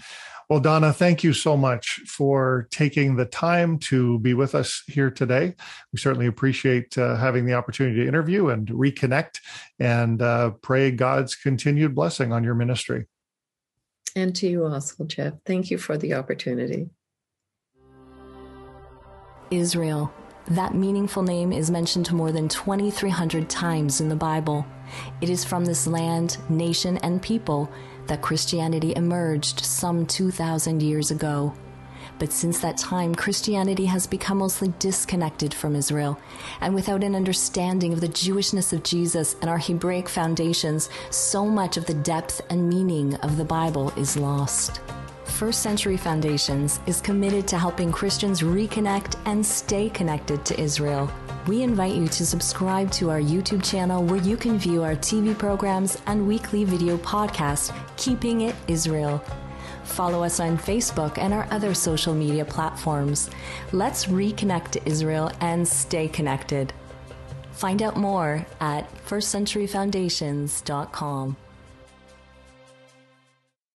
Well, 0.50 0.58
Donna, 0.58 0.92
thank 0.92 1.22
you 1.22 1.32
so 1.32 1.56
much 1.56 2.00
for 2.08 2.66
taking 2.72 3.14
the 3.14 3.24
time 3.24 3.78
to 3.78 4.18
be 4.18 4.34
with 4.34 4.56
us 4.56 4.82
here 4.88 5.08
today. 5.08 5.54
We 5.92 6.00
certainly 6.00 6.26
appreciate 6.26 6.98
uh, 6.98 7.14
having 7.14 7.46
the 7.46 7.54
opportunity 7.54 8.00
to 8.00 8.08
interview 8.08 8.48
and 8.48 8.66
reconnect 8.66 9.38
and 9.78 10.20
uh, 10.20 10.50
pray 10.60 10.90
God's 10.90 11.36
continued 11.36 11.94
blessing 11.94 12.32
on 12.32 12.42
your 12.42 12.56
ministry. 12.56 13.06
And 14.16 14.34
to 14.36 14.48
you 14.48 14.66
also, 14.66 15.04
Jeff. 15.04 15.34
Thank 15.46 15.70
you 15.70 15.78
for 15.78 15.96
the 15.96 16.14
opportunity. 16.14 16.90
Israel. 19.52 20.12
That 20.48 20.74
meaningful 20.74 21.22
name 21.22 21.52
is 21.52 21.70
mentioned 21.70 22.12
more 22.12 22.32
than 22.32 22.48
2,300 22.48 23.48
times 23.48 24.00
in 24.00 24.08
the 24.08 24.16
Bible. 24.16 24.66
It 25.20 25.30
is 25.30 25.44
from 25.44 25.64
this 25.64 25.86
land, 25.86 26.38
nation, 26.48 26.96
and 26.98 27.22
people 27.22 27.70
that 28.06 28.22
Christianity 28.22 28.92
emerged 28.96 29.60
some 29.60 30.06
2,000 30.06 30.82
years 30.82 31.10
ago. 31.10 31.54
But 32.18 32.32
since 32.32 32.58
that 32.60 32.76
time, 32.76 33.14
Christianity 33.14 33.86
has 33.86 34.06
become 34.06 34.38
mostly 34.38 34.74
disconnected 34.78 35.54
from 35.54 35.76
Israel. 35.76 36.18
And 36.60 36.74
without 36.74 37.04
an 37.04 37.14
understanding 37.14 37.92
of 37.92 38.00
the 38.00 38.08
Jewishness 38.08 38.72
of 38.72 38.82
Jesus 38.82 39.36
and 39.40 39.48
our 39.48 39.58
Hebraic 39.58 40.08
foundations, 40.08 40.90
so 41.10 41.46
much 41.46 41.76
of 41.76 41.86
the 41.86 41.94
depth 41.94 42.42
and 42.50 42.68
meaning 42.68 43.14
of 43.16 43.36
the 43.36 43.44
Bible 43.44 43.90
is 43.96 44.16
lost. 44.16 44.80
First 45.30 45.62
Century 45.62 45.96
Foundations 45.96 46.80
is 46.86 47.00
committed 47.00 47.48
to 47.48 47.58
helping 47.58 47.90
Christians 47.90 48.42
reconnect 48.42 49.16
and 49.24 49.44
stay 49.44 49.88
connected 49.88 50.44
to 50.44 50.60
Israel. 50.60 51.10
We 51.46 51.62
invite 51.62 51.94
you 51.94 52.06
to 52.08 52.26
subscribe 52.26 52.90
to 52.92 53.08
our 53.10 53.20
YouTube 53.20 53.64
channel 53.64 54.04
where 54.04 54.20
you 54.20 54.36
can 54.36 54.58
view 54.58 54.82
our 54.82 54.94
TV 54.94 55.38
programs 55.38 55.96
and 56.06 56.28
weekly 56.28 56.64
video 56.64 56.98
podcast, 56.98 57.74
Keeping 57.96 58.42
It 58.42 58.54
Israel. 58.68 59.24
Follow 59.84 60.22
us 60.22 60.38
on 60.40 60.58
Facebook 60.58 61.16
and 61.16 61.32
our 61.32 61.48
other 61.50 61.72
social 61.72 62.12
media 62.14 62.44
platforms. 62.44 63.30
Let's 63.72 64.04
reconnect 64.06 64.72
to 64.72 64.86
Israel 64.86 65.32
and 65.40 65.66
stay 65.66 66.08
connected. 66.08 66.74
Find 67.52 67.80
out 67.82 67.96
more 67.96 68.44
at 68.60 68.92
firstcenturyfoundations.com. 69.06 71.36